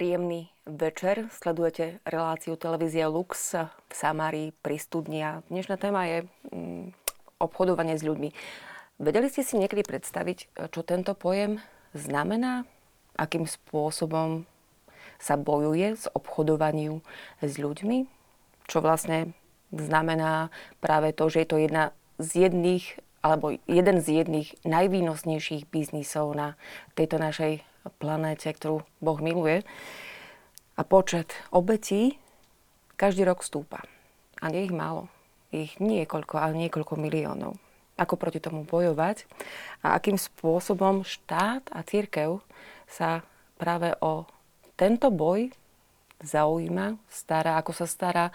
Príjemný 0.00 0.48
večer. 0.64 1.28
Sledujete 1.28 2.00
reláciu 2.08 2.56
televízia 2.56 3.12
Lux 3.12 3.52
v 3.52 3.92
Samárii 3.92 4.56
pri 4.64 4.80
studni 4.80 5.20
dnešná 5.52 5.76
téma 5.76 6.08
je 6.08 6.18
mm, 6.48 6.96
obchodovanie 7.36 8.00
s 8.00 8.08
ľuďmi. 8.08 8.32
Vedeli 8.96 9.28
ste 9.28 9.44
si 9.44 9.60
niekedy 9.60 9.84
predstaviť, 9.84 10.56
čo 10.72 10.80
tento 10.88 11.12
pojem 11.12 11.60
znamená? 11.92 12.64
Akým 13.12 13.44
spôsobom 13.44 14.48
sa 15.20 15.36
bojuje 15.36 15.92
s 15.92 16.08
obchodovaním 16.16 17.04
s 17.44 17.60
ľuďmi? 17.60 18.08
Čo 18.72 18.80
vlastne 18.80 19.36
znamená 19.68 20.48
práve 20.80 21.12
to, 21.12 21.28
že 21.28 21.44
je 21.44 21.48
to 21.52 21.60
jedna 21.60 21.92
z 22.16 22.48
jedných 22.48 22.96
alebo 23.20 23.52
jeden 23.68 24.00
z 24.00 24.24
jedných 24.24 24.64
najvýnosnejších 24.64 25.68
biznisov 25.68 26.32
na 26.32 26.56
tejto 26.96 27.20
našej 27.20 27.60
planéte, 27.88 28.52
ktorú 28.52 28.84
Boh 29.00 29.18
miluje. 29.22 29.64
A 30.76 30.82
počet 30.84 31.32
obetí 31.52 32.20
každý 33.00 33.24
rok 33.24 33.40
stúpa. 33.40 33.84
A 34.40 34.52
nie 34.52 34.68
ich 34.68 34.74
málo. 34.74 35.08
Ich 35.52 35.80
niekoľko, 35.80 36.36
ale 36.36 36.68
niekoľko 36.68 36.94
miliónov. 37.00 37.56
Ako 38.00 38.16
proti 38.16 38.40
tomu 38.40 38.64
bojovať 38.64 39.28
a 39.84 39.92
akým 39.96 40.16
spôsobom 40.16 41.04
štát 41.04 41.68
a 41.68 41.84
církev 41.84 42.40
sa 42.88 43.24
práve 43.60 43.92
o 44.00 44.24
tento 44.80 45.12
boj 45.12 45.52
zaujíma, 46.24 46.96
stará, 47.08 47.60
ako 47.60 47.72
sa 47.76 47.86
stará 47.88 48.26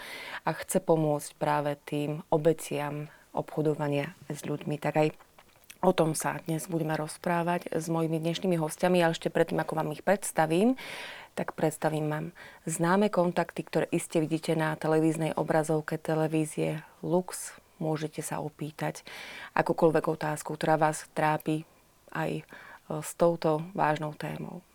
a 0.45 0.49
chce 0.53 0.81
pomôcť 0.81 1.29
práve 1.38 1.77
tým 1.85 2.21
obeciam 2.29 3.09
obchodovania 3.33 4.13
s 4.29 4.45
ľuďmi. 4.45 4.77
Tak 4.77 4.93
aj 5.01 5.07
O 5.86 5.94
tom 5.94 6.17
sa 6.17 6.41
dnes 6.50 6.66
budeme 6.66 6.97
rozprávať 6.97 7.69
s 7.69 7.94
mojimi 7.94 8.17
dnešnými 8.17 8.58
hostiami, 8.58 9.05
ale 9.05 9.14
ešte 9.14 9.30
predtým, 9.30 9.61
ako 9.61 9.78
vám 9.78 9.94
ich 9.94 10.02
predstavím, 10.02 10.73
tak 11.38 11.53
predstavím 11.53 12.09
vám 12.09 12.25
známe 12.66 13.14
kontakty, 13.14 13.61
ktoré 13.61 13.86
iste 13.94 14.17
vidíte 14.17 14.58
na 14.58 14.73
televíznej 14.73 15.38
obrazovke 15.38 16.02
televízie 16.02 16.81
Lux. 17.06 17.53
Môžete 17.78 18.25
sa 18.25 18.41
opýtať 18.41 19.06
akúkoľvek 19.53 20.09
otázku, 20.09 20.58
ktorá 20.58 20.81
vás 20.81 21.06
trápi 21.13 21.69
aj 22.09 22.41
s 22.89 23.11
touto 23.13 23.61
vážnou 23.78 24.17
témou. 24.17 24.66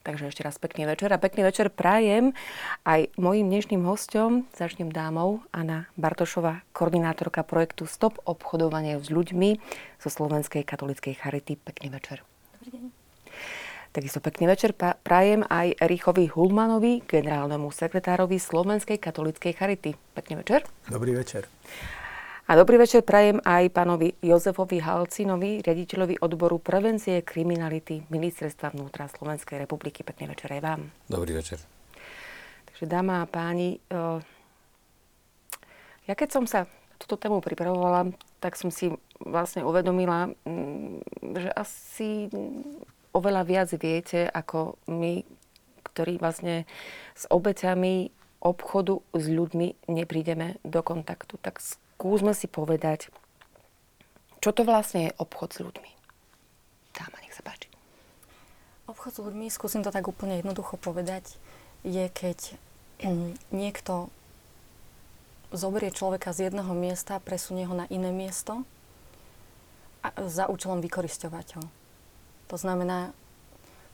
Takže 0.00 0.32
ešte 0.32 0.40
raz 0.40 0.56
pekný 0.56 0.88
večer 0.88 1.12
a 1.12 1.20
pekný 1.20 1.44
večer 1.44 1.68
prajem 1.68 2.32
aj 2.88 3.12
mojim 3.20 3.52
dnešným 3.52 3.84
hostom, 3.84 4.48
začnem 4.56 4.88
dámou, 4.88 5.44
Anna 5.52 5.92
Bartošová, 6.00 6.64
koordinátorka 6.72 7.44
projektu 7.44 7.84
Stop 7.84 8.16
obchodovanie 8.24 8.96
s 8.96 9.12
ľuďmi 9.12 9.60
zo 10.00 10.08
Slovenskej 10.08 10.64
katolíckej 10.64 11.20
charity. 11.20 11.60
Pekný 11.60 11.92
večer. 11.92 12.24
Dobrý 12.56 12.80
deň. 12.80 12.84
Takisto 13.90 14.24
pekný 14.24 14.48
večer 14.48 14.72
prajem 15.04 15.44
aj 15.44 15.76
Richovi 15.84 16.32
Hulmanovi, 16.32 17.04
generálnemu 17.04 17.68
sekretárovi 17.68 18.40
Slovenskej 18.40 18.96
katolíckej 18.96 19.52
charity. 19.52 20.00
Pekný 20.16 20.40
večer. 20.40 20.64
Dobrý 20.88 21.12
večer. 21.12 21.44
A 22.50 22.58
dobrý 22.58 22.82
večer 22.82 23.06
prajem 23.06 23.38
aj 23.46 23.70
pánovi 23.70 24.10
Jozefovi 24.26 24.82
Halcinovi, 24.82 25.62
riaditeľovi 25.62 26.18
odboru 26.18 26.58
prevencie 26.58 27.22
kriminality 27.22 28.02
Ministerstva 28.10 28.74
vnútra 28.74 29.06
Slovenskej 29.06 29.62
republiky. 29.62 30.02
Pekný 30.02 30.34
večer 30.34 30.58
aj 30.58 30.62
vám. 30.66 30.90
Dobrý 31.06 31.38
večer. 31.38 31.62
Takže 32.66 32.90
dáma 32.90 33.22
a 33.22 33.30
páni, 33.30 33.78
ja 36.10 36.14
keď 36.18 36.28
som 36.34 36.44
sa 36.50 36.66
túto 36.98 37.14
tému 37.14 37.38
pripravovala, 37.38 38.10
tak 38.42 38.58
som 38.58 38.74
si 38.74 38.90
vlastne 39.22 39.62
uvedomila, 39.62 40.34
mm, 40.42 41.06
že 41.38 41.54
asi 41.54 42.10
oveľa 43.14 43.46
viac 43.46 43.70
viete, 43.78 44.26
ako 44.26 44.74
my, 44.90 45.22
ktorí 45.86 46.18
vlastne 46.18 46.66
s 47.14 47.30
obeťami 47.30 48.10
obchodu 48.42 48.98
s 49.14 49.30
ľuďmi 49.30 49.86
neprídeme 49.86 50.58
do 50.66 50.82
kontaktu. 50.82 51.38
Tak 51.38 51.62
skúsme 52.00 52.32
si 52.32 52.48
povedať, 52.48 53.12
čo 54.40 54.56
to 54.56 54.64
vlastne 54.64 55.12
je 55.12 55.16
obchod 55.20 55.52
s 55.52 55.60
ľuďmi. 55.60 55.90
Dáma, 56.96 57.20
nech 57.20 57.36
sa 57.36 57.44
páči. 57.44 57.68
Obchod 58.88 59.12
s 59.12 59.20
ľuďmi, 59.20 59.52
skúsim 59.52 59.84
to 59.84 59.92
tak 59.92 60.08
úplne 60.08 60.40
jednoducho 60.40 60.80
povedať, 60.80 61.36
je 61.84 62.08
keď 62.08 62.56
mm, 63.04 63.36
niekto 63.52 64.08
zoberie 65.52 65.92
človeka 65.92 66.32
z 66.32 66.48
jedného 66.48 66.72
miesta, 66.72 67.20
presunie 67.20 67.68
ho 67.68 67.76
na 67.76 67.84
iné 67.92 68.08
miesto 68.08 68.64
a 70.00 70.16
za 70.24 70.48
účelom 70.48 70.80
vykoristovať 70.80 71.60
ho. 71.60 71.64
To 72.48 72.56
znamená 72.56 73.12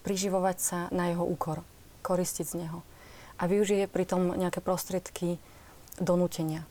priživovať 0.07 0.57
sa 0.63 0.79
na 0.95 1.11
jeho 1.11 1.27
úkor, 1.27 1.67
koristiť 2.07 2.47
z 2.47 2.55
neho. 2.63 2.87
A 3.43 3.51
využije 3.51 3.91
pritom 3.91 4.39
nejaké 4.39 4.63
prostriedky 4.63 5.43
donútenia 5.99 6.63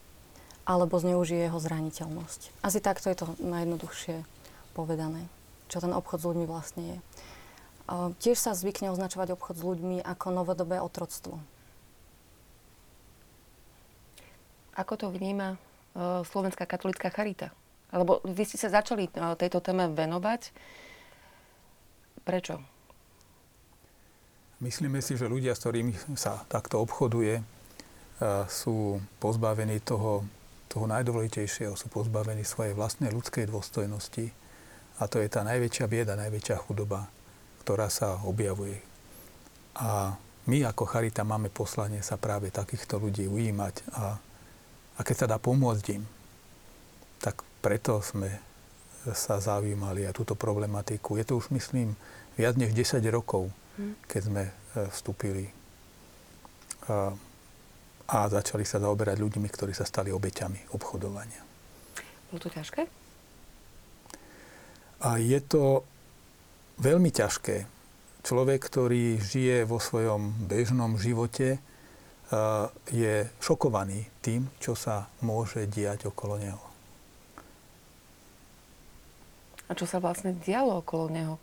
alebo 0.65 0.97
zneužije 0.97 1.45
jeho 1.45 1.59
zraniteľnosť. 1.61 2.65
Asi 2.65 2.81
takto 2.81 3.13
je 3.13 3.17
to 3.21 3.25
najjednoduchšie 3.37 4.25
povedané, 4.73 5.29
čo 5.69 5.77
ten 5.77 5.93
obchod 5.93 6.19
s 6.19 6.27
ľuďmi 6.27 6.45
vlastne 6.49 6.83
je. 6.83 6.97
Tiež 8.17 8.41
sa 8.41 8.57
zvykne 8.57 8.89
označovať 8.89 9.37
obchod 9.37 9.55
s 9.61 9.63
ľuďmi 9.63 9.97
ako 10.01 10.27
novodobé 10.33 10.81
otroctvo. 10.81 11.37
Ako 14.75 14.93
to 14.99 15.07
vníma 15.07 15.55
uh, 15.55 16.25
Slovenská 16.27 16.67
katolická 16.67 17.07
charita? 17.07 17.53
Alebo 17.93 18.19
vy 18.27 18.43
ste 18.43 18.59
sa 18.59 18.67
začali 18.67 19.07
uh, 19.07 19.39
tejto 19.39 19.63
téme 19.63 19.87
venovať. 19.87 20.51
Prečo? 22.27 22.59
Myslíme 24.59 24.99
si, 24.99 25.15
že 25.15 25.31
ľudia, 25.31 25.55
s 25.55 25.63
ktorými 25.63 25.95
sa 26.19 26.43
takto 26.51 26.83
obchoduje, 26.83 27.39
uh, 27.39 28.43
sú 28.51 28.99
pozbavení 29.23 29.79
toho 29.79 30.27
toho 30.75 30.91
najdôležitejšieho 30.91 31.79
sú 31.79 31.87
pozbavení 31.87 32.43
svojej 32.43 32.75
vlastnej 32.75 33.07
ľudskej 33.07 33.47
dôstojnosti 33.47 34.27
a 34.99 35.07
to 35.07 35.23
je 35.23 35.31
tá 35.31 35.47
najväčšia 35.47 35.87
bieda, 35.87 36.19
najväčšia 36.19 36.59
chudoba, 36.67 37.07
ktorá 37.63 37.87
sa 37.87 38.19
objavuje. 38.27 38.83
A 39.79 40.19
my 40.51 40.67
ako 40.67 40.83
Charita 40.83 41.23
máme 41.23 41.47
poslanie 41.47 42.03
sa 42.03 42.19
práve 42.19 42.51
takýchto 42.51 42.99
ľudí 42.99 43.23
ujímať 43.23 43.87
a, 43.95 44.19
a 44.95 44.99
keď 44.99 45.15
sa 45.15 45.31
dá 45.31 45.39
pomôcť 45.39 45.85
im, 45.95 46.03
tak 47.23 47.39
preto 47.63 48.03
sme 48.03 48.35
sa 49.15 49.39
zaujímali 49.39 50.03
aj 50.03 50.11
túto 50.11 50.35
problematiku. 50.35 51.15
Je 51.15 51.23
to 51.23 51.39
už, 51.39 51.55
myslím, 51.55 51.95
viac 52.35 52.59
než 52.59 52.75
10 52.75 52.99
rokov, 53.15 53.47
hm. 53.79 53.95
keď 54.11 54.21
sme 54.27 54.43
e, 54.43 54.51
vstúpili 54.91 55.55
a 58.05 58.29
začali 58.29 58.61
sa 58.65 58.77
zaoberať 58.77 59.17
ľuďmi, 59.17 59.47
ktorí 59.49 59.73
sa 59.73 59.87
stali 59.87 60.13
obeťami 60.13 60.73
obchodovania. 60.77 61.41
Bolo 62.29 62.39
to 62.41 62.49
ťažké? 62.53 62.85
A 65.05 65.17
je 65.17 65.39
to 65.41 65.81
veľmi 66.81 67.09
ťažké. 67.09 67.65
Človek, 68.25 68.59
ktorý 68.61 69.21
žije 69.21 69.69
vo 69.69 69.77
svojom 69.77 70.33
bežnom 70.49 70.97
živote, 70.97 71.61
je 72.89 73.29
šokovaný 73.37 74.09
tým, 74.25 74.49
čo 74.57 74.73
sa 74.73 75.05
môže 75.21 75.69
diať 75.69 76.09
okolo 76.09 76.41
neho. 76.41 76.63
A 79.69 79.77
čo 79.77 79.85
sa 79.85 80.01
vlastne 80.01 80.33
dialo 80.33 80.81
okolo 80.81 81.05
neho? 81.09 81.35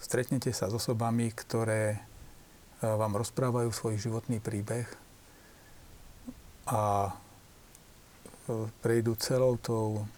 Stretnete 0.00 0.48
sa 0.56 0.72
s 0.72 0.76
osobami, 0.76 1.28
ktoré 1.28 2.00
vám 2.82 3.14
rozprávajú 3.20 3.70
svoj 3.70 4.00
životný 4.00 4.42
príbeh 4.42 4.88
a 6.68 7.12
e, 7.12 7.12
prejdú 8.80 9.14
celou 9.20 9.60
tou, 9.60 10.08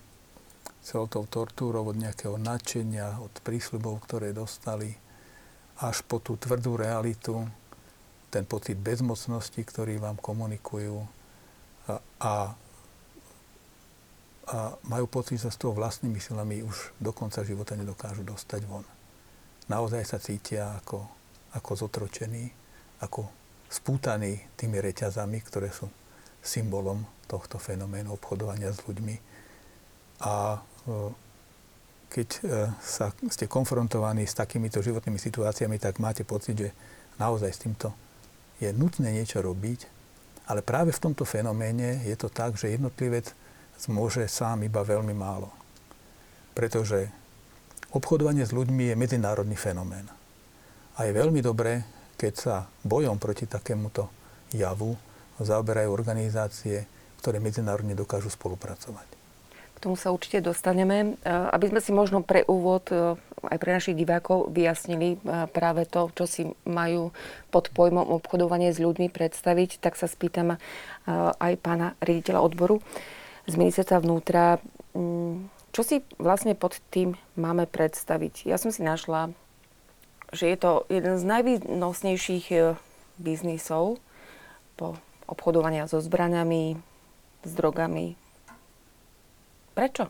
celou 0.81 1.11
tou 1.11 1.27
tortúrou 1.27 1.91
od 1.91 1.99
nejakého 1.99 2.39
nadšenia, 2.39 3.19
od 3.19 3.35
prísľubov, 3.43 4.07
ktoré 4.07 4.31
dostali, 4.31 4.95
až 5.83 6.01
po 6.07 6.23
tú 6.23 6.39
tvrdú 6.39 6.79
realitu, 6.79 7.45
ten 8.33 8.49
pocit 8.49 8.79
bezmocnosti, 8.79 9.59
ktorý 9.61 10.01
vám 10.01 10.19
komunikujú 10.19 11.05
a, 11.87 11.95
a, 12.19 12.35
a 14.47 14.59
majú 14.87 15.07
pocit, 15.07 15.39
že 15.39 15.53
s 15.53 15.61
tou 15.61 15.71
vlastnými 15.75 16.19
silami 16.19 16.63
už 16.63 16.97
do 16.99 17.13
konca 17.15 17.47
života 17.47 17.79
nedokážu 17.79 18.27
dostať 18.27 18.63
von. 18.67 18.87
Naozaj 19.67 20.03
sa 20.07 20.19
cítia 20.23 20.79
ako 20.83 21.07
ako 21.57 21.89
zotročení, 21.89 22.53
ako 23.01 23.27
spútaní 23.67 24.39
tými 24.55 24.79
reťazami, 24.79 25.41
ktoré 25.43 25.73
sú 25.73 25.89
symbolom 26.45 27.03
tohto 27.27 27.59
fenoménu 27.59 28.15
obchodovania 28.15 28.71
s 28.71 28.85
ľuďmi. 28.87 29.17
A 30.23 30.57
e, 30.57 30.59
keď 32.07 32.29
e, 32.31 32.41
sa, 32.79 33.11
ste 33.11 33.51
konfrontovaní 33.51 34.23
s 34.25 34.39
takýmito 34.39 34.79
životnými 34.79 35.19
situáciami, 35.19 35.83
tak 35.83 35.99
máte 35.99 36.23
pocit, 36.23 36.55
že 36.55 36.71
naozaj 37.19 37.51
s 37.51 37.63
týmto 37.67 37.91
je 38.63 38.71
nutné 38.71 39.13
niečo 39.13 39.43
robiť, 39.43 39.91
ale 40.47 40.63
práve 40.63 40.95
v 40.95 41.03
tomto 41.03 41.27
fenoméne 41.27 42.07
je 42.07 42.15
to 42.15 42.31
tak, 42.31 42.55
že 42.55 42.73
jednotlivec 42.73 43.35
môže 43.91 44.25
sám 44.31 44.65
iba 44.65 44.81
veľmi 44.81 45.13
málo. 45.13 45.53
Pretože 46.57 47.13
obchodovanie 47.93 48.47
s 48.47 48.55
ľuďmi 48.55 48.89
je 48.89 48.95
medzinárodný 48.97 49.59
fenomén. 49.59 50.09
A 50.97 51.05
je 51.05 51.13
veľmi 51.13 51.45
dobré, 51.45 51.85
keď 52.17 52.33
sa 52.35 52.55
bojom 52.81 53.21
proti 53.21 53.45
takémuto 53.45 54.09
javu 54.57 54.97
zaoberajú 55.37 55.93
organizácie, 55.93 56.89
ktoré 57.21 57.37
medzinárodne 57.37 57.93
dokážu 57.93 58.33
spolupracovať. 58.33 59.05
K 59.77 59.85
tomu 59.85 60.01
sa 60.01 60.09
určite 60.09 60.41
dostaneme. 60.41 61.21
E, 61.21 61.29
aby 61.29 61.69
sme 61.69 61.81
si 61.85 61.93
možno 61.93 62.25
pre 62.25 62.49
úvod 62.49 62.89
e, 62.89 63.21
aj 63.45 63.59
pre 63.61 63.77
našich 63.77 63.93
divákov 63.93 64.49
vyjasnili 64.49 65.21
e, 65.21 65.45
práve 65.53 65.85
to, 65.85 66.09
čo 66.17 66.25
si 66.25 66.43
majú 66.65 67.13
pod 67.53 67.69
pojmom 67.77 68.09
obchodovanie 68.17 68.73
s 68.73 68.81
ľuďmi 68.81 69.13
predstaviť, 69.13 69.85
tak 69.85 70.01
sa 70.01 70.09
spýtam 70.09 70.57
aj 71.39 71.53
pána 71.61 71.93
riaditeľa 72.01 72.41
odboru 72.41 72.81
z 73.45 73.55
ministerstva 73.55 74.01
vnútra, 74.01 74.59
mm, 74.97 75.53
čo 75.71 75.83
si 75.85 76.01
vlastne 76.17 76.57
pod 76.57 76.81
tým 76.89 77.15
máme 77.37 77.69
predstaviť. 77.69 78.49
Ja 78.49 78.57
som 78.57 78.73
si 78.73 78.81
našla, 78.81 79.31
že 80.35 80.51
je 80.51 80.57
to 80.59 80.71
jeden 80.91 81.19
z 81.19 81.25
najvýnosnejších 81.27 82.47
biznisov 83.19 84.03
po 84.75 84.99
obchodovania 85.27 85.91
so 85.91 85.99
zbraniami, 85.99 86.79
s 87.47 87.53
drogami, 87.55 88.19
Prečo? 89.77 90.09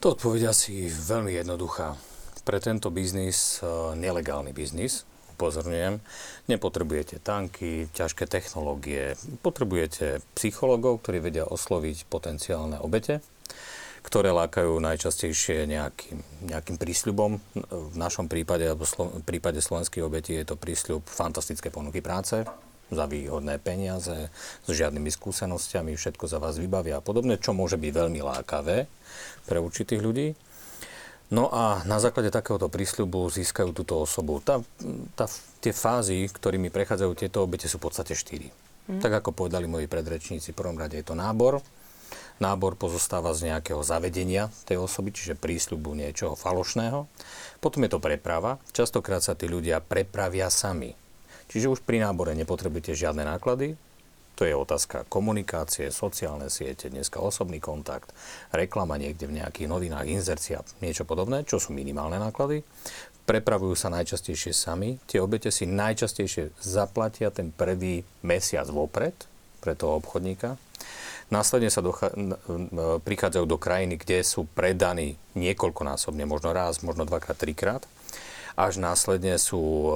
To 0.00 0.16
odpovedia 0.16 0.56
si 0.56 0.88
veľmi 0.88 1.36
jednoduchá. 1.44 1.92
Pre 2.40 2.56
tento 2.56 2.88
biznis, 2.88 3.60
e, 3.60 3.68
nelegálny 4.00 4.56
biznis, 4.56 5.04
upozorňujem, 5.36 6.00
nepotrebujete 6.48 7.20
tanky, 7.20 7.92
ťažké 7.92 8.24
technológie, 8.24 9.12
potrebujete 9.44 10.24
psychológov, 10.40 11.04
ktorí 11.04 11.20
vedia 11.20 11.44
osloviť 11.44 12.08
potenciálne 12.08 12.80
obete, 12.80 13.20
ktoré 14.04 14.36
lákajú 14.36 14.76
najčastejšie 14.84 15.64
nejakým, 15.64 16.20
nejakým 16.52 16.76
prísľubom. 16.76 17.40
V 17.72 17.96
našom 17.96 18.28
prípade, 18.28 18.68
alebo 18.68 18.84
v 18.84 19.24
prípade 19.24 19.64
slovenských 19.64 20.04
obetí 20.04 20.36
je 20.36 20.44
to 20.44 20.60
prísľub 20.60 21.08
fantastické 21.08 21.72
ponuky 21.72 22.04
práce, 22.04 22.44
za 22.92 23.08
výhodné 23.08 23.56
peniaze, 23.64 24.28
s 24.62 24.68
žiadnymi 24.68 25.08
skúsenostiami, 25.08 25.96
všetko 25.96 26.28
za 26.28 26.36
vás 26.36 26.60
vybavia 26.60 27.00
a 27.00 27.04
podobne, 27.04 27.40
čo 27.40 27.56
môže 27.56 27.80
byť 27.80 27.90
veľmi 27.90 28.20
lákavé 28.20 28.84
pre 29.48 29.58
určitých 29.58 30.04
ľudí. 30.04 30.36
No 31.32 31.48
a 31.48 31.80
na 31.88 31.96
základe 31.96 32.28
takéhoto 32.28 32.68
prísľubu 32.68 33.32
získajú 33.32 33.72
túto 33.72 33.96
osobu. 33.96 34.44
Tá, 34.44 34.60
tá, 35.16 35.24
tie 35.64 35.72
fázy, 35.72 36.28
ktorými 36.28 36.68
prechádzajú 36.68 37.12
tieto 37.16 37.40
obete, 37.40 37.64
sú 37.64 37.80
v 37.80 37.88
podstate 37.88 38.12
štyri. 38.12 38.52
Mm. 38.84 39.00
Tak 39.00 39.24
ako 39.24 39.32
povedali 39.32 39.64
moji 39.64 39.88
predrečníci, 39.88 40.52
v 40.52 40.58
prvom 40.60 40.76
rade 40.76 41.00
je 41.00 41.06
to 41.08 41.16
nábor. 41.16 41.64
Nábor 42.42 42.74
pozostáva 42.74 43.30
z 43.32 43.54
nejakého 43.54 43.80
zavedenia 43.86 44.50
tej 44.66 44.82
osoby, 44.82 45.14
čiže 45.14 45.38
prísľubu 45.38 45.94
niečoho 45.94 46.34
falošného. 46.34 47.06
Potom 47.62 47.86
je 47.86 47.90
to 47.94 48.02
preprava. 48.02 48.58
Častokrát 48.74 49.22
sa 49.22 49.38
tí 49.38 49.46
ľudia 49.46 49.78
prepravia 49.78 50.50
sami 50.50 51.04
Čiže 51.48 51.70
už 51.70 51.80
pri 51.84 52.00
nábore 52.00 52.32
nepotrebujete 52.34 52.96
žiadne 52.96 53.24
náklady, 53.28 53.76
to 54.34 54.42
je 54.42 54.50
otázka 54.50 55.06
komunikácie, 55.06 55.94
sociálne 55.94 56.50
siete, 56.50 56.90
dneska 56.90 57.22
osobný 57.22 57.62
kontakt, 57.62 58.10
reklama 58.50 58.98
niekde 58.98 59.30
v 59.30 59.38
nejakých 59.38 59.70
novinách, 59.70 60.10
inzercia, 60.10 60.66
niečo 60.82 61.06
podobné, 61.06 61.46
čo 61.46 61.62
sú 61.62 61.70
minimálne 61.70 62.18
náklady. 62.18 62.66
Prepravujú 63.24 63.78
sa 63.78 63.94
najčastejšie 63.94 64.50
sami. 64.50 64.98
Tie 65.06 65.22
obete 65.22 65.54
si 65.54 65.70
najčastejšie 65.70 66.58
zaplatia 66.58 67.30
ten 67.30 67.54
prvý 67.54 68.02
mesiac 68.26 68.66
vopred 68.66 69.14
pre 69.62 69.78
toho 69.78 70.02
obchodníka. 70.02 70.58
Následne 71.34 71.66
sa 71.66 71.82
docha- 71.82 72.14
prichádzajú 73.02 73.44
do 73.50 73.58
krajiny, 73.58 73.98
kde 73.98 74.22
sú 74.22 74.46
predaní 74.54 75.18
niekoľkonásobne, 75.34 76.22
možno 76.30 76.54
raz, 76.54 76.78
možno 76.86 77.02
dvakrát, 77.02 77.34
trikrát. 77.34 77.82
Až 78.54 78.78
následne 78.78 79.34
sú 79.42 79.90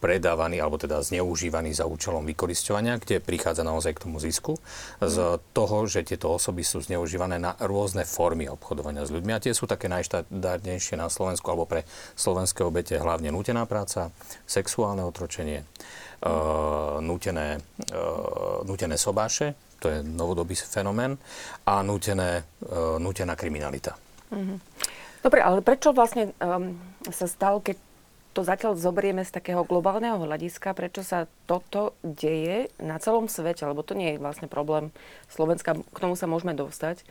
predávaný 0.00 0.64
alebo 0.64 0.80
teda 0.80 1.04
zneužívaný 1.04 1.76
za 1.76 1.84
účelom 1.84 2.24
vykoristovania, 2.24 2.96
kde 2.96 3.20
prichádza 3.20 3.60
naozaj 3.60 4.00
k 4.00 4.02
tomu 4.08 4.16
zisku 4.16 4.56
z 4.98 5.36
toho, 5.52 5.76
že 5.84 6.02
tieto 6.02 6.32
osoby 6.32 6.64
sú 6.64 6.80
zneužívané 6.80 7.36
na 7.36 7.52
rôzne 7.60 8.08
formy 8.08 8.48
obchodovania 8.48 9.04
s 9.04 9.12
ľuďmi. 9.12 9.36
A 9.36 9.42
tie 9.44 9.52
sú 9.52 9.68
také 9.68 9.92
najštandardnejšie 9.92 10.96
na 10.96 11.12
Slovensku 11.12 11.46
alebo 11.52 11.68
pre 11.68 11.84
slovenské 12.16 12.64
obete 12.64 12.96
hlavne 12.96 13.28
nutená 13.28 13.68
práca, 13.68 14.08
sexuálne 14.48 15.04
otročenie, 15.04 15.68
uh, 16.24 16.98
nutené, 17.04 17.60
uh, 17.92 18.64
nutené 18.64 18.96
sobáše, 18.96 19.52
to 19.80 19.92
je 19.92 19.98
novodobý 20.00 20.56
fenomén, 20.56 21.20
a 21.68 21.84
nutené, 21.84 22.40
uh, 22.64 22.96
nutená 22.96 23.36
kriminalita. 23.36 23.96
Mm-hmm. 24.32 24.58
Dobre, 25.20 25.40
ale 25.44 25.60
prečo 25.60 25.92
vlastne 25.92 26.32
um, 26.40 26.80
sa 27.12 27.28
stal, 27.28 27.60
keď 27.60 27.76
to 28.30 28.46
zatiaľ 28.46 28.78
zoberieme 28.78 29.26
z 29.26 29.34
takého 29.34 29.66
globálneho 29.66 30.22
hľadiska, 30.22 30.70
prečo 30.78 31.02
sa 31.02 31.26
toto 31.50 31.98
deje 32.06 32.70
na 32.78 33.02
celom 33.02 33.26
svete, 33.26 33.66
lebo 33.66 33.82
to 33.82 33.98
nie 33.98 34.14
je 34.14 34.22
vlastne 34.22 34.46
problém 34.46 34.94
Slovenska, 35.26 35.74
k 35.74 35.98
tomu 35.98 36.14
sa 36.14 36.30
môžeme 36.30 36.54
dostať. 36.54 37.02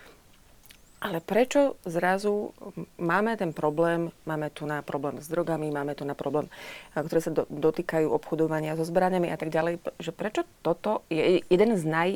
Ale 1.00 1.24
prečo 1.24 1.80
zrazu 1.88 2.52
máme 3.00 3.40
ten 3.40 3.56
problém, 3.56 4.12
máme 4.28 4.52
tu 4.52 4.68
na 4.68 4.84
problém 4.84 5.24
s 5.24 5.32
drogami, 5.32 5.72
máme 5.72 5.96
tu 5.96 6.04
na 6.04 6.12
problém, 6.12 6.52
ktoré 6.92 7.24
sa 7.24 7.32
do, 7.32 7.48
dotýkajú 7.48 8.12
obchodovania 8.12 8.76
so 8.76 8.84
zbraniami 8.84 9.32
a 9.32 9.40
tak 9.40 9.48
ďalej, 9.48 9.80
že 9.96 10.12
prečo 10.12 10.44
toto 10.60 11.08
je 11.08 11.40
jeden 11.48 11.72
z, 11.80 11.84
naj, 11.88 12.10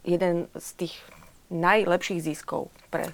jeden 0.00 0.48
z 0.56 0.68
tých 0.80 0.96
najlepších 1.52 2.24
ziskov 2.24 2.72
pre 2.88 3.12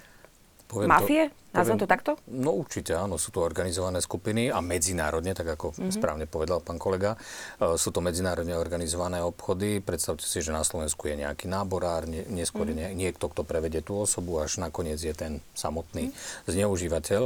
Poviem 0.71 0.87
Mafie? 0.87 1.27
To, 1.27 1.59
Nazvem 1.59 1.83
to 1.83 1.87
takto? 1.91 2.11
No 2.31 2.55
určite 2.55 2.95
áno, 2.95 3.19
sú 3.19 3.35
to 3.35 3.43
organizované 3.43 3.99
skupiny 3.99 4.47
a 4.47 4.63
medzinárodne, 4.63 5.35
tak 5.35 5.59
ako 5.59 5.75
mm-hmm. 5.75 5.91
správne 5.91 6.23
povedal 6.31 6.63
pán 6.63 6.79
kolega, 6.79 7.19
uh, 7.19 7.75
sú 7.75 7.91
to 7.91 7.99
medzinárodne 7.99 8.55
organizované 8.55 9.19
obchody. 9.19 9.83
Predstavte 9.83 10.23
si, 10.23 10.39
že 10.39 10.55
na 10.55 10.63
Slovensku 10.63 11.11
je 11.11 11.19
nejaký 11.27 11.51
náborár, 11.51 12.07
nie, 12.07 12.23
neskôr 12.31 12.71
mm-hmm. 12.71 12.95
niekto, 12.95 13.27
kto 13.27 13.43
prevedie 13.43 13.83
tú 13.83 13.99
osobu, 13.99 14.39
až 14.39 14.63
nakoniec 14.63 14.95
je 15.03 15.11
ten 15.11 15.43
samotný 15.51 16.07
mm-hmm. 16.07 16.47
zneužívateľ. 16.47 17.21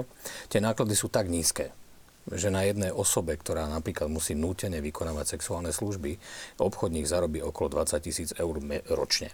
Tie 0.49 0.57
náklady 0.57 0.97
sú 0.97 1.13
tak 1.13 1.29
nízke, 1.29 1.69
že 2.25 2.49
na 2.49 2.65
jednej 2.65 2.89
osobe, 2.89 3.37
ktorá 3.37 3.69
napríklad 3.69 4.09
musí 4.09 4.33
nútene 4.33 4.81
vykonávať 4.81 5.37
sexuálne 5.37 5.69
služby, 5.69 6.17
obchodník 6.57 7.05
zarobí 7.05 7.45
okolo 7.45 7.77
20 7.77 8.01
tisíc 8.01 8.33
eur 8.33 8.57
ročne. 8.89 9.29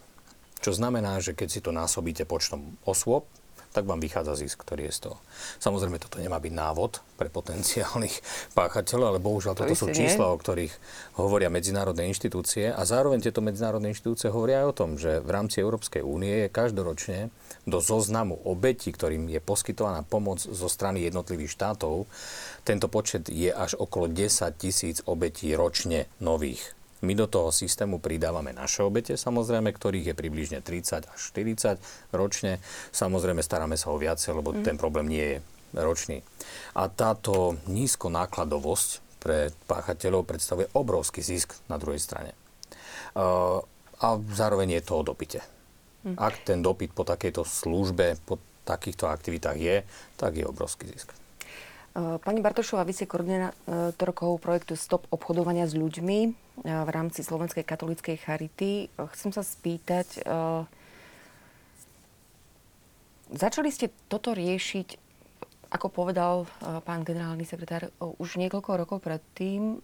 Čo 0.59 0.75
znamená, 0.75 1.17
že 1.23 1.31
keď 1.31 1.47
si 1.47 1.63
to 1.63 1.71
násobíte 1.71 2.27
počtom 2.27 2.75
osôb, 2.83 3.25
tak 3.71 3.87
vám 3.87 4.03
vychádza 4.03 4.35
zisk, 4.35 4.67
ktorý 4.67 4.91
je 4.91 4.93
z 4.93 4.99
toho. 5.07 5.17
Samozrejme, 5.63 5.95
toto 5.95 6.19
nemá 6.19 6.43
byť 6.43 6.53
návod 6.53 6.91
pre 7.15 7.31
potenciálnych 7.31 8.19
páchateľov, 8.59 9.15
ale 9.15 9.19
bohužiaľ 9.23 9.55
toto 9.55 9.75
sú 9.75 9.87
čísla, 9.95 10.27
o 10.27 10.35
ktorých 10.35 10.75
hovoria 11.15 11.47
medzinárodné 11.47 12.11
inštitúcie 12.11 12.67
a 12.67 12.81
zároveň 12.83 13.23
tieto 13.23 13.39
medzinárodné 13.39 13.95
inštitúcie 13.95 14.27
hovoria 14.27 14.63
aj 14.63 14.67
o 14.67 14.77
tom, 14.77 14.89
že 14.99 15.23
v 15.23 15.29
rámci 15.31 15.63
Európskej 15.63 16.03
únie 16.03 16.45
je 16.45 16.53
každoročne 16.53 17.31
do 17.63 17.79
zoznamu 17.79 18.35
obetí, 18.43 18.91
ktorým 18.91 19.31
je 19.31 19.39
poskytovaná 19.39 20.03
pomoc 20.03 20.43
zo 20.43 20.67
strany 20.67 21.07
jednotlivých 21.07 21.55
štátov, 21.55 22.09
tento 22.67 22.87
počet 22.91 23.31
je 23.31 23.53
až 23.53 23.79
okolo 23.79 24.11
10 24.11 24.51
tisíc 24.59 24.99
obetí 25.07 25.55
ročne 25.55 26.11
nových 26.19 26.80
my 27.01 27.13
do 27.17 27.25
toho 27.25 27.49
systému 27.49 27.97
pridávame 27.97 28.53
naše 28.53 28.85
obete, 28.85 29.17
samozrejme, 29.17 29.73
ktorých 29.73 30.13
je 30.13 30.15
približne 30.15 30.59
30 30.61 31.09
až 31.09 31.19
40 31.33 31.81
ročne. 32.13 32.61
Samozrejme, 32.93 33.41
staráme 33.41 33.73
sa 33.73 33.89
o 33.89 33.97
viacej, 33.97 34.37
lebo 34.37 34.53
mm. 34.53 34.61
ten 34.61 34.77
problém 34.77 35.09
nie 35.09 35.25
je 35.25 35.37
ročný. 35.81 36.21
A 36.77 36.85
táto 36.91 37.57
nízko 37.65 38.13
nákladovosť 38.13 38.89
pre 39.21 39.53
páchateľov 39.65 40.29
predstavuje 40.29 40.69
obrovský 40.77 41.21
zisk 41.25 41.57
na 41.69 41.81
druhej 41.81 42.01
strane. 42.01 42.33
Uh, 43.13 43.61
a 44.01 44.17
zároveň 44.33 44.81
je 44.81 44.83
to 44.85 44.93
o 44.97 45.05
dopite. 45.05 45.41
Mm. 46.05 46.17
Ak 46.17 46.41
ten 46.45 46.65
dopyt 46.65 46.93
po 46.93 47.05
takejto 47.05 47.45
službe, 47.45 48.17
po 48.25 48.41
takýchto 48.65 49.09
aktivitách 49.09 49.57
je, 49.57 49.75
tak 50.17 50.37
je 50.37 50.45
obrovský 50.45 50.89
zisk. 50.89 51.20
Pani 51.91 52.39
Bartošová, 52.39 52.87
vy 52.87 52.95
ste 52.95 53.03
koordinátorkou 53.03 54.39
projektu 54.39 54.79
Stop 54.79 55.11
obchodovania 55.11 55.67
s 55.67 55.75
ľuďmi 55.75 56.19
v 56.63 56.89
rámci 56.89 57.19
Slovenskej 57.19 57.67
katolíckej 57.67 58.15
charity. 58.15 58.87
Chcem 58.95 59.35
sa 59.35 59.43
spýtať, 59.43 60.23
začali 63.35 63.67
ste 63.75 63.91
toto 64.07 64.31
riešiť, 64.31 64.87
ako 65.67 65.87
povedal 65.91 66.47
pán 66.87 67.03
generálny 67.03 67.43
sekretár, 67.43 67.91
už 67.99 68.39
niekoľko 68.39 68.71
rokov 68.79 69.03
predtým. 69.03 69.83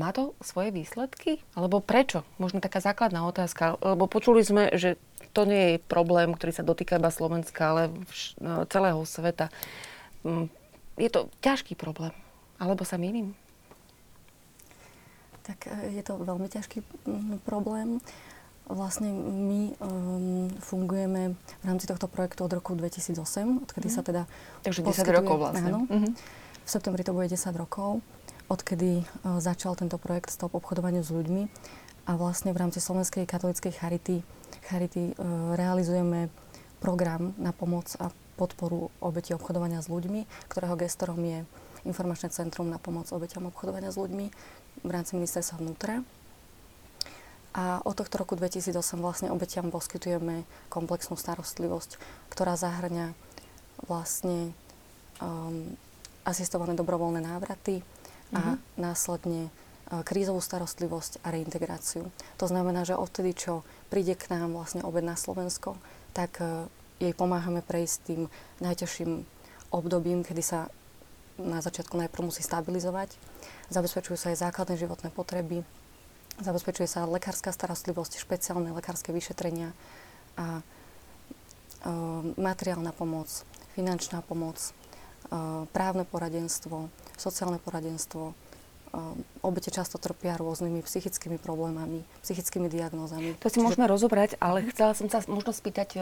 Má 0.00 0.08
to 0.16 0.32
svoje 0.40 0.72
výsledky? 0.72 1.44
Alebo 1.52 1.84
prečo? 1.84 2.24
Možno 2.40 2.64
taká 2.64 2.80
základná 2.80 3.28
otázka. 3.28 3.76
Lebo 3.84 4.08
počuli 4.08 4.40
sme, 4.40 4.72
že 4.72 4.96
to 5.36 5.44
nie 5.44 5.76
je 5.76 5.84
problém, 5.84 6.32
ktorý 6.32 6.52
sa 6.52 6.64
dotýka 6.64 6.96
iba 6.96 7.12
Slovenska, 7.12 7.76
ale 7.76 7.82
no, 8.40 8.64
celého 8.68 9.00
sveta. 9.04 9.52
Mm, 10.24 10.48
je 10.96 11.08
to 11.12 11.28
ťažký 11.44 11.76
problém. 11.76 12.12
Alebo 12.56 12.88
sa 12.88 12.96
mýlim? 12.96 13.36
Tak 15.42 15.68
e, 15.68 15.98
je 15.98 16.02
to 16.04 16.20
veľmi 16.20 16.48
ťažký 16.48 16.84
mm, 16.84 17.44
problém. 17.44 18.00
Vlastne 18.70 19.10
my 19.12 19.74
um, 19.82 20.48
fungujeme 20.62 21.34
v 21.34 21.64
rámci 21.66 21.84
tohto 21.84 22.06
projektu 22.06 22.46
od 22.46 22.52
roku 22.54 22.72
2008, 22.78 23.66
odkedy 23.68 23.88
mm. 23.90 23.94
sa 23.94 24.00
teda 24.06 24.22
Takže 24.64 24.80
10 24.86 25.18
rokov 25.18 25.36
vlastne. 25.36 25.68
Áno, 25.68 25.80
mm-hmm. 25.90 26.12
V 26.62 26.68
septembri 26.70 27.02
to 27.02 27.10
bude 27.10 27.26
10 27.26 27.42
rokov, 27.58 27.98
odkedy 28.52 29.08
začal 29.40 29.72
tento 29.80 29.96
projekt 29.96 30.28
Stop 30.28 30.52
obchodovaniu 30.52 31.00
s 31.00 31.08
ľuďmi 31.08 31.48
a 32.04 32.12
vlastne 32.20 32.52
v 32.52 32.60
rámci 32.60 32.84
Slovenskej 32.84 33.24
katolíckej 33.24 33.72
charity, 33.72 34.20
charity 34.68 35.16
realizujeme 35.56 36.28
program 36.84 37.32
na 37.40 37.56
pomoc 37.56 37.88
a 37.96 38.12
podporu 38.36 38.92
obeti 39.00 39.32
obchodovania 39.32 39.80
s 39.80 39.88
ľuďmi, 39.88 40.28
ktorého 40.52 40.76
gestorom 40.76 41.20
je 41.24 41.48
Informačné 41.82 42.30
centrum 42.30 42.70
na 42.70 42.78
pomoc 42.78 43.10
obeťam 43.10 43.50
obchodovania 43.50 43.90
s 43.90 43.98
ľuďmi 43.98 44.26
v 44.86 44.90
rámci 44.90 45.18
ministerstva 45.18 45.58
vnútra. 45.58 46.06
A 47.58 47.82
od 47.82 47.98
tohto 47.98 48.22
roku 48.22 48.38
2008 48.38 49.02
vlastne 49.02 49.28
obetiam 49.34 49.66
poskytujeme 49.66 50.46
komplexnú 50.70 51.18
starostlivosť, 51.18 51.98
ktorá 52.30 52.54
zahrňa 52.54 53.12
vlastne 53.90 54.54
um, 55.18 55.74
asistované 56.22 56.78
dobrovoľné 56.78 57.26
návraty 57.26 57.82
a 58.32 58.40
mm-hmm. 58.40 58.80
následne 58.80 59.42
uh, 59.48 60.00
krízovú 60.02 60.40
starostlivosť 60.40 61.22
a 61.24 61.32
reintegráciu. 61.32 62.08
To 62.40 62.46
znamená, 62.48 62.84
že 62.88 62.98
odtedy, 62.98 63.36
čo 63.36 63.62
príde 63.92 64.16
k 64.16 64.32
nám 64.32 64.56
vlastne 64.56 64.80
obed 64.82 65.04
na 65.04 65.16
Slovensko, 65.16 65.76
tak 66.16 66.40
uh, 66.40 66.66
jej 67.02 67.12
pomáhame 67.12 67.60
prejsť 67.60 67.96
tým 68.08 68.20
najťažším 68.62 69.26
obdobím, 69.72 70.22
kedy 70.22 70.42
sa 70.44 70.70
na 71.40 71.64
začiatku 71.64 71.96
najprv 71.96 72.28
musí 72.28 72.44
stabilizovať. 72.44 73.16
Zabezpečujú 73.72 74.16
sa 74.20 74.30
aj 74.30 74.44
základné 74.48 74.76
životné 74.76 75.08
potreby, 75.10 75.64
zabezpečuje 76.40 76.88
sa 76.88 77.08
lekárska 77.08 77.50
starostlivosť, 77.50 78.20
špeciálne 78.20 78.70
lekárske 78.72 79.10
vyšetrenia 79.10 79.72
a 80.36 80.60
e, 80.60 80.62
materiálna 82.36 82.92
pomoc, 82.92 83.28
finančná 83.72 84.20
pomoc, 84.24 84.60
e, 84.60 84.70
právne 85.72 86.04
poradenstvo, 86.04 86.92
sociálne 87.22 87.62
poradenstvo. 87.62 88.22
E, 88.30 88.34
obete 89.46 89.70
často 89.70 90.02
trpia 90.02 90.34
rôznymi 90.34 90.82
psychickými 90.82 91.38
problémami, 91.38 92.02
psychickými 92.26 92.66
diagnózami. 92.66 93.38
To 93.38 93.46
si 93.46 93.62
Čiže... 93.62 93.64
môžeme 93.64 93.86
rozobrať, 93.86 94.34
ale 94.42 94.66
chcela 94.74 94.98
som 94.98 95.06
sa 95.06 95.22
možno 95.30 95.54
spýtať 95.54 95.88
e, 95.94 96.00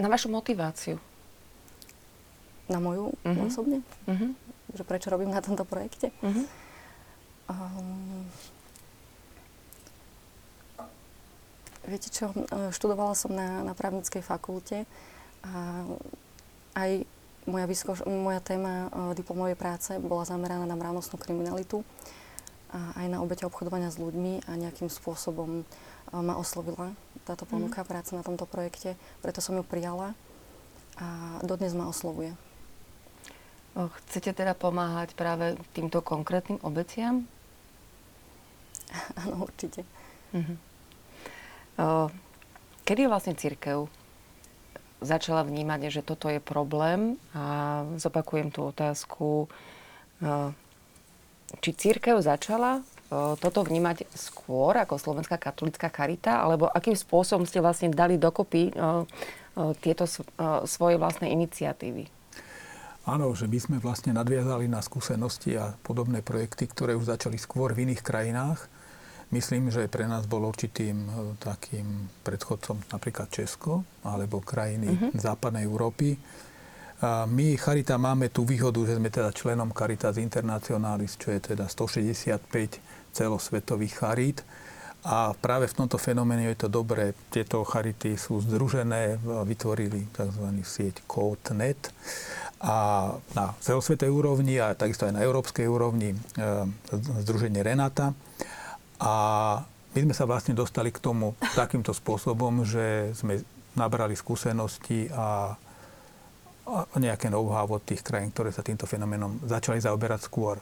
na 0.00 0.08
vašu 0.08 0.32
motiváciu. 0.32 0.96
Na 2.64 2.80
moju 2.80 3.12
uh-huh. 3.12 3.44
osobne? 3.44 3.84
Uh-huh. 4.08 4.32
Že 4.72 4.82
prečo 4.88 5.12
robím 5.12 5.28
na 5.28 5.44
tomto 5.44 5.68
projekte? 5.68 6.08
Uh-huh. 6.24 6.48
Um, 7.44 8.24
viete 11.84 12.08
čo, 12.08 12.32
e, 12.32 12.72
študovala 12.72 13.12
som 13.12 13.30
na, 13.30 13.60
na 13.60 13.76
právnickej 13.76 14.24
fakulte 14.24 14.88
a 15.44 15.84
aj 16.74 17.04
moja, 17.44 17.66
vysko, 17.68 17.96
moja 18.08 18.40
téma 18.40 18.88
uh, 18.88 19.12
diplomovej 19.16 19.56
práce 19.56 19.90
bola 20.00 20.24
zameraná 20.28 20.64
na 20.64 20.76
mravnostnú 20.76 21.16
kriminalitu 21.20 21.84
a 22.74 23.04
aj 23.04 23.06
na 23.06 23.18
obete 23.22 23.46
obchodovania 23.46 23.92
s 23.92 24.00
ľuďmi 24.00 24.48
a 24.48 24.56
nejakým 24.58 24.88
spôsobom 24.90 25.62
uh, 25.62 26.22
ma 26.24 26.36
oslovila 26.36 26.92
táto 27.24 27.48
ponuka 27.48 27.82
mm. 27.82 27.88
práce 27.88 28.10
na 28.12 28.20
tomto 28.20 28.44
projekte, 28.44 29.00
preto 29.24 29.40
som 29.40 29.56
ju 29.56 29.64
prijala 29.64 30.12
a 31.00 31.40
dodnes 31.42 31.74
ma 31.74 31.90
oslovuje. 31.90 32.36
Chcete 33.74 34.30
teda 34.30 34.54
pomáhať 34.54 35.18
práve 35.18 35.58
týmto 35.74 35.98
konkrétnym 35.98 36.62
obeciam? 36.62 37.26
Áno, 39.26 39.50
určite. 39.50 39.82
Uh-huh. 40.34 42.10
kedy 42.82 43.06
vlastne 43.06 43.38
církev 43.38 43.86
začala 45.02 45.42
vnímať, 45.42 45.90
že 45.90 46.06
toto 46.06 46.28
je 46.28 46.38
problém? 46.38 47.18
A 47.34 47.82
zopakujem 47.96 48.52
tú 48.52 48.70
otázku. 48.70 49.48
či 51.60 51.70
církev 51.74 52.18
začala 52.22 52.82
toto 53.14 53.62
vnímať 53.62 54.10
skôr 54.16 54.74
ako 54.74 54.98
Slovenská 54.98 55.38
katolická 55.38 55.92
charita? 55.92 56.42
Alebo 56.42 56.66
akým 56.66 56.98
spôsobom 56.98 57.46
ste 57.46 57.62
vlastne 57.62 57.92
dali 57.92 58.18
dokopy 58.18 58.74
tieto 59.78 60.04
svoje 60.66 60.98
vlastné 60.98 61.30
iniciatívy? 61.30 62.10
Áno, 63.04 63.36
že 63.36 63.44
my 63.44 63.58
sme 63.60 63.76
vlastne 63.76 64.16
nadviazali 64.16 64.64
na 64.64 64.80
skúsenosti 64.80 65.60
a 65.60 65.76
podobné 65.84 66.24
projekty, 66.24 66.64
ktoré 66.64 66.96
už 66.96 67.12
začali 67.12 67.36
skôr 67.36 67.76
v 67.76 67.84
iných 67.84 68.00
krajinách. 68.00 68.64
Myslím, 69.34 69.66
že 69.74 69.90
pre 69.90 70.06
nás 70.06 70.30
bol 70.30 70.46
určitým 70.46 70.94
e, 70.94 71.10
takým 71.42 72.06
predchodcom 72.22 72.78
napríklad 72.94 73.26
Česko 73.34 73.82
alebo 74.06 74.38
krajiny 74.38 74.94
uh-huh. 74.94 75.10
západnej 75.18 75.66
Európy. 75.66 76.14
A 77.02 77.26
my, 77.26 77.58
Charita, 77.58 77.98
máme 77.98 78.30
tú 78.30 78.46
výhodu, 78.46 78.78
že 78.86 78.94
sme 78.94 79.10
teda 79.10 79.34
členom 79.34 79.74
Caritas 79.74 80.22
Internationalis, 80.22 81.18
čo 81.18 81.34
je 81.34 81.50
teda 81.50 81.66
165 81.66 82.78
celosvetových 83.10 83.94
charít. 83.98 84.38
A 85.04 85.36
práve 85.36 85.68
v 85.68 85.76
tomto 85.76 86.00
fenoméne 86.00 86.48
je 86.54 86.64
to 86.64 86.68
dobré. 86.72 87.12
Tieto 87.28 87.60
charity 87.60 88.16
sú 88.16 88.40
združené, 88.40 89.20
vytvorili 89.44 90.08
tzv. 90.08 90.46
sieť 90.64 91.04
CodeNet 91.04 91.92
a 92.64 93.12
na 93.36 93.52
celosvetej 93.60 94.08
úrovni 94.08 94.56
a 94.56 94.72
takisto 94.72 95.04
aj 95.04 95.12
na 95.12 95.20
európskej 95.20 95.68
úrovni 95.68 96.16
e, 96.16 96.16
Združenie 97.20 97.60
Renata. 97.60 98.16
A 99.04 99.14
my 99.94 100.00
sme 100.00 100.14
sa 100.16 100.24
vlastne 100.24 100.56
dostali 100.56 100.88
k 100.88 100.98
tomu 100.98 101.36
takýmto 101.52 101.92
spôsobom, 101.92 102.64
že 102.64 103.12
sme 103.12 103.44
nabrali 103.76 104.16
skúsenosti 104.16 105.12
a, 105.12 105.54
a 106.64 106.96
nejaké 106.96 107.28
know-how 107.28 107.68
od 107.68 107.84
tých 107.84 108.00
krajín, 108.00 108.32
ktoré 108.32 108.48
sa 108.48 108.64
týmto 108.64 108.88
fenoménom 108.88 109.44
začali 109.44 109.76
zaoberať 109.78 110.24
skôr. 110.24 110.56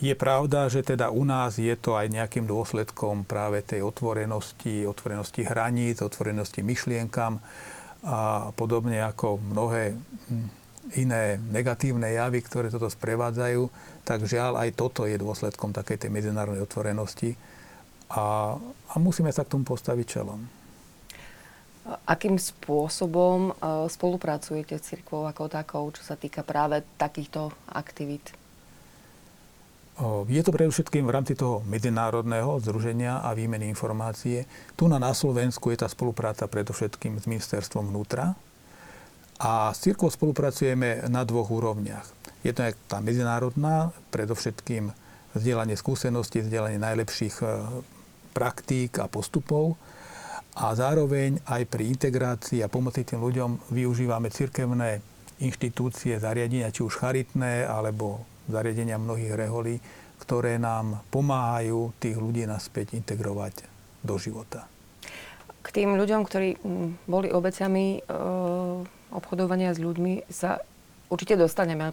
Je 0.00 0.16
pravda, 0.16 0.72
že 0.72 0.80
teda 0.80 1.12
u 1.12 1.28
nás 1.28 1.60
je 1.60 1.76
to 1.76 1.92
aj 1.92 2.08
nejakým 2.08 2.48
dôsledkom 2.48 3.28
práve 3.28 3.60
tej 3.60 3.84
otvorenosti, 3.84 4.88
otvorenosti 4.88 5.44
hraníc, 5.44 6.00
otvorenosti 6.00 6.64
myšlienkam 6.64 7.36
a 8.00 8.48
podobne 8.56 9.04
ako 9.04 9.36
mnohé 9.36 9.92
hm, 9.92 10.48
iné 10.96 11.36
negatívne 11.52 12.16
javy, 12.16 12.40
ktoré 12.40 12.72
toto 12.72 12.88
sprevádzajú, 12.88 13.68
tak 14.08 14.24
žiaľ 14.24 14.56
aj 14.64 14.72
toto 14.72 15.04
je 15.04 15.20
dôsledkom 15.20 15.76
takej 15.76 16.08
tej 16.08 16.10
medzinárodnej 16.10 16.64
otvorenosti 16.64 17.36
a, 18.10 18.58
a 18.90 18.94
musíme 18.98 19.30
sa 19.30 19.46
k 19.46 19.52
tomu 19.54 19.62
postaviť 19.62 20.06
čelom. 20.06 20.40
Akým 22.06 22.36
spôsobom 22.36 23.50
e, 23.50 23.52
spolupracujete 23.88 24.78
s 24.78 24.94
cirkvou 24.94 25.26
ako 25.26 25.50
takou, 25.50 25.90
čo 25.90 26.02
sa 26.04 26.14
týka 26.14 26.42
práve 26.42 26.82
takýchto 26.98 27.50
aktivít? 27.70 28.34
Je 30.32 30.40
to 30.40 30.48
predovšetkým 30.48 31.04
v 31.04 31.12
rámci 31.12 31.36
toho 31.36 31.60
medzinárodného 31.68 32.56
združenia 32.64 33.20
a 33.20 33.36
výmeny 33.36 33.68
informácie. 33.68 34.48
Tu 34.72 34.88
na, 34.88 34.96
na 34.96 35.12
Slovensku 35.12 35.68
je 35.68 35.84
tá 35.84 35.88
spolupráca 35.92 36.48
predovšetkým 36.48 37.20
s 37.20 37.28
ministerstvom 37.28 37.92
vnútra, 37.92 38.32
a 39.40 39.72
s 39.72 39.80
církvou 39.88 40.12
spolupracujeme 40.12 41.08
na 41.08 41.24
dvoch 41.24 41.48
úrovniach. 41.48 42.04
Je 42.44 42.52
to 42.52 42.60
tá 42.84 43.00
medzinárodná, 43.00 43.88
predovšetkým 44.12 44.92
vzdielanie 45.32 45.80
skúseností, 45.80 46.44
vzdielanie 46.44 46.76
najlepších 46.76 47.40
e, 47.40 47.46
praktík 48.30 49.02
a 49.02 49.06
postupov. 49.06 49.76
A 50.58 50.74
zároveň 50.74 51.38
aj 51.46 51.62
pri 51.70 51.94
integrácii 51.94 52.60
a 52.60 52.72
pomoci 52.72 53.06
tým 53.06 53.22
ľuďom 53.22 53.70
využívame 53.70 54.28
cirkevné 54.34 54.98
inštitúcie, 55.40 56.20
zariadenia, 56.20 56.74
či 56.74 56.84
už 56.84 57.00
charitné, 57.00 57.64
alebo 57.64 58.26
zariadenia 58.50 59.00
mnohých 59.00 59.32
reholí, 59.38 59.80
ktoré 60.20 60.60
nám 60.60 61.00
pomáhajú 61.08 61.96
tých 61.96 62.18
ľudí 62.18 62.44
naspäť 62.44 62.92
integrovať 62.98 63.64
do 64.04 64.20
života. 64.20 64.68
K 65.60 65.68
tým 65.72 65.96
ľuďom, 65.96 66.20
ktorí 66.24 66.48
boli 67.08 67.28
obecami 67.32 68.00
e- 68.00 69.00
obchodovania 69.10 69.74
s 69.74 69.82
ľuďmi 69.82 70.30
sa 70.30 70.62
určite 71.10 71.34
dostaneme. 71.34 71.92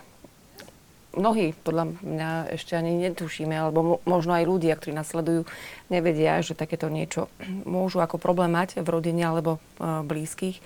Mnohí 1.18 1.58
podľa 1.66 1.98
mňa 2.06 2.30
ešte 2.54 2.78
ani 2.78 2.94
netušíme, 3.10 3.58
alebo 3.58 3.98
možno 4.06 4.38
aj 4.38 4.46
ľudia, 4.46 4.78
ktorí 4.78 4.94
nasledujú, 4.94 5.50
nevedia, 5.90 6.38
že 6.46 6.54
takéto 6.54 6.88
niečo 6.94 7.34
môžu 7.66 7.98
ako 8.00 8.22
problém 8.22 8.54
mať 8.54 8.86
v 8.86 8.88
rodine 8.88 9.26
alebo 9.26 9.58
uh, 9.58 10.06
blízkych. 10.06 10.62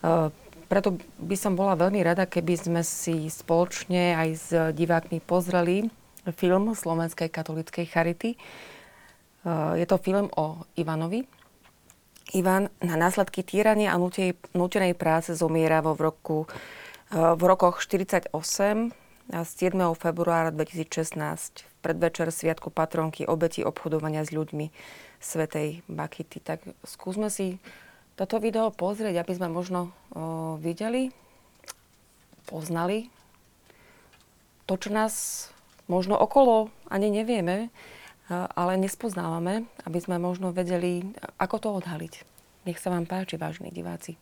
Uh, 0.00 0.32
preto 0.66 0.98
by 1.20 1.36
som 1.36 1.54
bola 1.54 1.78
veľmi 1.78 2.00
rada, 2.00 2.24
keby 2.24 2.56
sme 2.56 2.82
si 2.82 3.28
spoločne 3.28 4.16
aj 4.16 4.28
s 4.34 4.48
divákmi 4.74 5.22
pozreli 5.22 5.86
film 6.34 6.74
Slovenskej 6.74 7.30
katolíckej 7.30 7.86
charity. 7.86 8.34
Uh, 9.46 9.78
je 9.78 9.86
to 9.86 10.00
film 10.00 10.26
o 10.34 10.64
Ivanovi, 10.74 11.22
Ivan 12.34 12.66
na 12.82 12.98
následky 12.98 13.46
týrania 13.46 13.94
a 13.94 14.00
nutenej 14.50 14.98
práce 14.98 15.30
zomiera 15.38 15.78
vo 15.78 15.94
v, 15.94 16.10
roku, 16.10 16.38
e, 16.42 16.48
v 17.14 17.42
rokoch 17.46 17.78
48 17.78 19.05
a 19.34 19.42
7. 19.42 19.74
februára 19.98 20.54
2016 20.54 21.66
v 21.66 21.74
predvečer 21.82 22.30
Sviatku 22.30 22.70
patronky 22.70 23.26
obeti 23.26 23.66
obchodovania 23.66 24.22
s 24.22 24.30
ľuďmi 24.30 24.70
Svetej 25.18 25.82
Bakity. 25.90 26.38
Tak 26.38 26.62
skúsme 26.86 27.26
si 27.26 27.58
toto 28.14 28.38
video 28.38 28.70
pozrieť, 28.70 29.22
aby 29.22 29.32
sme 29.34 29.48
možno 29.50 29.90
o, 30.14 30.56
videli, 30.62 31.10
poznali 32.46 33.10
to, 34.66 34.78
čo 34.78 34.90
nás 34.90 35.14
možno 35.86 36.18
okolo 36.18 36.70
ani 36.90 37.10
nevieme, 37.10 37.70
ale 38.30 38.74
nespoznávame, 38.74 39.70
aby 39.86 39.98
sme 40.02 40.18
možno 40.18 40.50
vedeli, 40.50 41.14
ako 41.38 41.56
to 41.62 41.68
odhaliť. 41.78 42.14
Nech 42.66 42.82
sa 42.82 42.90
vám 42.90 43.06
páči, 43.06 43.38
vážni 43.38 43.70
diváci. 43.70 44.18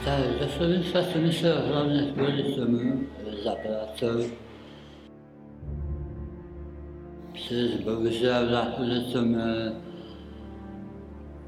Tak, 0.00 0.20
za 0.40 0.48
Slovenska 0.56 1.04
som 1.12 1.20
myslel 1.28 1.60
hlavne 1.60 2.16
kvôli 2.16 2.56
tomu 2.56 3.04
za 3.44 3.52
prácou. 3.60 4.32
Přes 7.36 7.84
bohužel 7.84 8.48
nakonec 8.48 9.12
som 9.12 9.28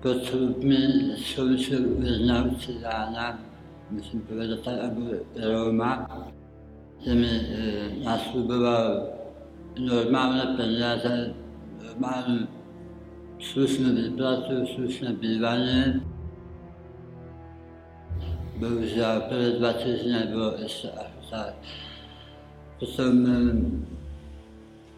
postupne 0.05 1.15
som 1.17 1.55
sa 1.57 1.79
uznal 1.81 2.53
rána, 2.83 3.41
musím 3.89 4.21
povedať 4.27 4.61
tak, 4.67 4.79
ako 4.91 5.01
Róma, 5.39 6.05
že 7.01 7.13
mi 7.15 7.31
e, 7.31 7.45
nasľuboval 8.03 8.87
normálne 9.79 10.59
peniaze, 10.59 11.33
normálnu 11.81 12.51
slušnú 13.39 13.95
výplatu, 13.95 14.67
slušné 14.75 15.17
bývanie. 15.23 16.12
Bohužiaľ, 18.63 19.27
prvé 19.27 19.59
dva 19.59 19.75
bolo 20.31 20.55
ešte 20.63 20.87
až 20.95 21.11
tak. 21.27 21.59
Potom 22.79 23.15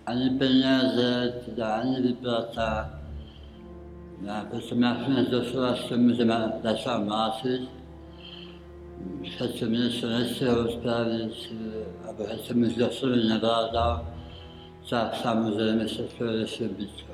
ani 0.04 0.36
peniaze, 0.36 1.40
teda 1.48 1.80
ani 1.80 2.12
výplata. 2.12 3.00
A 4.28 4.44
potom 4.52 4.84
nakoniec 4.84 5.32
došlo 5.32 5.72
až 5.72 5.88
k 5.88 5.96
tomu, 5.96 6.12
že 6.12 6.28
ma 6.28 6.60
začal 6.60 7.08
mlátiť. 7.08 7.62
Keď 9.32 9.50
som 9.56 9.70
niečo 9.72 10.06
nechcel 10.12 10.56
spraviť, 10.76 11.34
alebo 12.04 12.20
keď 12.20 12.40
som 12.44 12.56
už 12.68 12.74
doslovne 12.76 13.32
nevládal, 13.32 14.04
tak 14.84 15.08
samozrejme 15.24 15.88
sa 15.88 16.04
to 16.12 16.20
riešil 16.20 16.68
bytko. 16.76 17.12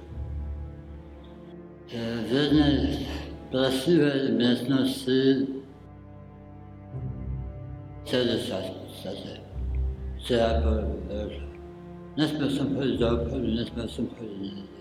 V 1.94 2.30
jednej 2.30 3.06
presivej 3.54 4.34
miestnosti 4.34 5.20
celý 8.10 8.42
čas 8.42 8.66
v 8.66 8.74
podstate. 8.82 9.32
Včera 10.18 10.58
povedal, 10.66 11.30
že 11.30 11.42
nesmiel 12.18 12.50
som 12.50 12.66
chodiť 12.74 12.96
do 12.98 13.06
obchodu, 13.06 13.46
nesmiel 13.54 13.86
som 13.86 14.04
chodiť 14.18 14.38
niekde. 14.42 14.80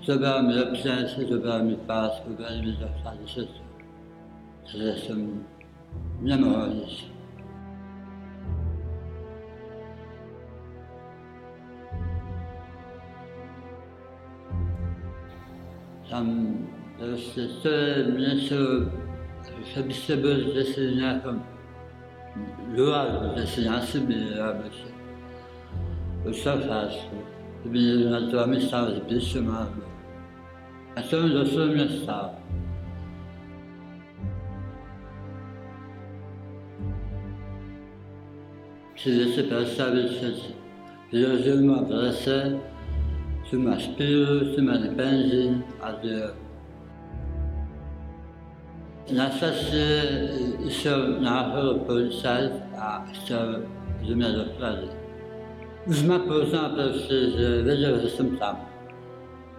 Zobral 0.00 0.38
mi 0.48 0.54
občianstvo, 0.56 1.20
zobral 1.28 1.60
mi 1.68 1.76
pásku, 1.84 2.32
veľmi 2.32 2.64
mi 2.64 2.72
doklady 2.80 3.24
všetko. 3.28 3.62
Takže 4.64 4.92
som 5.04 5.18
nemohol 6.24 6.80
nič. 6.80 7.12
Tam 16.08 16.26
proste 16.96 17.52
to 17.60 17.68
je 17.68 17.92
niečo, 18.16 18.58
že 19.44 19.80
by 19.84 19.92
ste 19.92 20.12
boli 20.24 20.56
zase 20.56 20.80
v 20.80 21.04
nejakom 21.04 21.36
ľudu, 21.36 21.52
že 21.52 21.55
si 23.46 23.64
na 23.64 23.80
sebe, 23.80 24.36
alebo 24.36 24.68
sa 24.68 24.88
ušafášku, 26.26 27.16
že 27.62 27.68
by 27.70 27.80
na 28.10 28.20
to 28.28 28.36
my 28.46 28.58
sa 28.60 28.90
zbližšom, 28.90 29.46
alebo 29.48 29.86
a 30.96 31.02
to 31.04 31.22
mi 31.22 31.28
doslovne 31.28 31.88
stalo. 31.92 32.40
Si 38.96 39.12
viete 39.12 39.44
predstaviť, 39.44 40.08
že 40.08 40.28
vyložil 41.12 41.68
ma 41.68 41.84
v 41.84 41.90
lese, 42.00 42.56
tu 43.46 43.60
ma 43.60 43.76
špíru, 43.76 44.56
tu 44.56 44.64
ma 44.64 44.80
benzín 44.96 45.60
a 45.84 45.92
diel. 49.06 49.16
Na 49.16 49.30
šťastie 49.30 49.88
išiel 50.66 51.22
náhodou 51.22 51.86
policajt 51.86 52.52
a 52.74 53.06
chcel 53.14 53.62
zo 54.02 54.12
mňa 54.14 54.30
doklady. 54.34 54.88
Už 55.86 56.02
ma 56.02 56.18
poznal 56.18 56.74
proste, 56.74 57.30
že 57.38 57.46
vedel, 57.62 58.02
že 58.02 58.10
som 58.18 58.34
tam. 58.42 58.58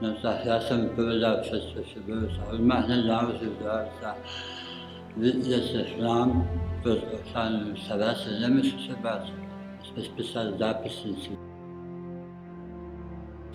No 0.04 0.14
tak 0.22 0.46
ja 0.46 0.60
som 0.60 0.92
povedal 0.94 1.42
všetko, 1.42 1.80
čo 1.88 1.98
bolo. 2.04 2.28
Už 2.28 2.60
ma 2.60 2.84
hneď 2.84 3.08
naložil 3.08 3.56
do 3.58 3.66
auta. 3.66 4.14
Vidíte 5.18 5.98
šlám, 5.98 6.46
poslanu 6.84 7.74
sa 7.88 7.98
vrátil, 7.98 8.38
nemusí 8.38 8.78
sa 8.86 8.94
báť. 9.02 9.34
Sme 9.82 10.02
spísali 10.04 10.54
zápisnici. 10.60 11.34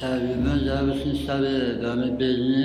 Tak 0.01 0.19
v 0.19 0.43
mojom 0.43 0.59
zdravotnom 0.67 1.15
stave 1.23 1.47
je 1.47 1.71
veľmi 1.79 2.09
biedný. 2.19 2.65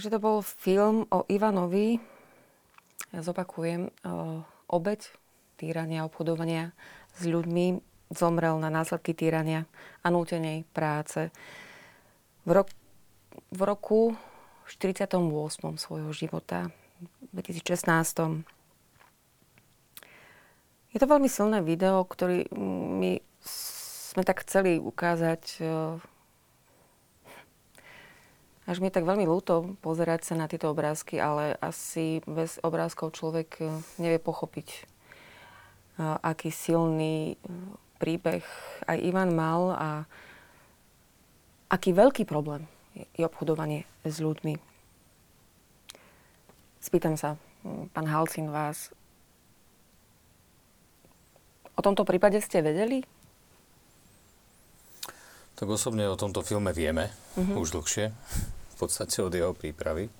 Takže 0.00 0.16
to 0.16 0.24
bol 0.24 0.40
film 0.40 1.04
o 1.12 1.28
Ivanovi. 1.28 2.00
Ja 3.12 3.20
zopakujem. 3.20 3.92
Obeď 4.72 5.12
týrania, 5.60 6.08
obchodovania 6.08 6.72
s 7.20 7.28
ľuďmi 7.28 7.84
zomrel 8.08 8.56
na 8.56 8.72
následky 8.72 9.12
týrania 9.12 9.68
a 10.00 10.08
nútenej 10.08 10.64
práce. 10.72 11.28
V, 12.48 12.50
rok, 12.56 12.72
v 13.52 13.60
roku 13.60 14.16
48. 14.72 15.20
svojho 15.76 16.16
života, 16.16 16.72
v 17.36 17.44
2016. 17.44 18.40
Je 20.96 20.98
to 20.98 21.04
veľmi 21.04 21.28
silné 21.28 21.60
video, 21.60 22.08
ktorý 22.08 22.48
my 23.04 23.20
sme 23.44 24.22
tak 24.24 24.48
chceli 24.48 24.80
ukázať 24.80 25.60
až 28.70 28.78
mi 28.78 28.86
je 28.86 29.02
tak 29.02 29.08
veľmi 29.08 29.26
ľúto 29.26 29.74
pozerať 29.82 30.30
sa 30.30 30.38
na 30.38 30.46
tieto 30.46 30.70
obrázky, 30.70 31.18
ale 31.18 31.58
asi 31.58 32.22
bez 32.22 32.62
obrázkov 32.62 33.18
človek 33.18 33.58
e, 33.58 33.66
nevie 33.98 34.22
pochopiť, 34.22 34.68
e, 34.70 34.80
aký 36.22 36.54
silný 36.54 37.34
e, 37.34 37.36
príbeh 37.98 38.46
aj 38.86 38.98
Ivan 39.02 39.34
mal 39.34 39.74
a 39.74 39.90
aký 41.66 41.90
veľký 41.90 42.30
problém 42.30 42.62
je 43.18 43.26
obchodovanie 43.26 43.90
s 44.06 44.22
ľuďmi. 44.22 44.54
Spýtam 46.78 47.18
sa, 47.18 47.34
pán 47.90 48.06
Halcin, 48.06 48.54
vás, 48.54 48.94
o 51.74 51.82
tomto 51.82 52.06
prípade 52.06 52.38
ste 52.38 52.62
vedeli? 52.62 53.02
Tak 55.58 55.68
osobne 55.68 56.06
o 56.08 56.16
tomto 56.16 56.40
filme 56.40 56.70
vieme 56.72 57.10
uh-huh. 57.36 57.60
už 57.60 57.76
dlhšie 57.76 58.14
podstate 58.80 59.20
od 59.20 59.32
jeho 59.32 59.52
prípravy. 59.52 60.08
E, 60.08 60.12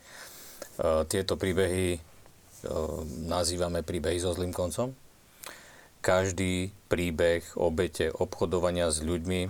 tieto 1.08 1.40
príbehy 1.40 1.96
e, 1.96 2.00
nazývame 3.24 3.80
príbehy 3.80 4.20
so 4.20 4.36
zlým 4.36 4.52
koncom. 4.52 4.92
Každý 6.00 6.72
príbeh 6.88 7.44
obete 7.60 8.08
obchodovania 8.08 8.88
s 8.88 9.04
ľuďmi, 9.04 9.40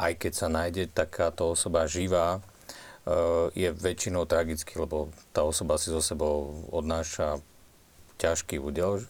aj 0.00 0.12
keď 0.16 0.32
sa 0.32 0.48
nájde 0.48 0.88
takáto 0.92 1.52
osoba 1.52 1.88
živá, 1.88 2.38
e, 2.38 2.40
je 3.56 3.68
väčšinou 3.72 4.28
tragický, 4.28 4.76
lebo 4.76 5.12
tá 5.32 5.44
osoba 5.44 5.80
si 5.80 5.88
so 5.88 6.04
sebou 6.04 6.68
odnáša 6.72 7.40
ťažký 8.20 8.60
údel, 8.60 9.04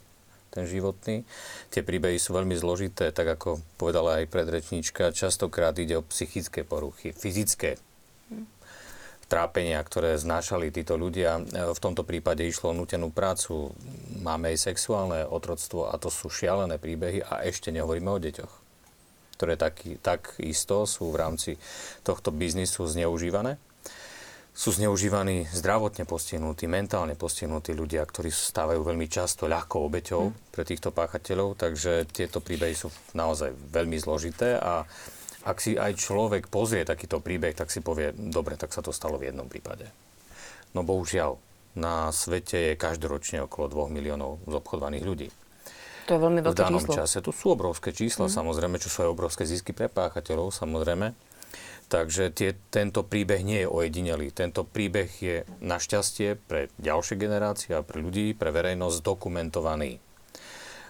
ten 0.48 0.64
životný. 0.64 1.28
Tie 1.68 1.84
príbehy 1.84 2.16
sú 2.16 2.32
veľmi 2.32 2.56
zložité, 2.56 3.12
tak 3.12 3.28
ako 3.36 3.60
povedala 3.76 4.24
aj 4.24 4.32
predrečníčka, 4.32 5.12
častokrát 5.12 5.76
ide 5.76 6.00
o 6.00 6.06
psychické 6.08 6.64
poruchy, 6.64 7.12
fyzické 7.12 7.76
trápenia, 9.28 9.78
ktoré 9.84 10.16
znášali 10.16 10.72
títo 10.72 10.96
ľudia. 10.96 11.38
V 11.52 11.78
tomto 11.78 12.02
prípade 12.02 12.48
išlo 12.48 12.72
o 12.72 12.78
nutenú 12.78 13.12
prácu. 13.12 13.76
Máme 14.24 14.56
aj 14.56 14.72
sexuálne 14.72 15.28
otroctvo 15.28 15.92
a 15.92 16.00
to 16.00 16.08
sú 16.08 16.32
šialené 16.32 16.80
príbehy 16.80 17.22
a 17.22 17.44
ešte 17.44 17.68
nehovoríme 17.68 18.08
o 18.08 18.18
deťoch, 18.18 18.52
ktoré 19.36 19.60
tak, 19.60 19.84
tak 20.00 20.34
isto 20.40 20.88
sú 20.88 21.12
v 21.12 21.20
rámci 21.20 21.50
tohto 22.02 22.32
biznisu 22.32 22.88
zneužívané 22.88 23.60
sú 24.58 24.74
zneužívaní 24.74 25.46
zdravotne 25.54 26.02
postihnutí, 26.02 26.66
mentálne 26.66 27.14
postihnutí 27.14 27.70
ľudia, 27.78 28.02
ktorí 28.02 28.26
stávajú 28.34 28.82
veľmi 28.82 29.06
často 29.06 29.46
ľahkou 29.46 29.86
obeťou 29.86 30.34
mm. 30.34 30.50
pre 30.50 30.66
týchto 30.66 30.90
páchateľov, 30.90 31.54
takže 31.54 32.10
tieto 32.10 32.42
príbehy 32.42 32.74
sú 32.74 32.90
naozaj 33.14 33.54
veľmi 33.54 33.94
zložité 34.02 34.58
a 34.58 34.82
ak 35.48 35.64
si 35.64 35.72
aj 35.80 35.96
človek 35.96 36.52
pozrie 36.52 36.84
takýto 36.84 37.24
príbeh, 37.24 37.56
tak 37.56 37.72
si 37.72 37.80
povie, 37.80 38.12
dobre, 38.12 38.60
tak 38.60 38.76
sa 38.76 38.84
to 38.84 38.92
stalo 38.92 39.16
v 39.16 39.32
jednom 39.32 39.48
prípade. 39.48 39.88
No 40.76 40.84
bohužiaľ, 40.84 41.40
na 41.72 42.12
svete 42.12 42.72
je 42.72 42.74
každoročne 42.76 43.48
okolo 43.48 43.88
2 43.88 43.96
miliónov 43.96 44.44
zobchodovaných 44.44 45.04
ľudí. 45.08 45.28
To 46.08 46.16
je 46.16 46.20
veľmi 46.20 46.40
veľké. 46.44 46.56
V 46.56 46.64
danom 46.68 46.80
číslo. 46.84 46.96
čase. 47.04 47.24
To 47.24 47.32
sú 47.32 47.52
obrovské 47.52 47.92
čísla, 47.92 48.28
mm. 48.28 48.32
samozrejme, 48.32 48.76
čo 48.80 48.88
sú 48.92 49.04
aj 49.04 49.12
obrovské 49.12 49.44
zisky 49.48 49.72
pre 49.72 49.88
páchateľov, 49.88 50.52
samozrejme. 50.52 51.12
Takže 51.88 52.28
tie, 52.36 52.52
tento 52.68 53.00
príbeh 53.00 53.40
nie 53.40 53.64
je 53.64 53.68
ojedinelý. 53.68 54.28
Tento 54.32 54.64
príbeh 54.68 55.08
je 55.08 55.36
našťastie 55.64 56.36
pre 56.36 56.68
ďalšie 56.76 57.16
generácie 57.16 57.72
a 57.72 57.80
pre 57.80 58.04
ľudí, 58.04 58.36
pre 58.36 58.52
verejnosť 58.52 59.00
dokumentovaný. 59.00 59.96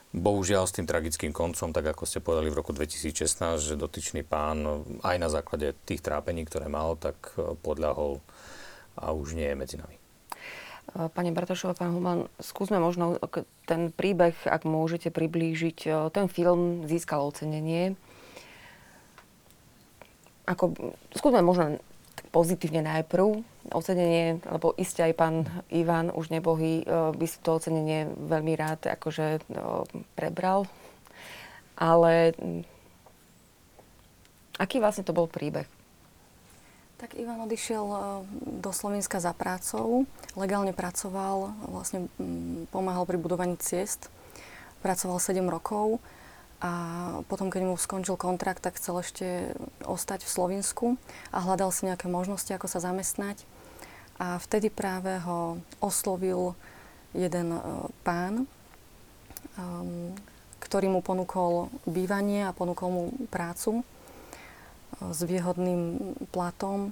Bohužiaľ 0.09 0.65
s 0.65 0.73
tým 0.73 0.89
tragickým 0.89 1.37
koncom, 1.37 1.69
tak 1.73 1.93
ako 1.93 2.09
ste 2.09 2.25
povedali 2.25 2.49
v 2.49 2.59
roku 2.65 2.73
2016, 2.73 3.61
že 3.61 3.77
dotyčný 3.77 4.25
pán 4.25 4.85
aj 5.05 5.17
na 5.21 5.29
základe 5.29 5.77
tých 5.85 6.01
trápení, 6.01 6.49
ktoré 6.49 6.73
mal, 6.73 6.97
tak 6.97 7.37
e, 7.37 7.53
podľahol 7.61 8.25
a 8.97 9.13
už 9.13 9.37
nie 9.37 9.45
je 9.53 9.57
medzi 9.61 9.77
nami. 9.77 9.97
E, 9.97 10.01
pani 11.13 11.29
Bartošová, 11.29 11.77
pán 11.77 11.93
Human, 11.93 12.33
skúsme 12.41 12.81
možno 12.81 13.21
ten 13.69 13.93
príbeh, 13.93 14.33
ak 14.49 14.65
môžete 14.65 15.13
priblížiť. 15.13 15.79
E, 15.85 15.89
ten 16.09 16.33
film 16.33 16.89
získal 16.89 17.21
ocenenie 17.29 18.01
ako, 20.49 20.73
skúsme 21.13 21.45
možno 21.45 21.77
pozitívne 22.33 22.81
najprv 22.81 23.45
ocenenie, 23.73 24.41
lebo 24.49 24.73
iste 24.77 25.05
aj 25.05 25.15
pán 25.17 25.37
Ivan 25.69 26.13
už 26.13 26.33
nebohý 26.33 26.83
e, 26.83 26.85
by 27.13 27.27
si 27.29 27.39
to 27.41 27.57
ocenenie 27.57 28.09
veľmi 28.09 28.53
rád 28.57 28.89
akože 28.89 29.27
e, 29.37 29.41
prebral. 30.17 30.65
Ale 31.79 32.35
aký 34.59 34.83
vlastne 34.83 35.07
to 35.07 35.17
bol 35.17 35.31
príbeh? 35.31 35.67
Tak 36.99 37.15
Ivan 37.15 37.47
odišiel 37.47 37.87
e, 37.87 37.99
do 38.59 38.71
Slovenska 38.75 39.23
za 39.23 39.31
prácou, 39.31 40.09
legálne 40.35 40.75
pracoval, 40.75 41.55
vlastne 41.71 42.11
pomáhal 42.75 43.07
pri 43.07 43.19
budovaní 43.21 43.55
ciest, 43.61 44.11
pracoval 44.83 45.23
7 45.23 45.45
rokov 45.47 46.03
a 46.59 46.73
potom, 47.31 47.55
keď 47.55 47.71
mu 47.71 47.79
skončil 47.79 48.19
kontrakt, 48.19 48.67
tak 48.67 48.83
chcel 48.83 48.99
ešte 48.99 49.55
ostať 49.87 50.27
v 50.27 50.35
Slovensku 50.35 50.87
a 51.31 51.39
hľadal 51.39 51.71
si 51.71 51.87
nejaké 51.87 52.11
možnosti, 52.11 52.51
ako 52.51 52.67
sa 52.67 52.83
zamestnať. 52.83 53.47
A 54.19 54.39
vtedy 54.43 54.67
práve 54.71 55.15
ho 55.23 55.63
oslovil 55.79 56.59
jeden 57.15 57.55
uh, 57.55 57.87
pán, 58.03 58.51
um, 59.55 60.11
ktorý 60.59 60.91
mu 60.91 61.01
ponúkol 61.01 61.71
bývanie 61.87 62.43
a 62.43 62.55
ponúkol 62.55 62.89
mu 62.91 63.03
prácu 63.31 63.81
uh, 63.81 63.85
s 65.15 65.23
výhodným 65.23 66.15
platom. 66.35 66.91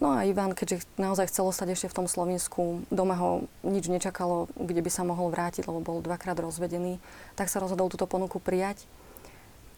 No 0.00 0.16
a 0.16 0.24
Ivan, 0.24 0.56
keďže 0.56 0.88
naozaj 0.96 1.28
chcel 1.28 1.44
ostať 1.44 1.76
ešte 1.76 1.92
v 1.92 1.96
tom 2.00 2.08
Slovensku, 2.08 2.88
doma 2.88 3.20
ho 3.20 3.44
nič 3.60 3.92
nečakalo, 3.92 4.48
kde 4.56 4.80
by 4.80 4.88
sa 4.88 5.04
mohol 5.04 5.28
vrátiť, 5.28 5.68
lebo 5.68 5.84
bol 5.84 6.00
dvakrát 6.00 6.40
rozvedený, 6.40 6.96
tak 7.36 7.52
sa 7.52 7.60
rozhodol 7.60 7.92
túto 7.92 8.08
ponuku 8.08 8.40
prijať 8.40 8.80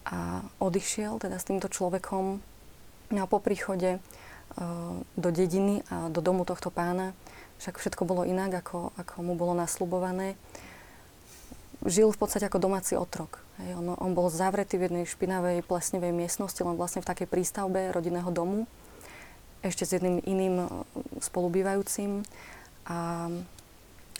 a 0.07 0.47
odišiel 0.63 1.19
teda 1.19 1.43
s 1.43 1.47
týmto 1.51 1.67
človekom. 1.67 2.39
No 3.11 3.19
a 3.19 3.27
po 3.27 3.43
príchode 3.43 3.99
do 5.17 5.29
dediny 5.33 5.81
a 5.89 6.13
do 6.13 6.21
domu 6.21 6.45
tohto 6.45 6.69
pána, 6.69 7.17
však 7.63 7.79
všetko 7.79 8.03
bolo 8.05 8.27
inak, 8.27 8.65
ako, 8.65 8.91
ako 8.99 9.15
mu 9.23 9.39
bolo 9.39 9.55
nasľubované, 9.55 10.35
žil 11.87 12.11
v 12.11 12.19
podstate 12.19 12.47
ako 12.47 12.63
domáci 12.63 12.95
otrok. 12.95 13.43
Hej, 13.63 13.79
on, 13.79 13.95
on 13.95 14.13
bol 14.17 14.31
zavretý 14.33 14.79
v 14.79 14.91
jednej 14.91 15.05
špinavej 15.07 15.67
plesnevej 15.67 16.15
miestnosti, 16.15 16.59
len 16.63 16.79
vlastne 16.79 17.03
v 17.03 17.11
takej 17.11 17.29
prístavbe 17.31 17.95
rodinného 17.95 18.31
domu 18.31 18.67
ešte 19.63 19.87
s 19.87 19.95
jedným 19.95 20.19
iným 20.27 20.67
e, 20.67 20.67
spolubývajúcim. 21.23 22.27
A 22.91 23.31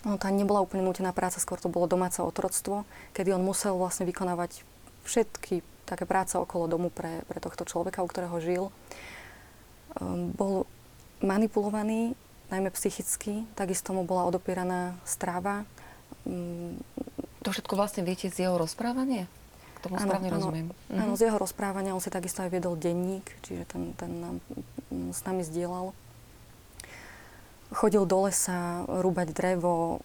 no, 0.07 0.15
tá 0.15 0.31
nebola 0.31 0.63
úplne 0.63 0.87
nutená 0.87 1.11
práca, 1.11 1.43
skôr 1.43 1.59
to 1.59 1.67
bolo 1.67 1.87
domáce 1.87 2.23
otroctvo, 2.23 2.87
kedy 3.11 3.35
on 3.35 3.43
musel 3.43 3.75
vlastne 3.75 4.07
vykonávať 4.07 4.63
všetky 5.03 5.59
také 5.83 6.07
práce 6.07 6.39
okolo 6.39 6.71
domu 6.71 6.87
pre, 6.87 7.27
pre 7.27 7.43
tohto 7.43 7.67
človeka, 7.67 7.99
u 7.99 8.07
ktorého 8.07 8.39
žil. 8.39 8.71
Um, 10.01 10.33
bol 10.33 10.65
manipulovaný, 11.21 12.17
najmä 12.49 12.69
psychicky, 12.73 13.45
takisto 13.53 13.93
mu 13.93 14.05
bola 14.05 14.25
odopieraná 14.25 14.97
stráva. 15.05 15.65
Um, 16.25 16.79
to 17.43 17.51
všetko 17.51 17.75
vlastne 17.75 18.01
viete 18.07 18.31
z 18.31 18.47
jeho 18.47 18.55
rozprávania? 18.55 19.27
Tomu 19.83 19.99
správne 19.99 20.31
áno, 20.31 20.37
rozumiem. 20.39 20.67
Áno, 20.95 21.13
mhm. 21.13 21.19
z 21.19 21.21
jeho 21.27 21.37
rozprávania 21.37 21.91
on 21.91 21.99
si 21.99 22.07
takisto 22.07 22.39
aj 22.39 22.49
viedol 22.49 22.79
denník, 22.79 23.27
čiže 23.43 23.67
ten, 23.67 23.91
ten 23.99 24.11
nám 24.23 24.35
s 25.11 25.19
nami 25.27 25.43
zdieľal. 25.43 25.91
Chodil 27.73 28.05
do 28.05 28.29
lesa 28.29 28.87
rúbať 28.87 29.33
drevo, 29.35 29.99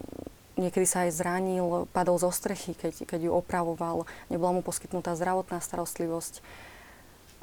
niekedy 0.59 0.85
sa 0.89 1.07
aj 1.07 1.15
zranil, 1.15 1.87
padol 1.95 2.19
zo 2.19 2.35
strechy, 2.35 2.75
keď, 2.75 3.07
keď 3.07 3.31
ju 3.31 3.33
opravoval, 3.33 4.09
nebola 4.27 4.59
mu 4.59 4.63
poskytnutá 4.67 5.15
zdravotná 5.15 5.63
starostlivosť 5.63 6.43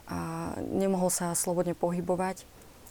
a 0.06 0.54
nemohol 0.62 1.10
sa 1.10 1.34
slobodne 1.34 1.74
pohybovať 1.74 2.46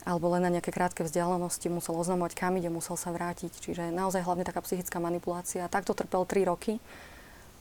alebo 0.05 0.29
len 0.37 0.45
na 0.45 0.53
nejaké 0.53 0.69
krátke 0.69 1.01
vzdialenosti 1.01 1.73
musel 1.73 1.97
oznamovať, 1.97 2.37
kam 2.37 2.61
ide, 2.61 2.69
musel 2.69 3.01
sa 3.01 3.09
vrátiť. 3.09 3.57
Čiže 3.57 3.89
naozaj 3.89 4.21
hlavne 4.21 4.45
taká 4.45 4.61
psychická 4.61 5.01
manipulácia. 5.01 5.65
Takto 5.73 5.97
trpel 5.97 6.29
3 6.29 6.45
roky. 6.53 6.77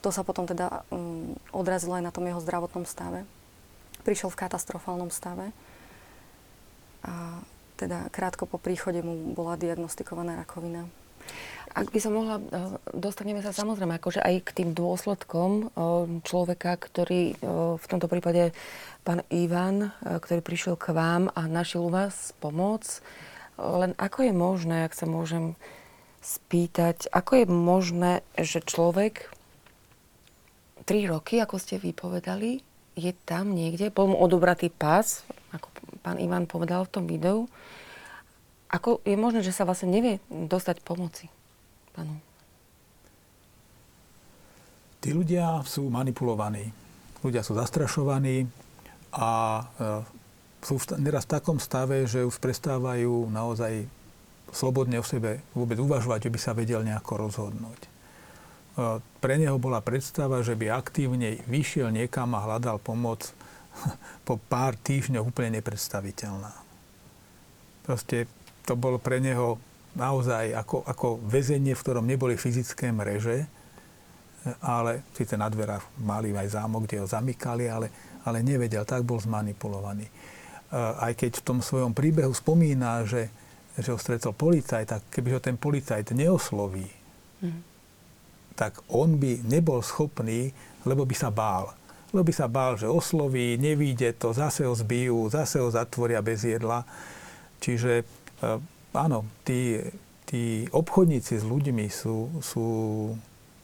To 0.04 0.12
sa 0.12 0.28
potom 0.28 0.44
teda 0.44 0.84
um, 0.92 1.40
odrazilo 1.56 1.96
aj 1.96 2.04
na 2.04 2.12
tom 2.12 2.28
jeho 2.28 2.44
zdravotnom 2.44 2.84
stave. 2.84 3.24
Prišiel 4.04 4.28
v 4.28 4.40
katastrofálnom 4.44 5.08
stave. 5.08 5.56
A 7.08 7.40
teda 7.80 8.12
krátko 8.12 8.44
po 8.44 8.60
príchode 8.60 9.00
mu 9.00 9.32
bola 9.32 9.56
diagnostikovaná 9.56 10.36
rakovina. 10.36 10.84
Ak 11.74 11.90
by 11.90 11.98
som 11.98 12.14
mohla, 12.14 12.38
eh, 12.38 12.78
dostaneme 12.94 13.42
sa 13.42 13.50
samozrejme 13.50 13.98
akože 13.98 14.22
aj 14.22 14.36
k 14.46 14.50
tým 14.62 14.70
dôsledkom 14.78 15.52
eh, 15.52 15.68
človeka, 16.22 16.78
ktorý 16.78 17.34
eh, 17.34 17.38
v 17.82 17.86
tomto 17.90 18.06
prípade 18.06 18.54
pán 19.02 19.26
Ivan, 19.34 19.92
ktorý 20.00 20.40
prišiel 20.46 20.78
k 20.78 20.94
vám 20.94 21.34
a 21.34 21.50
našiel 21.50 21.90
u 21.90 21.92
vás 21.92 22.32
pomoc. 22.40 23.02
Len 23.58 23.98
ako 24.00 24.20
je 24.24 24.34
možné, 24.34 24.88
ak 24.88 24.96
sa 24.96 25.10
môžem 25.10 25.60
spýtať, 26.24 27.12
ako 27.12 27.44
je 27.44 27.46
možné, 27.50 28.12
že 28.40 28.64
človek 28.64 29.28
3 30.88 31.12
roky, 31.12 31.44
ako 31.44 31.60
ste 31.60 31.84
vypovedali, 31.84 32.64
je 32.96 33.12
tam 33.28 33.52
niekde, 33.52 33.92
bol 33.92 34.14
mu 34.14 34.18
odobratý 34.24 34.72
pás, 34.72 35.28
ako 35.52 35.68
pán 36.00 36.22
Ivan 36.22 36.48
povedal 36.48 36.88
v 36.88 36.94
tom 36.96 37.06
videu. 37.10 37.52
Ako 38.72 39.04
je 39.04 39.20
možné, 39.20 39.44
že 39.44 39.52
sa 39.52 39.68
vlastne 39.68 39.92
nevie 39.92 40.24
dostať 40.32 40.80
pomoci 40.80 41.28
pánu? 41.94 42.14
Tí 45.04 45.12
ľudia 45.12 45.60
sú 45.68 45.92
manipulovaní. 45.92 46.72
Ľudia 47.20 47.44
sú 47.44 47.60
zastrašovaní 47.60 48.48
a 49.12 49.60
e, 49.60 49.64
sú 50.64 50.80
neraz 50.96 51.28
v 51.28 51.34
takom 51.36 51.60
stave, 51.60 52.08
že 52.08 52.24
už 52.24 52.40
prestávajú 52.40 53.28
naozaj 53.28 53.84
slobodne 54.56 55.04
o 55.04 55.06
sebe 55.06 55.44
vôbec 55.52 55.76
uvažovať, 55.76 56.30
že 56.30 56.34
by 56.34 56.40
sa 56.40 56.56
vedel 56.56 56.88
nejako 56.88 57.28
rozhodnúť. 57.28 57.82
E, 57.84 57.90
pre 59.20 59.36
neho 59.36 59.60
bola 59.60 59.84
predstava, 59.84 60.40
že 60.40 60.56
by 60.56 60.72
aktívne 60.72 61.44
vyšiel 61.52 61.92
niekam 61.92 62.32
a 62.32 62.44
hľadal 62.48 62.80
pomoc 62.80 63.28
po 64.28 64.40
pár 64.40 64.80
týždňoch 64.80 65.36
úplne 65.36 65.60
nepredstaviteľná. 65.60 66.56
Proste 67.84 68.32
to 68.64 68.80
bolo 68.80 68.96
pre 69.04 69.20
neho 69.20 69.60
naozaj 69.94 70.58
ako, 70.58 70.86
ako 70.86 71.08
väzenie, 71.26 71.78
v 71.78 71.84
ktorom 71.84 72.06
neboli 72.06 72.38
fyzické 72.38 72.90
mreže, 72.90 73.46
ale 74.60 75.08
síce 75.16 75.40
na 75.40 75.48
dverách 75.48 75.86
mali 76.04 76.36
aj 76.36 76.60
zámok, 76.60 76.86
kde 76.86 77.00
ho 77.00 77.08
zamykali, 77.08 77.72
ale, 77.72 77.88
ale 78.28 78.44
nevedel, 78.44 78.84
tak 78.84 79.08
bol 79.08 79.22
zmanipulovaný. 79.22 80.10
Aj 80.74 81.14
keď 81.14 81.40
v 81.40 81.46
tom 81.46 81.60
svojom 81.62 81.94
príbehu 81.94 82.34
spomína, 82.34 83.06
že, 83.06 83.30
že 83.78 83.94
ho 83.94 84.00
stretol 84.02 84.36
policajt, 84.36 84.88
tak 84.90 85.02
keby 85.14 85.38
ho 85.38 85.40
ten 85.40 85.56
policajt 85.56 86.12
neosloví, 86.12 86.90
mm. 87.46 87.62
tak 88.58 88.82
on 88.90 89.16
by 89.16 89.46
nebol 89.46 89.80
schopný, 89.86 90.52
lebo 90.84 91.08
by 91.08 91.16
sa 91.16 91.32
bál 91.32 91.72
lebo 92.14 92.30
by 92.30 92.34
sa 92.38 92.46
bál, 92.46 92.78
že 92.78 92.86
osloví, 92.86 93.58
nevíde 93.58 94.14
to, 94.14 94.38
zase 94.38 94.70
ho 94.70 94.78
zbijú, 94.78 95.34
zase 95.34 95.58
ho 95.58 95.74
zatvoria 95.74 96.22
bez 96.22 96.46
jedla. 96.46 96.86
Čiže 97.58 98.06
áno, 98.94 99.26
tí, 99.44 99.82
tí 100.30 100.70
obchodníci 100.70 101.42
s 101.42 101.46
ľuďmi 101.46 101.86
sú, 101.90 102.30
sú 102.40 102.66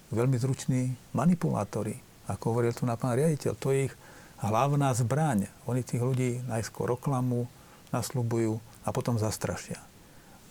veľmi 0.10 0.38
zruční 0.38 0.94
manipulátori. 1.14 1.98
Ako 2.30 2.54
hovoril 2.54 2.74
tu 2.74 2.86
na 2.86 2.98
pán 2.98 3.18
riaditeľ, 3.18 3.54
to 3.58 3.74
je 3.74 3.90
ich 3.90 3.94
hlavná 4.42 4.94
zbraň. 4.94 5.50
Oni 5.66 5.82
tých 5.82 6.02
ľudí 6.02 6.42
najskôr 6.46 6.94
oklamu, 6.94 7.50
nasľubujú 7.90 8.58
a 8.86 8.90
potom 8.94 9.18
zastrašia. 9.18 9.82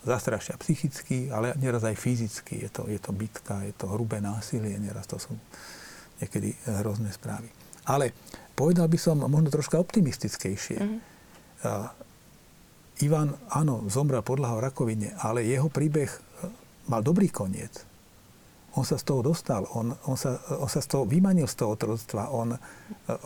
Zastrašia 0.02 0.58
psychicky, 0.58 1.30
ale 1.30 1.54
neraz 1.58 1.86
aj 1.86 1.98
fyzicky. 1.98 2.66
Je 2.66 2.70
to, 2.70 2.86
je 2.86 2.98
to 2.98 3.10
bitka, 3.14 3.62
je 3.66 3.74
to 3.74 3.90
hrubé 3.90 4.22
násilie, 4.22 4.78
neraz 4.78 5.06
to 5.06 5.18
sú 5.18 5.34
niekedy 6.18 6.54
hrozné 6.82 7.14
správy. 7.14 7.50
Ale 7.86 8.10
povedal 8.58 8.90
by 8.90 8.98
som 8.98 9.22
možno 9.22 9.50
troška 9.50 9.78
optimistickejšie. 9.78 10.78
Mm-hmm. 10.78 11.00
Ivan, 12.98 13.34
áno, 13.52 13.86
zomrel 13.86 14.26
podľa 14.26 14.58
rakovine, 14.58 15.14
ale 15.22 15.46
jeho 15.46 15.70
príbeh 15.70 16.10
mal 16.90 17.04
dobrý 17.04 17.30
koniec 17.30 17.88
on 18.78 18.86
sa 18.86 18.94
z 18.94 19.04
toho 19.10 19.20
dostal, 19.26 19.66
on, 19.74 19.90
on, 20.06 20.14
sa, 20.14 20.38
on 20.54 20.70
sa 20.70 20.78
z 20.78 20.88
toho 20.94 21.02
vymanil 21.02 21.50
z 21.50 21.58
toho 21.58 21.74
otroctva, 21.74 22.30
on, 22.30 22.54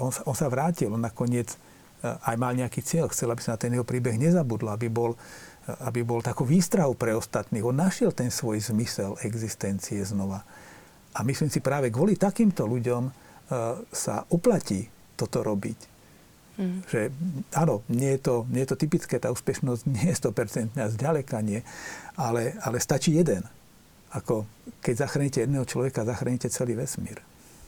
on, 0.00 0.10
sa, 0.10 0.24
on 0.24 0.32
sa 0.32 0.48
vrátil, 0.48 0.88
on 0.88 1.04
nakoniec 1.04 1.52
eh, 1.52 2.08
aj 2.08 2.36
mal 2.40 2.56
nejaký 2.56 2.80
cieľ, 2.80 3.12
chcel, 3.12 3.28
aby 3.28 3.44
sa 3.44 3.54
na 3.54 3.60
ten 3.60 3.76
jeho 3.76 3.84
príbeh 3.84 4.16
nezabudol, 4.16 4.72
aby 4.72 4.88
bol, 4.88 5.12
eh, 5.12 5.76
aby 5.84 6.00
bol 6.00 6.24
takou 6.24 6.48
výstrahou 6.48 6.96
pre 6.96 7.12
ostatných. 7.12 7.66
On 7.66 7.76
našiel 7.76 8.16
ten 8.16 8.32
svoj 8.32 8.64
zmysel 8.64 9.20
existencie 9.20 10.00
znova. 10.00 10.40
A 11.12 11.20
myslím 11.28 11.52
si 11.52 11.60
práve 11.60 11.92
kvôli 11.92 12.16
takýmto 12.16 12.64
ľuďom 12.64 13.12
sa 13.92 14.24
oplatí 14.32 14.88
toto 15.12 15.44
robiť. 15.44 15.91
Mm. 16.60 16.84
Že 16.84 17.00
áno, 17.56 17.80
nie 17.88 18.12
je, 18.16 18.20
to, 18.20 18.34
nie 18.52 18.60
je 18.64 18.70
to 18.72 18.76
typické, 18.76 19.16
tá 19.16 19.32
úspešnosť 19.32 19.82
nie 19.88 20.12
je 20.12 20.16
100% 20.20 20.76
zďaleka 20.76 21.40
nie, 21.40 21.64
ale, 22.16 22.52
ale 22.60 22.76
stačí 22.76 23.16
jeden 23.16 23.44
ako 24.12 24.44
keď 24.84 25.08
zachránite 25.08 25.38
jedného 25.42 25.64
človeka, 25.64 26.04
zachránite 26.04 26.52
celý 26.52 26.76
vesmír. 26.76 27.18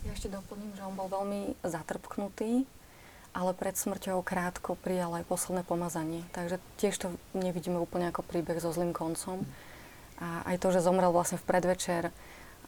Ja 0.04 0.12
ešte 0.12 0.28
doplním, 0.28 0.76
že 0.76 0.84
on 0.84 0.92
bol 0.92 1.08
veľmi 1.08 1.56
zatrpknutý, 1.64 2.68
ale 3.32 3.50
pred 3.56 3.74
smrťou 3.74 4.20
krátko 4.20 4.76
prijal 4.76 5.16
aj 5.16 5.24
posledné 5.24 5.64
pomazanie. 5.64 6.20
Takže 6.36 6.60
tiež 6.76 6.94
to 7.00 7.08
nevidíme 7.32 7.80
úplne 7.80 8.12
ako 8.12 8.20
príbeh 8.22 8.60
so 8.60 8.70
zlým 8.70 8.92
koncom. 8.92 9.42
A 10.20 10.44
aj 10.54 10.60
to, 10.60 10.68
že 10.70 10.84
zomrel 10.84 11.10
vlastne 11.10 11.40
v 11.40 11.48
predvečer 11.48 12.12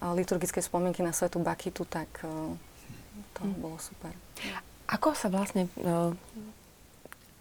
liturgickej 0.00 0.64
spomienky 0.64 1.04
na 1.04 1.12
svetu 1.12 1.38
Bakitu, 1.40 1.86
tak 1.86 2.08
e, 2.20 2.28
to 3.32 3.40
hmm. 3.44 3.60
bolo 3.60 3.76
super. 3.80 4.12
Ako 4.86 5.18
sa 5.18 5.26
vlastne, 5.26 5.66
e, 5.82 6.14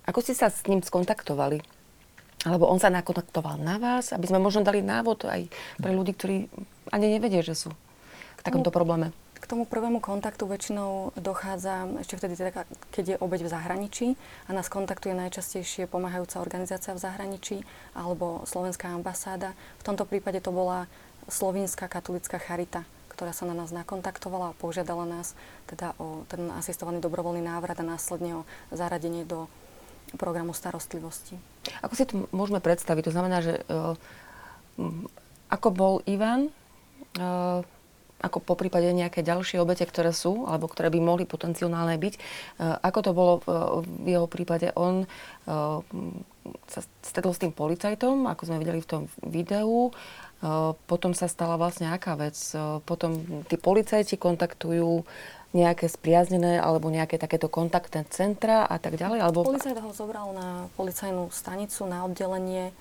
ako 0.10 0.20
ste 0.26 0.34
sa 0.34 0.50
s 0.50 0.66
ním 0.66 0.82
skontaktovali? 0.82 1.62
Alebo 2.46 2.70
on 2.70 2.78
sa 2.78 2.94
nakontaktoval 2.94 3.58
na 3.58 3.82
vás, 3.82 4.14
aby 4.14 4.30
sme 4.30 4.38
možno 4.38 4.62
dali 4.62 4.86
návod 4.86 5.26
aj 5.26 5.50
pre 5.82 5.92
ľudí, 5.94 6.14
ktorí 6.14 6.46
ani 6.94 7.18
nevedia, 7.18 7.42
že 7.42 7.58
sú 7.58 7.74
k 8.38 8.42
takomto 8.46 8.70
probléme. 8.70 9.10
K 9.42 9.50
tomu 9.50 9.70
prvému 9.70 10.02
kontaktu 10.02 10.50
väčšinou 10.50 11.14
dochádza 11.18 11.86
ešte 12.02 12.18
vtedy, 12.18 12.34
teda, 12.34 12.66
keď 12.90 13.06
je 13.14 13.22
obeď 13.22 13.46
v 13.46 13.54
zahraničí 13.54 14.08
a 14.50 14.58
nás 14.58 14.70
kontaktuje 14.74 15.14
najčastejšie 15.14 15.86
pomáhajúca 15.86 16.42
organizácia 16.42 16.98
v 16.98 17.02
zahraničí 17.02 17.62
alebo 17.94 18.42
Slovenská 18.50 18.90
ambasáda. 18.90 19.54
V 19.82 19.86
tomto 19.86 20.10
prípade 20.10 20.42
to 20.42 20.50
bola 20.50 20.90
Slovínska 21.30 21.86
katolická 21.90 22.42
charita, 22.42 22.86
ktorá 23.16 23.32
sa 23.32 23.48
na 23.48 23.56
nás 23.56 23.72
nakontaktovala 23.72 24.52
a 24.52 24.58
požiadala 24.60 25.08
nás 25.08 25.32
teda 25.72 25.96
o 25.96 26.28
ten 26.28 26.52
asistovaný 26.52 27.00
dobrovoľný 27.00 27.48
návrat 27.48 27.80
a 27.80 27.88
následne 27.88 28.44
o 28.44 28.48
zaradenie 28.76 29.24
do 29.24 29.48
programu 30.20 30.52
starostlivosti. 30.52 31.40
Ako 31.80 31.94
si 31.96 32.04
to 32.04 32.28
môžeme 32.36 32.60
predstaviť? 32.60 33.10
To 33.10 33.16
znamená, 33.16 33.40
že 33.40 33.64
uh, 33.72 33.96
ako 35.48 35.68
bol 35.72 35.94
Ivan, 36.06 36.52
uh, 37.18 37.64
ako 38.20 38.38
po 38.42 38.56
prípade 38.56 38.88
nejaké 38.96 39.24
ďalšie 39.24 39.60
obete, 39.60 39.84
ktoré 39.84 40.16
sú, 40.16 40.48
alebo 40.48 40.72
ktoré 40.72 40.88
by 40.92 41.00
mohli 41.04 41.24
potenciálne 41.28 41.96
byť. 42.00 42.14
Uh, 42.60 42.80
ako 42.84 43.00
to 43.02 43.12
bolo 43.16 43.34
v, 43.44 43.48
jeho 44.08 44.28
prípade? 44.28 44.76
On 44.76 45.08
sa 46.70 46.82
stretol 47.02 47.34
s 47.34 47.42
tým 47.42 47.54
policajtom, 47.54 48.26
ako 48.30 48.42
sme 48.50 48.62
videli 48.62 48.82
v 48.82 48.90
tom 48.90 49.04
videu. 49.26 49.94
Potom 50.86 51.16
sa 51.16 51.32
stala 51.32 51.56
vlastne 51.56 51.90
aká 51.90 52.20
vec? 52.20 52.36
Potom 52.84 53.44
tí 53.48 53.56
policajti 53.56 54.20
kontaktujú 54.20 55.08
nejaké 55.56 55.88
spriaznené 55.88 56.60
alebo 56.60 56.92
nejaké 56.92 57.16
takéto 57.16 57.48
kontaktné 57.48 58.04
centra 58.12 58.68
a 58.68 58.76
tak 58.76 59.00
ďalej? 59.00 59.24
Alebo... 59.24 59.48
Policajt 59.48 59.80
ho 59.80 59.96
zobral 59.96 60.36
na 60.36 60.68
policajnú 60.76 61.32
stanicu, 61.32 61.88
na 61.88 62.04
oddelenie. 62.04 62.76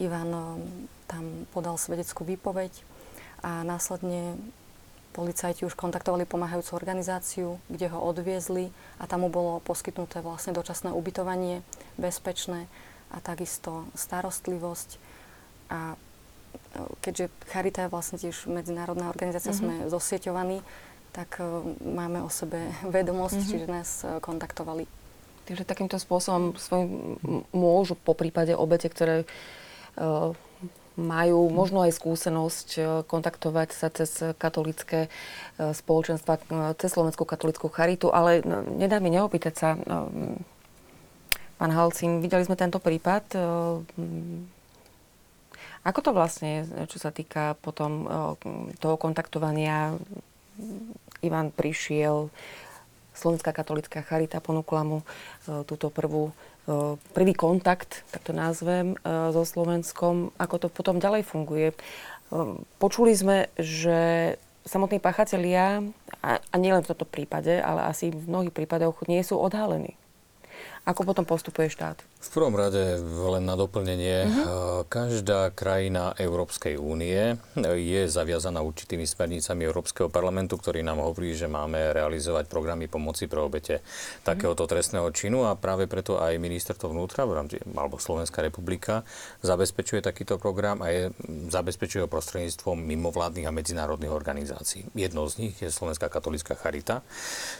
Ivan 0.00 0.58
tam 1.06 1.46
podal 1.54 1.78
svedeckú 1.78 2.26
výpoveď 2.26 2.72
a 3.44 3.62
následne 3.62 4.34
policajti 5.14 5.62
už 5.62 5.78
kontaktovali 5.78 6.26
pomáhajúcu 6.26 6.74
organizáciu, 6.74 7.62
kde 7.70 7.86
ho 7.86 8.02
odviezli 8.02 8.74
a 8.98 9.06
tam 9.06 9.22
mu 9.22 9.30
bolo 9.30 9.62
poskytnuté 9.62 10.18
vlastne 10.18 10.50
dočasné 10.50 10.90
ubytovanie, 10.90 11.62
bezpečné 11.94 12.66
a 13.14 13.22
takisto 13.22 13.86
starostlivosť. 13.94 14.98
A 15.70 15.94
keďže 17.00 17.30
Charita 17.50 17.86
je 17.86 17.92
vlastne 17.92 18.16
tiež 18.18 18.50
medzinárodná 18.50 19.08
organizácia, 19.10 19.54
mm-hmm. 19.54 19.86
sme 19.86 19.92
zosieťovaní, 19.92 20.58
tak 21.14 21.38
uh, 21.38 21.62
máme 21.82 22.24
o 22.26 22.30
sebe 22.30 22.72
vedomosť, 22.96 23.36
mm-hmm. 23.38 23.50
čiže 23.50 23.66
nás 23.70 23.90
uh, 24.02 24.18
kontaktovali. 24.18 24.88
Takže 25.44 25.68
takýmto 25.68 26.00
spôsobom 26.00 26.56
svojim 26.56 27.20
môžu 27.52 28.00
po 28.00 28.16
prípade 28.16 28.56
obete, 28.56 28.88
ktoré 28.88 29.28
uh, 30.00 30.32
majú 30.94 31.50
možno 31.50 31.82
aj 31.82 31.98
skúsenosť 31.98 32.68
kontaktovať 33.10 33.68
sa 33.74 33.90
cez 33.90 34.14
katolické 34.38 35.10
spoločenstva, 35.58 36.38
cez 36.78 36.94
Slovenskú 36.94 37.26
katolickú 37.26 37.66
charitu, 37.66 38.14
ale 38.14 38.46
nedá 38.78 39.02
mi 39.02 39.10
neopýtať 39.10 39.54
sa, 39.58 39.74
pán 41.58 41.72
Halcín, 41.74 42.22
videli 42.22 42.46
sme 42.46 42.54
tento 42.54 42.78
prípad, 42.78 43.26
ako 45.84 46.00
to 46.00 46.10
vlastne 46.16 46.64
čo 46.88 46.98
sa 46.98 47.12
týka 47.12 47.60
potom 47.60 48.08
toho 48.80 48.96
kontaktovania 48.96 49.94
Ivan 51.20 51.52
prišiel, 51.52 52.32
Slovenská 53.14 53.54
katolická 53.54 54.02
charita 54.02 54.42
ponúkla 54.42 54.82
mu 54.82 54.98
túto 55.70 55.86
prvú, 55.92 56.34
prvý 57.14 57.34
kontakt, 57.36 58.02
tak 58.10 58.26
to 58.26 58.34
nazvem, 58.34 58.98
so 59.04 59.46
Slovenskom. 59.46 60.34
Ako 60.34 60.58
to 60.58 60.68
potom 60.72 60.98
ďalej 60.98 61.22
funguje? 61.22 61.76
Počuli 62.82 63.12
sme, 63.14 63.52
že 63.54 64.34
samotní 64.66 64.98
pachatelia, 64.98 65.84
a, 66.24 66.40
a 66.40 66.56
nielen 66.56 66.82
v 66.82 66.90
tomto 66.90 67.04
prípade, 67.04 67.60
ale 67.60 67.84
asi 67.84 68.08
v 68.08 68.24
mnohých 68.24 68.56
prípadoch 68.56 69.04
nie 69.06 69.20
sú 69.20 69.36
odhalení. 69.36 69.94
Ako 70.88 71.04
potom 71.04 71.28
postupuje 71.28 71.68
štát? 71.68 72.00
V 72.24 72.28
prvom 72.40 72.56
rade 72.56 73.04
len 73.04 73.44
na 73.44 73.52
doplnenie. 73.52 74.24
Uh-huh. 74.24 74.88
Každá 74.88 75.52
krajina 75.52 76.16
Európskej 76.16 76.80
únie 76.80 77.36
je 77.78 78.02
zaviazaná 78.08 78.64
určitými 78.64 79.04
smernicami 79.04 79.62
Európskeho 79.68 80.08
parlamentu, 80.08 80.56
ktorý 80.56 80.80
nám 80.80 81.04
hovorí, 81.04 81.36
že 81.36 81.46
máme 81.46 81.92
realizovať 81.92 82.48
programy 82.48 82.88
pomoci 82.88 83.28
pre 83.28 83.44
obete 83.44 83.84
uh-huh. 83.84 84.24
takéhoto 84.24 84.64
trestného 84.64 85.06
činu 85.12 85.44
a 85.44 85.54
práve 85.54 85.84
preto 85.84 86.16
aj 86.16 86.40
ministerstvo 86.40 86.96
vnútra, 86.96 87.28
alebo 87.28 88.00
Slovenská 88.00 88.40
republika, 88.40 89.04
zabezpečuje 89.44 90.00
takýto 90.00 90.40
program 90.40 90.80
a 90.80 90.90
je, 90.90 91.02
zabezpečuje 91.52 92.08
ho 92.08 92.10
prostredníctvom 92.10 92.80
mimovládnych 92.80 93.46
a 93.46 93.52
medzinárodných 93.54 94.10
organizácií. 94.10 94.88
Jednou 94.96 95.28
z 95.28 95.34
nich 95.38 95.54
je 95.60 95.68
Slovenská 95.68 96.08
katolická 96.08 96.56
charita. 96.56 97.04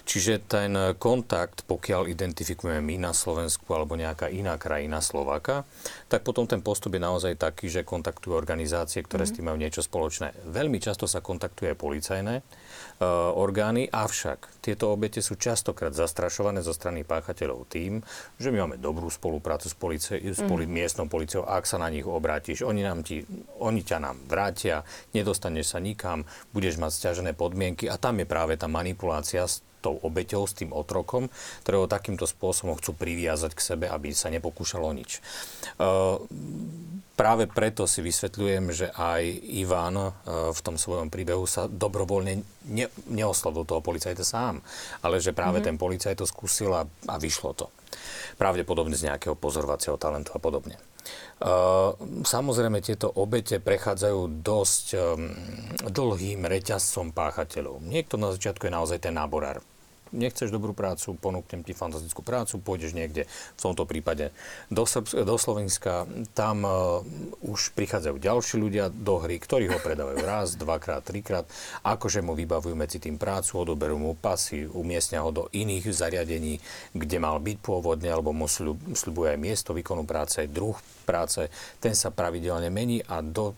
Čiže 0.09 0.41
ten 0.41 0.73
kontakt, 0.97 1.69
pokiaľ 1.69 2.09
identifikujeme 2.11 2.81
my 2.81 2.97
na 2.99 3.13
Slovensku 3.13 3.69
alebo 3.71 3.95
nejaká 3.95 4.33
iná 4.33 4.54
krajina 4.57 5.05
Slováka, 5.05 5.69
tak 6.09 6.23
potom 6.23 6.49
ten 6.49 6.65
postup 6.65 6.97
je 6.97 7.03
naozaj 7.03 7.37
taký, 7.37 7.69
že 7.69 7.87
kontaktujú 7.87 8.33
organizácie, 8.33 9.03
ktoré 9.05 9.27
mm-hmm. 9.27 9.35
s 9.35 9.37
tým 9.37 9.47
majú 9.51 9.59
niečo 9.61 9.83
spoločné. 9.85 10.33
Veľmi 10.49 10.79
často 10.81 11.05
sa 11.05 11.21
kontaktuje 11.21 11.77
policajné 11.77 12.41
uh, 12.41 13.35
orgány, 13.35 13.91
avšak 13.91 14.65
tieto 14.65 14.95
obete 14.95 15.21
sú 15.21 15.37
častokrát 15.37 15.93
zastrašované 15.93 16.65
zo 16.65 16.73
strany 16.73 17.05
páchateľov 17.05 17.69
tým, 17.69 18.01
že 18.41 18.49
my 18.49 18.65
máme 18.65 18.77
dobrú 18.81 19.11
spoluprácu 19.13 19.67
s, 19.69 19.77
polici- 19.77 20.23
s 20.23 20.41
poli- 20.45 20.65
mm-hmm. 20.65 20.79
miestnou 20.81 21.07
policiou, 21.11 21.45
ak 21.45 21.69
sa 21.69 21.77
na 21.77 21.93
nich 21.93 22.07
obrátiš, 22.07 22.65
oni, 22.65 22.81
nám 22.81 23.05
ti, 23.05 23.23
oni 23.61 23.85
ťa 23.85 23.99
nám 24.01 24.17
vrátia, 24.25 24.87
nedostaneš 25.13 25.75
sa 25.75 25.79
nikam, 25.83 26.25
budeš 26.55 26.81
mať 26.81 26.93
stiažené 26.95 27.33
podmienky 27.37 27.91
a 27.91 28.01
tam 28.01 28.23
je 28.23 28.27
práve 28.27 28.57
tá 28.57 28.71
manipulácia 28.71 29.45
s 29.45 29.61
tou 29.85 30.01
obeťou, 30.01 30.49
s 30.49 30.57
tým 30.57 30.73
otrokom, 30.73 31.29
ktorého 31.61 31.85
takýmto 31.85 32.25
spôsobom 32.25 32.81
chcú 32.81 32.97
priviazať 32.97 33.53
k 33.53 33.61
sebe, 33.61 33.87
aby 33.93 34.17
sa 34.17 34.33
nepokúšalo 34.33 34.89
nič. 34.97 35.21
E, 35.21 35.21
práve 37.13 37.45
preto 37.45 37.85
si 37.85 38.01
vysvetľujem, 38.01 38.65
že 38.73 38.89
aj 38.97 39.23
Ivan 39.61 39.97
e, 40.01 40.11
v 40.57 40.61
tom 40.65 40.81
svojom 40.81 41.13
príbehu 41.13 41.45
sa 41.45 41.69
dobrovoľne 41.69 42.41
ne, 42.73 42.87
neoslovil 43.13 43.69
toho 43.69 43.85
policajta 43.85 44.25
sám, 44.25 44.65
ale 45.05 45.21
že 45.21 45.37
práve 45.37 45.61
mm-hmm. 45.61 45.69
ten 45.69 45.77
policajt 45.77 46.25
to 46.25 46.27
skúsil 46.27 46.73
a, 46.73 46.89
a 46.89 47.15
vyšlo 47.21 47.53
to. 47.53 47.67
Pravdepodobne 48.41 48.97
z 48.97 49.13
nejakého 49.13 49.37
pozorovacieho 49.37 50.01
talentu 50.01 50.33
a 50.35 50.43
podobne. 50.43 50.81
Samozrejme, 52.25 52.81
tieto 52.81 53.13
obete 53.13 53.61
prechádzajú 53.61 54.41
dosť 54.41 54.87
dlhým 55.85 56.49
reťazcom 56.49 57.13
páchateľov. 57.13 57.85
Niekto 57.85 58.17
na 58.17 58.33
začiatku 58.33 58.71
je 58.71 58.73
naozaj 58.73 58.99
ten 59.05 59.13
náborár 59.13 59.61
nechceš 60.15 60.55
dobrú 60.55 60.71
prácu, 60.73 61.19
ponúknem 61.19 61.67
ti 61.67 61.75
fantastickú 61.75 62.23
prácu, 62.23 62.63
pôjdeš 62.63 62.95
niekde, 62.95 63.27
v 63.29 63.61
tomto 63.61 63.83
prípade 63.85 64.31
do, 64.71 64.87
Srbs- 64.87 65.19
do 65.19 65.35
Slovenska, 65.35 66.07
tam 66.33 66.63
uh, 66.63 67.03
už 67.43 67.75
prichádzajú 67.75 68.17
ďalší 68.23 68.57
ľudia 68.63 68.89
do 68.95 69.19
hry, 69.19 69.43
ktorí 69.43 69.67
ho 69.69 69.83
predávajú 69.83 70.23
raz, 70.23 70.55
dvakrát, 70.55 71.03
trikrát, 71.03 71.45
akože 71.83 72.23
mu 72.23 72.39
vybavujú 72.39 72.79
medzi 72.79 73.03
tým 73.03 73.19
prácu, 73.19 73.59
odoberú 73.61 73.99
mu 73.99 74.15
pasy, 74.15 74.71
umiestnia 74.71 75.27
ho 75.27 75.35
do 75.35 75.45
iných 75.51 75.91
zariadení, 75.91 76.63
kde 76.95 77.17
mal 77.19 77.43
byť 77.43 77.57
pôvodne, 77.59 78.09
alebo 78.09 78.31
mu 78.31 78.47
sľubuje 78.47 79.35
aj 79.35 79.39
miesto 79.43 79.75
výkonu 79.75 80.07
práce, 80.07 80.41
aj 80.41 80.49
druh 80.55 80.79
práce, 81.03 81.51
ten 81.83 81.93
sa 81.93 82.15
pravidelne 82.15 82.71
mení 82.71 83.03
a 83.05 83.19
do 83.21 83.53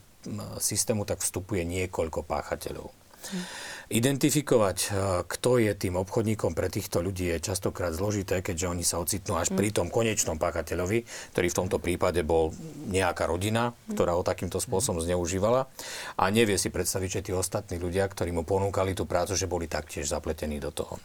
systému 0.58 1.06
tak 1.06 1.22
vstupuje 1.22 1.62
niekoľko 1.62 2.26
páchateľov. 2.26 3.05
Hm. 3.32 3.66
Identifikovať, 3.86 4.78
eh, 4.82 4.92
kto 5.30 5.62
je 5.62 5.70
tým 5.78 5.94
obchodníkom 5.94 6.58
pre 6.58 6.66
týchto 6.66 6.98
ľudí 6.98 7.30
je 7.30 7.38
častokrát 7.38 7.94
zložité, 7.94 8.42
keďže 8.42 8.66
oni 8.66 8.82
sa 8.82 8.98
ocitnú 8.98 9.38
až 9.38 9.54
pri 9.54 9.70
tom 9.70 9.94
konečnom 9.94 10.42
páchateľovi, 10.42 11.06
ktorý 11.30 11.46
v 11.46 11.58
tomto 11.62 11.78
prípade 11.78 12.26
bol 12.26 12.50
nejaká 12.90 13.30
rodina, 13.30 13.78
ktorá 13.86 14.18
ho 14.18 14.26
takýmto 14.26 14.58
spôsobom 14.58 14.98
zneužívala 14.98 15.70
a 16.18 16.24
nevie 16.34 16.58
si 16.58 16.66
predstaviť, 16.66 17.22
že 17.22 17.24
tí 17.30 17.32
ostatní 17.32 17.78
ľudia, 17.78 18.10
ktorí 18.10 18.34
mu 18.34 18.42
ponúkali 18.42 18.90
tú 18.98 19.06
prácu, 19.06 19.38
že 19.38 19.46
boli 19.46 19.70
taktiež 19.70 20.10
zapletení 20.10 20.58
do 20.58 20.74
toho. 20.74 20.98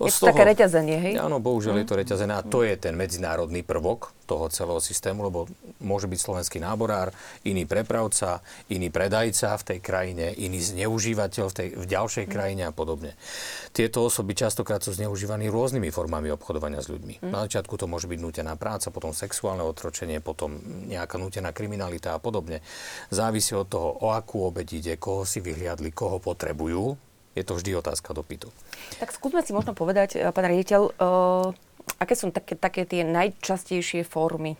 Je 0.00 0.12
to 0.16 0.24
toho, 0.24 0.32
také 0.32 0.48
reťazenie, 0.48 0.96
hej? 0.96 1.14
Áno, 1.20 1.44
bohužiaľ 1.44 1.76
mm. 1.76 1.80
je 1.84 1.88
to 1.92 1.98
reťazené 2.00 2.32
a 2.32 2.40
to 2.40 2.64
je 2.64 2.72
ten 2.80 2.96
medzinárodný 2.96 3.60
prvok 3.60 4.16
toho 4.24 4.48
celého 4.48 4.80
systému, 4.80 5.28
lebo 5.28 5.44
môže 5.84 6.08
byť 6.08 6.18
slovenský 6.22 6.62
náborár, 6.62 7.12
iný 7.44 7.68
prepravca, 7.68 8.40
iný 8.72 8.88
predajca 8.88 9.60
v 9.60 9.66
tej 9.66 9.78
krajine, 9.84 10.32
iný 10.40 10.62
zneužívateľ 10.62 11.44
v, 11.50 11.54
tej, 11.54 11.68
v 11.76 11.84
ďalšej 11.84 12.24
mm. 12.24 12.32
krajine 12.32 12.62
a 12.64 12.72
podobne. 12.72 13.12
Tieto 13.76 14.06
osoby 14.06 14.32
častokrát 14.32 14.80
sú 14.80 14.96
zneužívaní 14.96 15.52
rôznymi 15.52 15.92
formami 15.92 16.32
obchodovania 16.32 16.80
s 16.80 16.88
ľuďmi. 16.88 17.20
Mm. 17.20 17.28
Na 17.28 17.44
začiatku 17.44 17.76
to 17.76 17.84
môže 17.84 18.08
byť 18.08 18.20
nutená 18.22 18.56
práca, 18.56 18.88
potom 18.88 19.12
sexuálne 19.12 19.66
otročenie, 19.66 20.24
potom 20.24 20.56
nejaká 20.88 21.20
nutená 21.20 21.52
kriminalita 21.52 22.16
a 22.16 22.22
podobne. 22.22 22.64
Závisí 23.12 23.52
od 23.52 23.68
toho, 23.68 24.00
o 24.00 24.16
akú 24.16 24.48
obeď 24.48 24.68
ide, 24.80 24.94
koho 24.96 25.28
si 25.28 25.44
vyhliadli, 25.44 25.92
koho 25.92 26.22
potrebujú, 26.22 27.09
je 27.34 27.44
to 27.46 27.54
vždy 27.54 27.78
otázka 27.78 28.10
dopytu. 28.10 28.50
Tak 28.98 29.14
skúsme 29.14 29.40
si 29.46 29.54
možno 29.54 29.72
povedať, 29.76 30.18
eh, 30.18 30.28
pán 30.34 30.50
riaditeľ, 30.50 30.80
uh, 30.98 31.54
aké 32.02 32.14
sú 32.18 32.34
také, 32.34 32.58
také 32.58 32.82
tie 32.86 33.06
najčastejšie 33.06 34.02
formy 34.02 34.58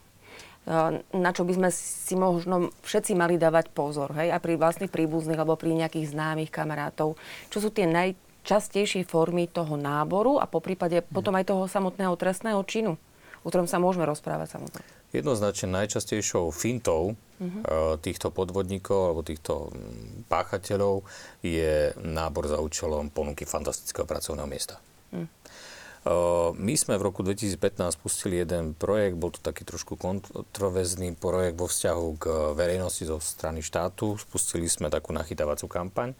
uh, 0.66 1.02
na 1.14 1.30
čo 1.34 1.42
by 1.42 1.52
sme 1.56 1.68
si 1.74 2.14
možno 2.14 2.70
všetci 2.86 3.18
mali 3.18 3.40
dávať 3.40 3.74
pozor, 3.74 4.14
hej, 4.14 4.30
a 4.30 4.38
pri 4.38 4.54
vlastných 4.54 4.92
príbuzných 4.92 5.40
alebo 5.40 5.58
pri 5.58 5.74
nejakých 5.74 6.14
známych 6.14 6.50
kamarátov. 6.52 7.18
Čo 7.50 7.58
sú 7.58 7.68
tie 7.74 7.90
najčastejšie 7.90 9.02
formy 9.08 9.50
toho 9.50 9.74
náboru 9.74 10.38
a 10.38 10.46
po 10.46 10.62
prípade 10.62 11.02
potom 11.02 11.34
aj 11.34 11.48
toho 11.50 11.64
samotného 11.66 12.14
trestného 12.14 12.60
činu, 12.68 12.94
o 13.42 13.46
ktorom 13.48 13.66
sa 13.66 13.82
môžeme 13.82 14.06
rozprávať 14.06 14.60
samozrejme. 14.60 14.99
Jednoznačne 15.10 15.74
najčastejšou 15.74 16.54
fintou 16.54 17.18
uh-huh. 17.42 17.98
týchto 17.98 18.30
podvodníkov 18.30 19.10
alebo 19.10 19.26
týchto 19.26 19.74
mm, 19.74 20.30
páchateľov 20.30 21.02
je 21.42 21.90
nábor 21.98 22.46
za 22.46 22.62
účelom 22.62 23.10
ponuky 23.10 23.42
fantastického 23.42 24.06
pracovného 24.06 24.46
miesta. 24.46 24.78
Uh-huh. 25.10 25.26
My 26.56 26.74
sme 26.80 26.96
v 26.96 27.12
roku 27.12 27.20
2015 27.20 28.00
spustili 28.00 28.40
jeden 28.40 28.72
projekt, 28.72 29.20
bol 29.20 29.28
to 29.28 29.44
taký 29.44 29.68
trošku 29.68 30.00
kontroverzný 30.00 31.12
projekt 31.12 31.60
vo 31.60 31.68
vzťahu 31.68 32.06
k 32.16 32.24
verejnosti 32.56 33.04
zo 33.04 33.20
strany 33.20 33.60
štátu. 33.60 34.16
Spustili 34.16 34.64
sme 34.64 34.88
takú 34.88 35.12
nachytávacú 35.12 35.68
kampaň, 35.68 36.16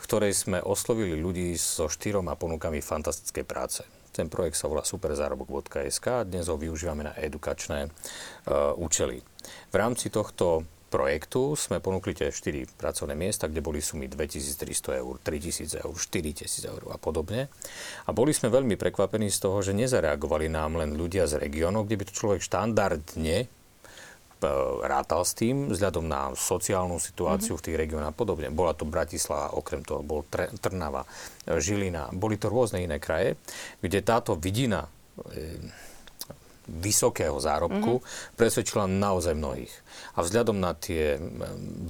v 0.00 0.04
ktorej 0.08 0.32
sme 0.32 0.64
oslovili 0.64 1.12
ľudí 1.12 1.52
so 1.60 1.92
štyroma 1.92 2.40
ponukami 2.40 2.80
fantastickej 2.80 3.44
práce. 3.44 3.84
Ten 4.18 4.26
projekt 4.26 4.58
sa 4.58 4.66
volá 4.66 4.82
superzárobok.sk 4.82 6.06
a 6.10 6.26
dnes 6.26 6.50
ho 6.50 6.58
využívame 6.58 7.06
na 7.06 7.14
edukačné 7.14 7.86
uh, 7.86 8.74
účely. 8.74 9.22
V 9.70 9.74
rámci 9.78 10.10
tohto 10.10 10.66
projektu 10.90 11.54
sme 11.54 11.78
ponúkli 11.78 12.18
tie 12.18 12.34
4 12.34 12.66
pracovné 12.74 13.14
miesta, 13.14 13.46
kde 13.46 13.62
boli 13.62 13.78
sumy 13.78 14.10
2300 14.10 14.98
eur, 14.98 15.14
3000 15.22 15.86
eur, 15.86 15.94
4000 15.94 16.66
eur 16.66 16.82
a 16.90 16.98
podobne. 16.98 17.46
A 18.08 18.10
boli 18.10 18.34
sme 18.34 18.50
veľmi 18.50 18.74
prekvapení 18.74 19.30
z 19.30 19.38
toho, 19.38 19.62
že 19.62 19.76
nezareagovali 19.76 20.50
nám 20.50 20.82
len 20.82 20.98
ľudia 20.98 21.30
z 21.30 21.38
regiónov, 21.38 21.86
kde 21.86 22.02
by 22.02 22.04
to 22.10 22.18
človek 22.18 22.40
štandardne 22.42 23.46
rátal 24.84 25.26
s 25.26 25.34
tým, 25.34 25.72
vzhľadom 25.72 26.06
na 26.06 26.30
sociálnu 26.34 27.02
situáciu 27.02 27.56
mm-hmm. 27.56 27.62
v 27.62 27.64
tých 27.66 27.78
regiónoch 27.78 28.10
a 28.10 28.16
podobne. 28.16 28.48
Bola 28.54 28.72
to 28.72 28.86
Bratislava, 28.86 29.54
okrem 29.58 29.82
toho 29.82 30.06
bol 30.06 30.22
Trnava, 30.62 31.04
e, 31.44 31.58
Žilina, 31.58 32.12
boli 32.14 32.38
to 32.38 32.46
rôzne 32.46 32.82
iné 32.82 33.02
kraje, 33.02 33.34
kde 33.82 33.98
táto 34.04 34.38
vidina 34.38 34.86
e, 34.86 35.70
vysokého 36.68 37.34
zárobku 37.40 37.98
mm-hmm. 37.98 38.36
presvedčila 38.36 38.84
naozaj 38.84 39.32
mnohých. 39.32 39.72
A 40.14 40.22
vzhľadom 40.22 40.60
na 40.60 40.76
tie 40.76 41.16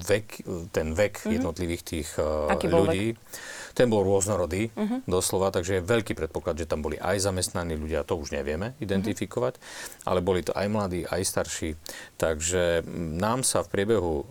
vek, 0.07 0.47
ten 0.71 0.95
vek 0.95 1.15
mm-hmm. 1.19 1.35
jednotlivých 1.35 1.83
tých 1.83 2.09
Aký 2.47 2.71
ľudí, 2.71 3.19
vek? 3.19 3.58
Ten 3.79 3.87
bol 3.87 4.03
rôznorodý 4.03 4.75
uh-huh. 4.75 5.07
doslova, 5.07 5.55
takže 5.55 5.79
je 5.79 5.87
veľký 5.87 6.19
predpoklad, 6.19 6.59
že 6.59 6.67
tam 6.67 6.83
boli 6.83 6.99
aj 6.99 7.23
zamestnaní 7.23 7.79
ľudia, 7.79 8.03
to 8.03 8.19
už 8.19 8.35
nevieme 8.35 8.75
identifikovať, 8.83 9.55
uh-huh. 9.55 10.11
ale 10.11 10.19
boli 10.19 10.43
to 10.43 10.51
aj 10.51 10.67
mladí, 10.67 11.07
aj 11.07 11.23
starší. 11.23 11.79
Takže 12.19 12.83
nám 13.15 13.47
sa 13.47 13.63
v 13.63 13.71
priebehu 13.71 14.27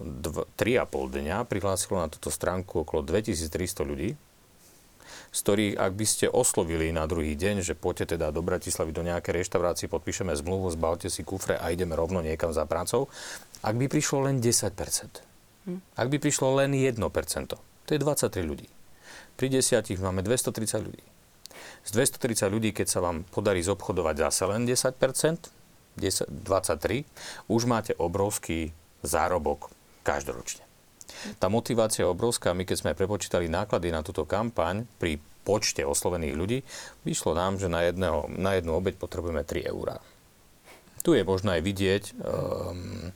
3,5 0.59 0.83
dňa 0.91 1.47
prihlásilo 1.47 2.03
na 2.03 2.11
túto 2.11 2.27
stránku 2.27 2.83
okolo 2.83 3.07
2300 3.07 3.87
ľudí, 3.87 4.19
z 5.31 5.39
ktorých, 5.43 5.75
ak 5.79 5.93
by 5.95 6.05
ste 6.07 6.25
oslovili 6.27 6.91
na 6.91 7.07
druhý 7.07 7.39
deň, 7.39 7.63
že 7.63 7.71
poďte 7.71 8.19
teda 8.19 8.35
do 8.35 8.43
Bratislavy 8.43 8.91
do 8.91 9.07
nejakej 9.07 9.47
reštaurácie, 9.47 9.87
podpíšeme 9.87 10.35
zmluvu, 10.35 10.75
zbalte 10.75 11.07
si 11.07 11.23
kufre 11.23 11.55
a 11.55 11.71
ideme 11.71 11.95
rovno 11.95 12.19
niekam 12.19 12.51
za 12.51 12.67
prácou, 12.67 13.07
ak 13.63 13.75
by 13.79 13.87
prišlo 13.87 14.27
len 14.27 14.43
10%, 14.43 14.75
hm. 15.71 15.79
ak 15.95 16.07
by 16.11 16.17
prišlo 16.19 16.59
len 16.59 16.75
1%, 16.75 16.99
to 17.87 17.89
je 17.95 17.99
23 17.99 18.43
ľudí. 18.43 18.76
Pri 19.37 19.53
desiatich 19.53 20.01
máme 20.01 20.25
230 20.25 20.81
ľudí. 20.81 21.05
Z 21.85 21.93
230 21.93 22.49
ľudí, 22.49 22.69
keď 22.73 22.87
sa 22.89 22.99
vám 22.99 23.23
podarí 23.29 23.61
zobchodovať 23.61 24.15
zase 24.17 24.43
len 24.49 24.65
10%, 24.65 25.53
10, 25.97 26.25
23, 26.27 27.05
už 27.49 27.61
máte 27.69 27.93
obrovský 27.95 28.73
zárobok 29.05 29.69
každoročne. 30.01 30.65
Tá 31.39 31.47
motivácia 31.47 32.03
je 32.03 32.11
obrovská. 32.11 32.51
My 32.51 32.67
keď 32.67 32.77
sme 32.81 32.97
prepočítali 32.97 33.47
náklady 33.47 33.93
na 33.93 34.03
túto 34.03 34.27
kampaň 34.27 34.83
pri 34.99 35.21
počte 35.47 35.87
oslovených 35.87 36.35
ľudí, 36.35 36.59
vyšlo 37.07 37.31
nám, 37.31 37.55
že 37.55 37.71
na, 37.71 37.87
jedného, 37.87 38.27
na 38.35 38.59
jednu 38.59 38.75
obeď 38.75 38.99
potrebujeme 38.99 39.47
3 39.47 39.71
eurá. 39.71 40.03
Tu 41.05 41.15
je 41.15 41.23
možno 41.23 41.55
aj 41.55 41.61
vidieť, 41.63 42.03
um, 42.19 43.15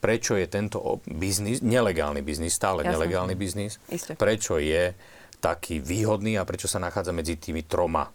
prečo 0.00 0.40
je 0.40 0.48
tento 0.48 0.80
biznis, 1.04 1.60
nelegálny 1.60 2.24
biznis, 2.24 2.56
stále 2.56 2.80
Jasne. 2.80 2.96
nelegálny 2.96 3.34
biznis, 3.36 3.76
Isté. 3.92 4.16
prečo 4.16 4.56
je 4.56 4.96
taký 5.44 5.76
výhodný 5.84 6.40
a 6.40 6.48
prečo 6.48 6.64
sa 6.64 6.80
nachádza 6.80 7.12
medzi 7.12 7.36
tými 7.36 7.68
troma 7.68 8.08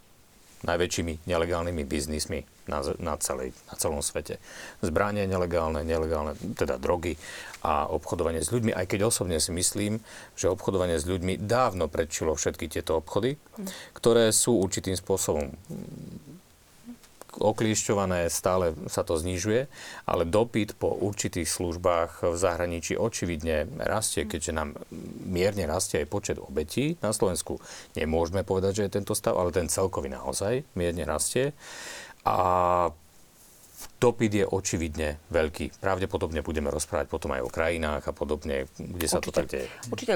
najväčšími 0.60 1.24
nelegálnymi 1.24 1.82
biznismi 1.88 2.44
na, 2.68 2.84
na, 3.00 3.16
celej, 3.16 3.56
na 3.72 3.74
celom 3.80 4.04
svete. 4.04 4.36
Zbranie 4.84 5.24
nelegálne, 5.24 5.80
nelegálne, 5.86 6.36
teda 6.52 6.76
drogy 6.76 7.16
a 7.64 7.88
obchodovanie 7.88 8.44
s 8.44 8.52
ľuďmi, 8.52 8.76
aj 8.76 8.84
keď 8.84 9.08
osobne 9.08 9.40
si 9.40 9.56
myslím, 9.56 10.04
že 10.36 10.52
obchodovanie 10.52 11.00
s 11.00 11.08
ľuďmi 11.08 11.40
dávno 11.40 11.88
predčilo 11.88 12.36
všetky 12.36 12.68
tieto 12.68 13.00
obchody, 13.00 13.40
ktoré 13.96 14.28
sú 14.36 14.60
určitým 14.60 15.00
spôsobom 15.00 15.48
okliešťované, 17.38 18.26
stále 18.32 18.74
sa 18.90 19.06
to 19.06 19.14
znižuje, 19.14 19.70
ale 20.08 20.22
dopyt 20.26 20.74
po 20.74 20.90
určitých 20.90 21.46
službách 21.46 22.26
v 22.26 22.36
zahraničí 22.36 22.98
očividne 22.98 23.70
rastie, 23.78 24.26
keďže 24.26 24.52
nám 24.56 24.68
mierne 25.26 25.68
rastie 25.70 26.02
aj 26.02 26.08
počet 26.10 26.36
obetí. 26.42 26.98
Na 27.04 27.14
Slovensku 27.14 27.62
nemôžeme 27.94 28.42
povedať, 28.42 28.82
že 28.82 28.84
je 28.88 28.96
tento 28.98 29.14
stav, 29.14 29.38
ale 29.38 29.54
ten 29.54 29.70
celkový 29.70 30.10
naozaj 30.10 30.66
mierne 30.74 31.06
rastie. 31.06 31.54
A 32.26 32.90
dopyt 34.00 34.32
je 34.32 34.44
očividne 34.44 35.20
veľký. 35.32 35.80
Pravdepodobne 35.80 36.44
budeme 36.44 36.68
rozprávať 36.68 37.06
potom 37.08 37.32
aj 37.36 37.44
o 37.44 37.50
krajinách 37.52 38.04
a 38.08 38.12
podobne, 38.12 38.68
kde 38.76 39.06
sa 39.08 39.20
Určite. 39.20 39.28
to 39.28 39.36
tak 39.36 39.46
deje. 39.48 39.66
Určite. 39.88 40.14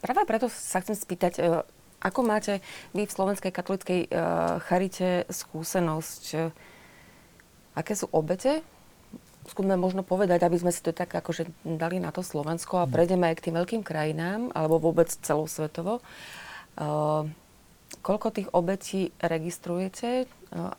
Práve 0.00 0.22
preto 0.24 0.48
sa 0.48 0.80
chcem 0.80 0.96
spýtať, 0.96 1.64
ako 2.00 2.20
máte 2.24 2.64
vy 2.96 3.04
v 3.04 3.14
Slovenskej 3.14 3.52
katolíckej 3.52 4.00
uh, 4.08 4.58
charite 4.64 5.28
skúsenosť? 5.28 6.24
Uh, 6.34 6.50
aké 7.76 7.92
sú 7.92 8.08
obete? 8.10 8.64
Skúsme 9.48 9.76
možno 9.76 10.04
povedať, 10.04 10.44
aby 10.44 10.56
sme 10.60 10.72
si 10.72 10.80
to 10.80 10.92
tak 10.92 11.12
akože 11.12 11.48
dali 11.64 12.00
na 12.00 12.12
to 12.12 12.20
Slovensko 12.24 12.80
a 12.80 12.90
prejdeme 12.90 13.28
aj 13.30 13.40
k 13.40 13.44
tým 13.48 13.56
veľkým 13.56 13.82
krajinám, 13.84 14.52
alebo 14.52 14.80
vôbec 14.80 15.08
celosvetovo. 15.12 16.00
Uh, 16.80 17.28
koľko 18.00 18.32
tých 18.32 18.48
obetí 18.56 19.12
registrujete? 19.20 20.24
Uh, 20.50 20.72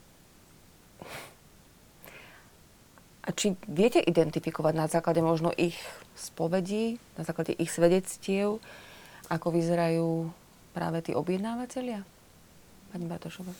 A 3.21 3.29
či 3.37 3.53
viete 3.69 4.01
identifikovať 4.01 4.73
na 4.73 4.89
základe 4.89 5.21
možno 5.21 5.53
ich 5.53 5.77
spovedí, 6.17 6.97
na 7.13 7.21
základe 7.21 7.53
ich 7.53 7.69
svedectiev, 7.69 8.57
ako 9.29 9.47
vyzerajú 9.53 10.09
práve 10.71 11.03
tí 11.03 11.11
objednávateľia? 11.15 12.03
Pani 12.91 13.05
Bartošová. 13.07 13.53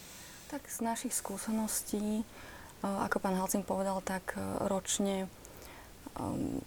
Tak 0.51 0.68
z 0.68 0.80
našich 0.84 1.16
skúseností, 1.16 2.28
ako 2.84 3.24
pán 3.24 3.39
Halcin 3.39 3.64
povedal, 3.64 4.03
tak 4.03 4.36
ročne 4.68 5.32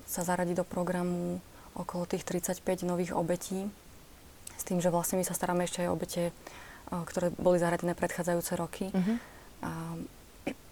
sa 0.09 0.22
zaradí 0.24 0.57
do 0.57 0.64
programu 0.64 1.40
okolo 1.76 2.07
tých 2.09 2.24
35 2.24 2.86
nových 2.88 3.12
obetí. 3.12 3.68
S 4.55 4.62
tým, 4.64 4.78
že 4.78 4.88
vlastne 4.88 5.18
my 5.20 5.26
sa 5.26 5.36
staráme 5.36 5.66
ešte 5.66 5.84
aj 5.84 5.88
o 5.90 5.95
obete, 5.99 6.30
ktoré 6.88 7.34
boli 7.34 7.59
zaradené 7.59 7.92
predchádzajúce 7.99 8.53
roky. 8.55 8.86
Uh-huh. 8.95 9.16
A, 9.66 9.70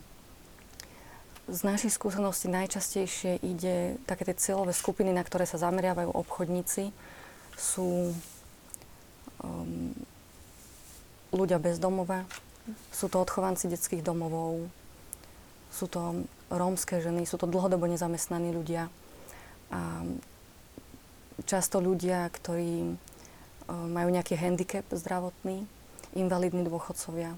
z 1.53 1.61
našich 1.67 1.93
skúseností 1.93 2.47
najčastejšie 2.47 3.43
ide 3.43 3.99
také 4.07 4.23
tie 4.31 4.39
cieľové 4.39 4.71
skupiny, 4.71 5.11
na 5.11 5.27
ktoré 5.27 5.43
sa 5.43 5.59
zameriavajú 5.59 6.15
obchodníci, 6.15 6.95
sú 7.59 8.15
um, 9.43 9.93
ľudia 11.43 11.59
bez 11.59 11.83
domova, 11.83 12.25
sú 12.95 13.11
to 13.11 13.19
odchovanci 13.19 13.67
detských 13.67 14.07
domovov, 14.07 14.71
sú 15.75 15.91
to 15.91 16.23
rómske 16.53 17.01
ženy, 17.03 17.27
sú 17.27 17.41
to 17.41 17.51
dlhodobo 17.51 17.91
nezamestnaní 17.91 18.55
ľudia. 18.55 18.87
A 19.73 20.05
často 21.49 21.81
ľudia, 21.81 22.29
ktorí 22.29 22.87
um, 22.87 22.97
majú 23.91 24.09
nejaký 24.13 24.37
handicap 24.37 24.85
zdravotný, 24.93 25.65
invalidní 26.13 26.63
dôchodcovia, 26.69 27.35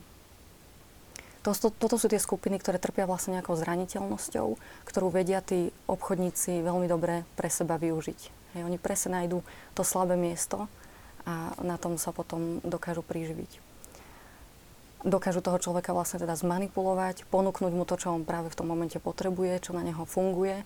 to, 1.44 1.52
to, 1.52 1.68
toto 1.68 2.00
sú 2.00 2.09
tie 2.09 2.16
skupiny, 2.16 2.57
ktoré 2.57 2.80
trpia 2.80 3.05
vlastne 3.05 3.36
nejakou 3.36 3.52
zraniteľnosťou, 3.52 4.57
ktorú 4.88 5.12
vedia 5.12 5.44
tí 5.44 5.68
obchodníci 5.84 6.64
veľmi 6.64 6.88
dobre 6.88 7.28
pre 7.36 7.52
seba 7.52 7.76
využiť. 7.76 8.20
Hej, 8.57 8.64
oni 8.64 8.80
presne 8.80 9.20
nájdú 9.20 9.44
to 9.76 9.84
slabé 9.84 10.16
miesto 10.16 10.72
a 11.28 11.52
na 11.61 11.76
tom 11.76 12.00
sa 12.00 12.16
potom 12.16 12.64
dokážu 12.64 13.05
priživiť. 13.05 13.63
Dokážu 15.05 15.44
toho 15.44 15.61
človeka 15.61 15.92
vlastne 15.92 16.24
teda 16.24 16.32
zmanipulovať, 16.32 17.28
ponúknuť 17.28 17.72
mu 17.76 17.84
to, 17.84 18.00
čo 18.00 18.16
on 18.16 18.24
práve 18.24 18.48
v 18.48 18.57
tom 18.57 18.72
momente 18.72 18.96
potrebuje, 18.96 19.61
čo 19.61 19.76
na 19.76 19.84
neho 19.84 20.09
funguje 20.09 20.64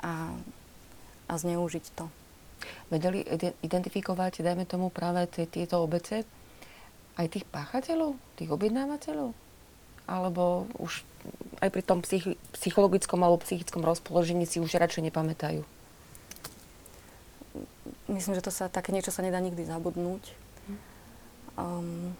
a, 0.00 0.32
a 1.28 1.32
zneužiť 1.36 1.84
to. 1.92 2.08
Vedeli 2.88 3.20
identifikovať, 3.60 4.40
dajme 4.40 4.64
tomu, 4.64 4.88
práve 4.88 5.28
tieto 5.28 5.84
obete 5.84 6.24
aj 7.20 7.26
tých 7.28 7.44
páchateľov, 7.44 8.16
tých 8.40 8.48
objednávateľov? 8.48 9.44
alebo 10.04 10.68
už 10.76 11.00
aj 11.64 11.68
pri 11.72 11.82
tom 11.82 12.04
psychi- 12.04 12.36
psychologickom 12.52 13.20
alebo 13.24 13.40
psychickom 13.40 13.80
rozpoložení 13.80 14.44
si 14.44 14.60
už 14.60 14.76
radšej 14.76 15.08
nepamätajú? 15.08 15.64
Myslím, 18.12 18.36
že 18.36 18.44
to 18.44 18.52
sa, 18.52 18.68
také 18.68 18.92
niečo 18.92 19.08
sa 19.08 19.24
nedá 19.24 19.40
nikdy 19.40 19.64
zabudnúť. 19.64 20.22
Um, 21.56 22.12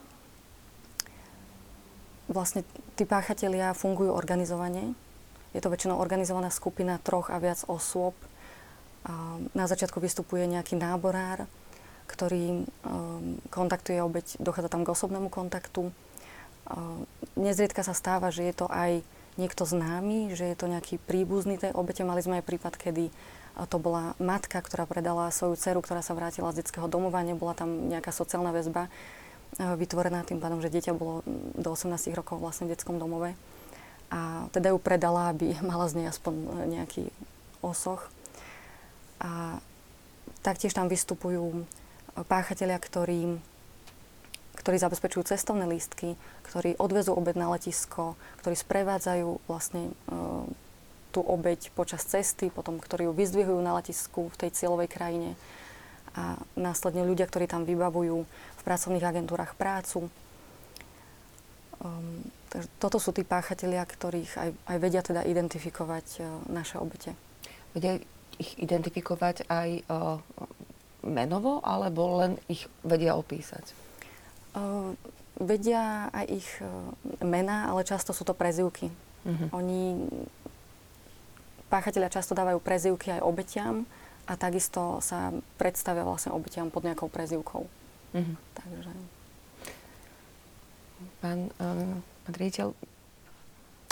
vlastne 2.31 2.65
tí 2.99 3.05
páchatelia 3.05 3.77
fungujú 3.77 4.13
organizovane. 4.13 4.97
Je 5.55 5.61
to 5.63 5.71
väčšinou 5.71 5.99
organizovaná 5.99 6.51
skupina 6.51 6.99
troch 7.03 7.31
a 7.31 7.39
viac 7.39 7.63
osôb. 7.71 8.15
Na 9.55 9.69
začiatku 9.69 10.01
vystupuje 10.01 10.49
nejaký 10.49 10.81
náborár, 10.81 11.45
ktorý 12.09 12.65
um, 12.65 13.37
kontaktuje 13.53 14.01
obeď, 14.01 14.41
dochádza 14.41 14.73
tam 14.73 14.83
k 14.83 14.93
osobnému 14.93 15.29
kontaktu 15.29 15.93
Nezriedka 17.37 17.85
sa 17.85 17.93
stáva, 17.93 18.33
že 18.33 18.47
je 18.49 18.55
to 18.57 18.67
aj 18.73 19.05
niekto 19.37 19.67
známy, 19.67 20.33
že 20.33 20.49
je 20.49 20.57
to 20.57 20.71
nejaký 20.71 20.97
príbuzný 21.03 21.61
tej 21.61 21.75
obete. 21.75 22.07
Mali 22.07 22.23
sme 22.23 22.41
aj 22.41 22.49
prípad, 22.49 22.75
kedy 22.79 23.11
to 23.69 23.77
bola 23.79 24.17
matka, 24.19 24.59
ktorá 24.59 24.89
predala 24.89 25.31
svoju 25.31 25.59
dceru, 25.59 25.83
ktorá 25.83 26.01
sa 26.01 26.17
vrátila 26.17 26.51
z 26.55 26.65
detského 26.65 26.91
domova, 26.91 27.23
nebola 27.23 27.55
tam 27.55 27.91
nejaká 27.91 28.11
sociálna 28.11 28.51
väzba 28.51 28.91
vytvorená 29.59 30.27
tým 30.27 30.43
pádom, 30.43 30.59
že 30.59 30.73
dieťa 30.73 30.93
bolo 30.97 31.23
do 31.55 31.69
18 31.71 32.11
rokov 32.15 32.43
vlastne 32.43 32.67
v 32.67 32.75
detskom 32.75 32.99
domove. 32.99 33.39
A 34.11 34.51
teda 34.51 34.75
ju 34.75 34.79
predala, 34.79 35.31
aby 35.31 35.55
mala 35.71 35.87
z 35.91 36.03
nej 36.03 36.07
aspoň 36.11 36.67
nejaký 36.71 37.11
osoch. 37.63 38.11
A 39.23 39.63
taktiež 40.45 40.75
tam 40.77 40.91
vystupujú 40.91 41.65
páchatelia, 42.29 42.77
ktorí 42.79 43.41
ktorí 44.55 44.81
zabezpečujú 44.81 45.29
cestovné 45.29 45.67
lístky, 45.67 46.17
ktorí 46.47 46.79
odvezú 46.79 47.13
obed 47.13 47.37
na 47.37 47.51
letisko, 47.53 48.15
ktorí 48.41 48.55
sprevádzajú 48.57 49.45
vlastne 49.51 49.93
tú 51.11 51.21
obeď 51.21 51.69
počas 51.77 52.07
cesty, 52.07 52.49
potom 52.49 52.81
ktorí 52.81 53.05
ju 53.05 53.13
vyzdvihujú 53.13 53.61
na 53.61 53.77
letisku 53.77 54.31
v 54.33 54.39
tej 54.41 54.51
cieľovej 54.57 54.89
krajine 54.89 55.31
a 56.15 56.39
následne 56.55 57.03
ľudia, 57.03 57.27
ktorí 57.27 57.51
tam 57.51 57.67
vybavujú 57.67 58.23
pracovných 58.65 59.05
agentúrach 59.05 59.53
prácu. 59.55 60.09
Um, 61.85 62.25
takže 62.49 62.69
toto 62.81 62.97
sú 62.97 63.13
tí 63.13 63.23
páchatelia, 63.23 63.85
ktorých 63.85 64.33
aj, 64.41 64.51
aj 64.57 64.77
vedia 64.81 65.03
teda 65.05 65.21
identifikovať 65.23 66.07
uh, 66.19 66.27
naše 66.49 66.81
obete. 66.81 67.13
Vedia 67.77 68.01
ich 68.41 68.57
identifikovať 68.59 69.47
aj 69.47 69.69
uh, 69.87 70.19
menovo, 71.05 71.61
alebo 71.63 72.25
len 72.25 72.41
ich 72.49 72.67
vedia 72.83 73.15
opísať? 73.15 73.77
Uh, 74.57 74.97
vedia 75.39 76.09
aj 76.11 76.27
ich 76.33 76.49
uh, 76.65 76.73
mená, 77.23 77.71
ale 77.71 77.85
často 77.85 78.17
sú 78.17 78.25
to 78.25 78.33
prezivky. 78.33 78.89
Uh-huh. 79.25 79.49
Oni, 79.61 80.09
páchatelia 81.69 82.13
často 82.13 82.37
dávajú 82.37 82.59
prezivky 82.65 83.13
aj 83.13 83.21
obetiam 83.25 83.85
a 84.25 84.41
takisto 84.41 85.05
sa 85.05 85.33
predstavia 85.61 86.05
vlastne 86.05 86.33
obetiam 86.33 86.73
pod 86.73 86.85
nejakou 86.85 87.13
prezivkou. 87.13 87.69
Uh-huh. 88.15 88.37
Takže... 88.55 88.93
Pán, 91.21 91.51
uh, 91.59 91.99
pán 92.25 92.35
riaditeľ, 92.39 92.73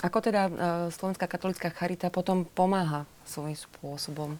ako 0.02 0.18
teda 0.18 0.42
uh, 0.48 0.54
Slovenská 0.94 1.26
katolická 1.28 1.68
charita 1.74 2.08
potom 2.08 2.46
pomáha 2.46 3.04
svojím 3.26 3.58
spôsobom 3.58 4.38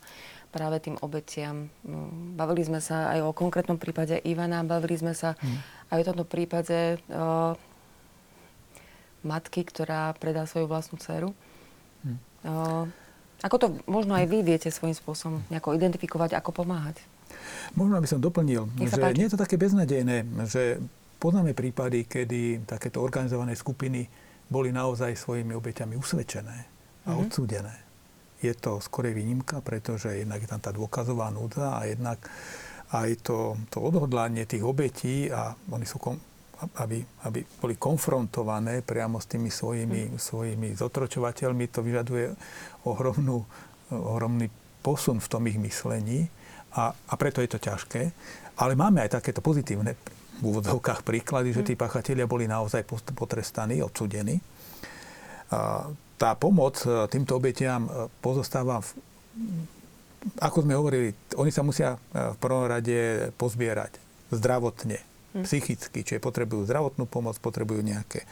práve 0.53 0.85
tým 0.85 1.01
obetiam. 1.01 1.73
No, 1.81 2.13
bavili 2.37 2.63
sme 2.63 2.79
sa 2.85 3.09
aj 3.17 3.25
o 3.25 3.33
konkrétnom 3.33 3.81
prípade 3.81 4.21
Ivana, 4.21 4.61
bavili 4.61 5.01
sme 5.01 5.17
sa 5.17 5.33
hmm. 5.41 5.59
aj 5.89 5.99
o 5.99 6.07
tomto 6.13 6.27
prípade 6.29 7.01
o, 7.09 7.57
matky, 9.25 9.65
ktorá 9.65 10.13
predá 10.21 10.45
svoju 10.45 10.69
vlastnú 10.69 11.01
dceru. 11.01 11.33
Hmm. 12.05 12.19
O, 12.45 12.53
ako 13.41 13.57
to 13.57 13.67
možno 13.89 14.13
aj 14.13 14.29
vy 14.29 14.45
viete 14.45 14.69
svojím 14.69 14.93
spôsobom 14.93 15.41
nejako 15.49 15.73
identifikovať, 15.73 16.37
ako 16.37 16.53
pomáhať? 16.53 17.01
Možno 17.79 17.99
by 17.99 18.09
som 18.09 18.21
doplnil, 18.21 18.69
že 18.79 18.99
páči. 18.99 19.17
nie 19.19 19.27
je 19.29 19.35
to 19.35 19.43
také 19.43 19.57
beznadejné, 19.61 20.27
že 20.49 20.83
poznáme 21.23 21.55
prípady, 21.55 22.07
kedy 22.09 22.67
takéto 22.67 23.01
organizované 23.01 23.55
skupiny 23.55 24.07
boli 24.51 24.75
naozaj 24.75 25.17
svojimi 25.17 25.57
obeťami 25.57 25.95
usvedčené 25.97 26.59
a 27.07 27.13
mm-hmm. 27.13 27.23
odsúdené 27.23 27.83
je 28.43 28.53
to 28.59 28.83
skôr 28.83 29.07
výnimka, 29.15 29.63
pretože 29.63 30.11
jednak 30.11 30.43
je 30.43 30.51
tam 30.51 30.59
tá 30.59 30.75
dôkazová 30.75 31.31
núdza 31.31 31.79
a 31.79 31.87
jednak 31.87 32.19
aj 32.93 33.23
to, 33.23 33.57
to 33.71 33.79
odhodlanie 33.79 34.45
tých 34.45 34.67
obetí 34.67 35.31
a 35.31 35.55
oni 35.71 35.87
sú 35.87 36.03
kom, 36.03 36.19
aby, 36.83 37.01
aby 37.25 37.41
boli 37.63 37.79
konfrontované 37.79 38.83
priamo 38.83 39.23
s 39.23 39.31
tými 39.31 39.49
svojimi, 39.49 40.13
mm. 40.13 40.19
svojimi 40.19 40.69
zotročovateľmi, 40.77 41.65
to 41.71 41.81
vyžaduje 41.81 42.35
ohromnú, 42.85 43.47
ohromný 43.95 44.51
posun 44.83 45.23
v 45.23 45.31
tom 45.31 45.47
ich 45.47 45.57
myslení 45.57 46.27
a, 46.73 46.93
a 46.93 47.15
preto 47.21 47.45
je 47.45 47.51
to 47.53 47.59
ťažké. 47.61 48.03
Ale 48.61 48.77
máme 48.77 49.01
aj 49.05 49.21
takéto 49.21 49.41
pozitívne 49.41 49.97
v 50.41 50.43
úvodzovkách 50.43 51.07
príklady, 51.07 51.55
že 51.55 51.63
tí 51.63 51.75
mm. 51.79 51.81
pachatelia 51.81 52.27
boli 52.27 52.51
naozaj 52.51 52.83
potrestaní, 53.15 53.79
odsudení. 53.81 54.43
Tá 56.23 56.39
pomoc 56.39 56.79
e, 56.87 57.11
týmto 57.11 57.35
obetiam 57.35 57.91
e, 57.91 58.07
pozostáva 58.23 58.79
v, 58.79 58.89
ako 60.39 60.63
sme 60.63 60.79
hovorili, 60.79 61.11
oni 61.35 61.51
sa 61.51 61.67
musia 61.67 61.99
e, 61.99 61.99
v 62.33 62.37
prvom 62.39 62.71
rade 62.71 63.29
pozbierať 63.35 63.99
zdravotne, 64.31 65.03
hm. 65.35 65.43
psychicky, 65.43 66.07
čiže 66.07 66.23
potrebujú 66.23 66.63
zdravotnú 66.65 67.11
pomoc, 67.11 67.37
potrebujú 67.43 67.83
nejaké 67.83 68.23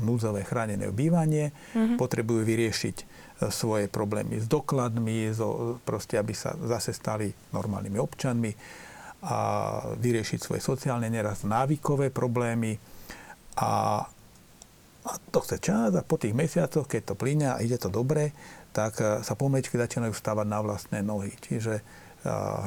núdzové 0.00 0.48
chránené 0.48 0.88
bývanie, 0.88 1.52
hm. 1.76 2.00
potrebujú 2.00 2.40
vyriešiť 2.40 3.25
svoje 3.52 3.86
problémy 3.92 4.40
s 4.40 4.48
dokladmi, 4.48 5.28
so, 5.36 5.76
proste 5.84 6.16
aby 6.16 6.32
sa 6.32 6.56
zase 6.64 6.96
stali 6.96 7.28
normálnymi 7.52 7.98
občanmi 8.00 8.52
a 9.26 9.38
vyriešiť 9.96 10.38
svoje 10.40 10.62
sociálne, 10.64 11.08
neraz 11.12 11.44
návykové 11.44 12.08
problémy 12.08 12.80
a 13.60 14.04
a 15.06 15.12
to 15.30 15.38
chce 15.38 15.62
čas 15.62 15.94
a 15.94 16.02
po 16.02 16.18
tých 16.18 16.34
mesiacoch, 16.34 16.90
keď 16.90 17.14
to 17.14 17.14
plíňa 17.14 17.50
a 17.56 17.62
ide 17.62 17.78
to 17.78 17.86
dobre, 17.86 18.34
tak 18.74 18.98
e, 18.98 19.22
sa 19.22 19.38
pomečky 19.38 19.78
začínajú 19.78 20.10
stávať 20.10 20.46
na 20.50 20.58
vlastné 20.58 20.98
nohy. 21.06 21.30
Čiže 21.38 21.78
e, 21.78 21.82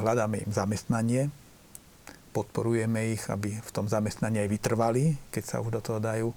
hľadáme 0.00 0.40
im 0.48 0.50
zamestnanie, 0.50 1.28
podporujeme 2.32 3.12
ich, 3.12 3.28
aby 3.28 3.60
v 3.60 3.70
tom 3.70 3.92
zamestnaní 3.92 4.40
aj 4.40 4.48
vytrvali, 4.56 5.20
keď 5.28 5.42
sa 5.44 5.56
už 5.60 5.70
do 5.76 5.80
toho 5.84 6.00
dajú. 6.00 6.28
E, 6.32 6.36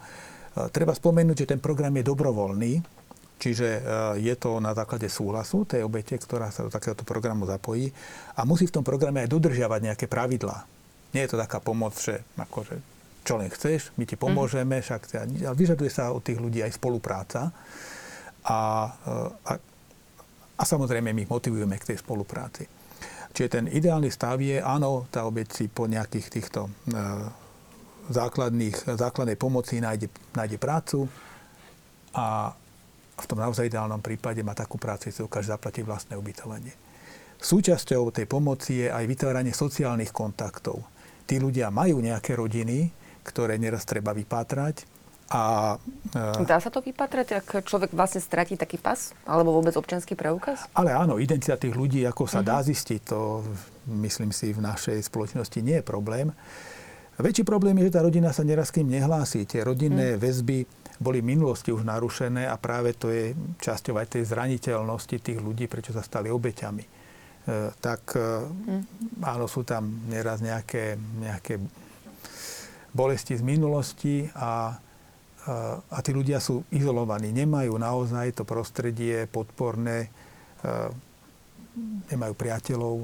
treba 0.75 0.91
spomenúť, 0.91 1.47
že 1.47 1.55
ten 1.55 1.63
program 1.63 1.95
je 1.95 2.03
dobrovoľný, 2.03 2.73
Čiže 3.43 3.67
e, 3.67 3.81
je 4.23 4.35
to 4.39 4.63
na 4.63 4.71
základe 4.71 5.11
súhlasu 5.11 5.67
tej 5.67 5.83
obete, 5.83 6.15
ktorá 6.15 6.47
sa 6.47 6.63
do 6.63 6.71
takéhoto 6.71 7.03
programu 7.03 7.43
zapojí 7.43 7.91
a 8.39 8.47
musí 8.47 8.71
v 8.71 8.79
tom 8.79 8.87
programe 8.87 9.19
aj 9.19 9.35
dodržiavať 9.35 9.79
nejaké 9.83 10.05
pravidlá. 10.07 10.63
Nie 11.11 11.27
je 11.27 11.35
to 11.35 11.43
taká 11.43 11.59
pomoc, 11.59 11.91
že 11.99 12.23
akože, 12.39 12.79
čo 13.27 13.35
len 13.35 13.51
chceš, 13.51 13.91
my 13.99 14.07
ti 14.07 14.15
pomôžeme, 14.15 14.79
však 14.79 15.01
ale 15.19 15.59
vyžaduje 15.59 15.91
sa 15.91 16.15
od 16.15 16.23
tých 16.23 16.39
ľudí 16.39 16.63
aj 16.63 16.79
spolupráca. 16.79 17.51
A, 18.47 18.59
a, 19.43 19.53
a 20.55 20.63
samozrejme 20.63 21.11
my 21.11 21.27
motivujeme 21.27 21.75
k 21.75 21.91
tej 21.91 21.97
spolupráci. 21.99 22.63
Čiže 23.35 23.49
ten 23.59 23.65
ideálny 23.67 24.07
stav 24.07 24.39
je, 24.39 24.63
áno, 24.63 25.03
tá 25.11 25.27
obec 25.27 25.51
si 25.51 25.67
po 25.67 25.89
nejakých 25.89 26.27
týchto 26.31 26.69
základných, 28.07 28.95
základnej 28.95 29.35
pomoci 29.35 29.83
nájde, 29.83 30.07
nájde 30.31 30.57
prácu 30.59 31.07
a 32.13 32.53
v 33.24 33.30
tom 33.32 33.39
naozaj 33.39 33.71
ideálnom 33.71 34.03
prípade 34.03 34.43
má 34.43 34.51
takú 34.51 34.76
prácu, 34.76 35.07
že 35.09 35.19
si 35.19 35.24
dokáže 35.24 35.55
zaplatiť 35.55 35.84
vlastné 35.88 36.13
ubytovanie. 36.19 36.76
Súčasťou 37.39 38.11
tej 38.11 38.28
pomoci 38.28 38.84
je 38.84 38.88
aj 38.91 39.03
vytváranie 39.07 39.55
sociálnych 39.55 40.11
kontaktov. 40.11 40.84
Tí 41.24 41.39
ľudia 41.39 41.71
majú 41.71 42.03
nejaké 42.03 42.36
rodiny, 42.36 42.91
ktoré 43.24 43.55
neraz 43.55 43.88
treba 43.88 44.11
vypátrať 44.11 44.93
a, 45.34 45.76
e, 46.13 46.45
Dá 46.45 46.61
sa 46.61 46.69
to 46.69 46.84
vypatrať, 46.84 47.28
ak 47.41 47.47
človek 47.65 47.89
vlastne 47.95 48.21
stratí 48.21 48.53
taký 48.53 48.78
pas? 48.78 49.17
Alebo 49.26 49.55
vôbec 49.55 49.74
občianský 49.74 50.13
preukaz? 50.13 50.69
Ale 50.78 50.93
áno, 50.93 51.17
identita 51.17 51.57
tých 51.57 51.74
ľudí, 51.74 52.05
ako 52.05 52.30
sa 52.30 52.45
uh-huh. 52.45 52.51
dá 52.53 52.57
zistiť, 52.61 53.01
to 53.01 53.41
myslím 54.03 54.30
si 54.30 54.53
v 54.53 54.61
našej 54.61 55.01
spoločnosti 55.09 55.59
nie 55.65 55.82
je 55.82 55.86
problém. 55.86 56.30
Väčší 57.17 57.45
problém 57.45 57.78
je, 57.82 57.89
že 57.89 57.95
tá 57.97 58.01
rodina 58.05 58.30
sa 58.30 58.45
neraz 58.45 58.69
k 58.74 58.82
ním 58.82 59.01
nehlási. 59.01 59.45
Tie 59.45 59.61
rodinné 59.61 60.17
mm. 60.17 60.19
väzby 60.19 60.65
boli 61.03 61.19
v 61.19 61.35
minulosti 61.35 61.75
už 61.75 61.83
narušené 61.83 62.47
a 62.47 62.55
práve 62.55 62.95
to 62.95 63.11
je 63.11 63.35
časťou 63.59 63.99
aj 63.99 64.15
tej 64.15 64.23
zraniteľnosti 64.31 65.19
tých 65.19 65.39
ľudí, 65.43 65.67
prečo 65.67 65.91
sa 65.91 65.99
stali 65.99 66.31
obeťami. 66.31 66.83
E, 66.83 66.89
tak 67.83 68.15
e, 68.15 68.23
mm. 68.47 68.83
áno, 69.19 69.51
sú 69.51 69.67
tam 69.67 70.07
neraz 70.07 70.39
nejaké, 70.39 70.95
nejaké 70.95 71.59
bolesti 72.95 73.35
z 73.35 73.43
minulosti 73.43 74.31
a, 74.31 74.79
e, 75.43 75.53
a 75.91 75.99
tí 75.99 76.15
ľudia 76.15 76.39
sú 76.39 76.63
izolovaní. 76.71 77.35
Nemajú 77.35 77.75
naozaj 77.75 78.39
to 78.39 78.47
prostredie 78.47 79.27
podporné, 79.27 80.07
e, 80.07 80.69
nemajú 82.15 82.33
priateľov, 82.39 82.95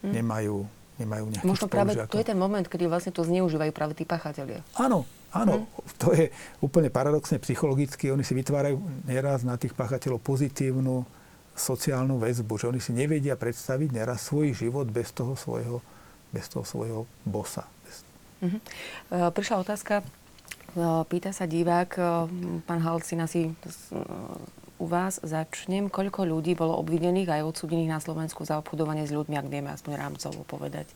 mm. 0.00 0.12
nemajú 0.16 0.56
nemajú 0.98 1.24
nejakých 1.30 1.46
Možno 1.46 1.66
práve 1.70 1.94
to 1.94 2.18
je 2.18 2.26
ten 2.26 2.34
moment, 2.34 2.66
kedy 2.66 2.90
vlastne 2.90 3.14
to 3.14 3.22
zneužívajú 3.22 3.70
práve 3.70 3.94
tí 3.94 4.02
pachatelia. 4.02 4.66
Áno, 4.74 5.06
áno. 5.34 5.64
Hmm. 5.64 5.68
To 5.98 6.08
je 6.14 6.30
úplne 6.62 6.88
paradoxne 6.92 7.40
psychologicky. 7.42 8.12
Oni 8.12 8.22
si 8.22 8.32
vytvárajú 8.32 8.78
neraz 9.08 9.42
na 9.42 9.58
tých 9.58 9.74
pachateľov 9.74 10.22
pozitívnu 10.22 11.04
sociálnu 11.58 12.22
väzbu, 12.22 12.54
že 12.54 12.70
oni 12.70 12.80
si 12.80 12.94
nevedia 12.94 13.34
predstaviť 13.34 13.90
neraz 13.90 14.30
svoj 14.30 14.54
život 14.54 14.86
bez 14.86 15.10
toho 15.10 15.34
svojho, 15.34 15.82
bez 16.30 16.46
toho 16.46 16.62
svojho 16.62 17.04
bosa. 17.26 17.66
Uh-huh. 18.38 18.62
Prišla 19.10 19.66
otázka, 19.66 20.00
e, 20.00 20.04
pýta 21.10 21.34
sa 21.34 21.50
divák, 21.50 21.90
e, 21.98 22.02
pán 22.62 22.80
Halcina 22.86 23.26
si 23.26 23.50
u 24.78 24.86
vás 24.86 25.18
začnem. 25.18 25.90
Koľko 25.90 26.22
ľudí 26.22 26.54
bolo 26.54 26.78
obvinených 26.78 27.34
aj 27.34 27.42
odsudených 27.50 27.90
na 27.90 27.98
Slovensku 27.98 28.46
za 28.46 28.62
obchodovanie 28.62 29.10
s 29.10 29.10
ľuďmi, 29.10 29.34
ak 29.34 29.50
vieme 29.50 29.74
aspoň 29.74 29.92
rámcovo 29.98 30.46
povedať? 30.46 30.86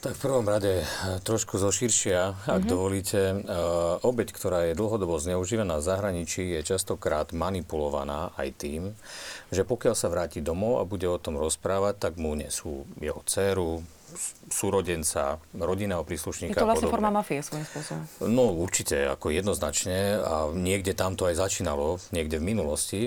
Tak 0.00 0.16
v 0.16 0.20
prvom 0.24 0.48
rade 0.48 0.80
eh, 0.80 0.84
trošku 1.20 1.60
zoširšia, 1.60 2.48
ak 2.48 2.64
mm-hmm. 2.64 2.72
dovolíte. 2.72 3.20
E, 3.20 3.36
obeď, 4.00 4.32
ktorá 4.32 4.58
je 4.72 4.78
dlhodobo 4.78 5.20
zneužívaná 5.20 5.76
v 5.76 5.84
zahraničí, 5.84 6.56
je 6.56 6.64
častokrát 6.64 7.36
manipulovaná 7.36 8.32
aj 8.40 8.48
tým, 8.56 8.82
že 9.52 9.68
pokiaľ 9.68 9.92
sa 9.92 10.08
vráti 10.08 10.40
domov 10.40 10.80
a 10.80 10.88
bude 10.88 11.04
o 11.04 11.20
tom 11.20 11.36
rozprávať, 11.36 12.00
tak 12.00 12.12
mu 12.16 12.32
nesú 12.32 12.88
jeho 12.96 13.20
dceru, 13.28 13.84
súrodenca, 14.50 15.38
rodinného 15.54 16.02
príslušníka. 16.02 16.56
Je 16.56 16.64
to 16.64 16.66
vlastne 16.66 16.90
forma 16.90 17.12
mafie 17.12 17.44
svojím 17.44 17.68
spôsobom. 17.68 18.02
No 18.26 18.56
určite, 18.56 19.06
ako 19.06 19.30
jednoznačne. 19.30 20.18
A 20.18 20.50
niekde 20.50 20.96
tam 20.96 21.14
to 21.14 21.28
aj 21.28 21.38
začínalo, 21.38 22.02
niekde 22.10 22.40
v 22.40 22.44
minulosti 22.56 23.02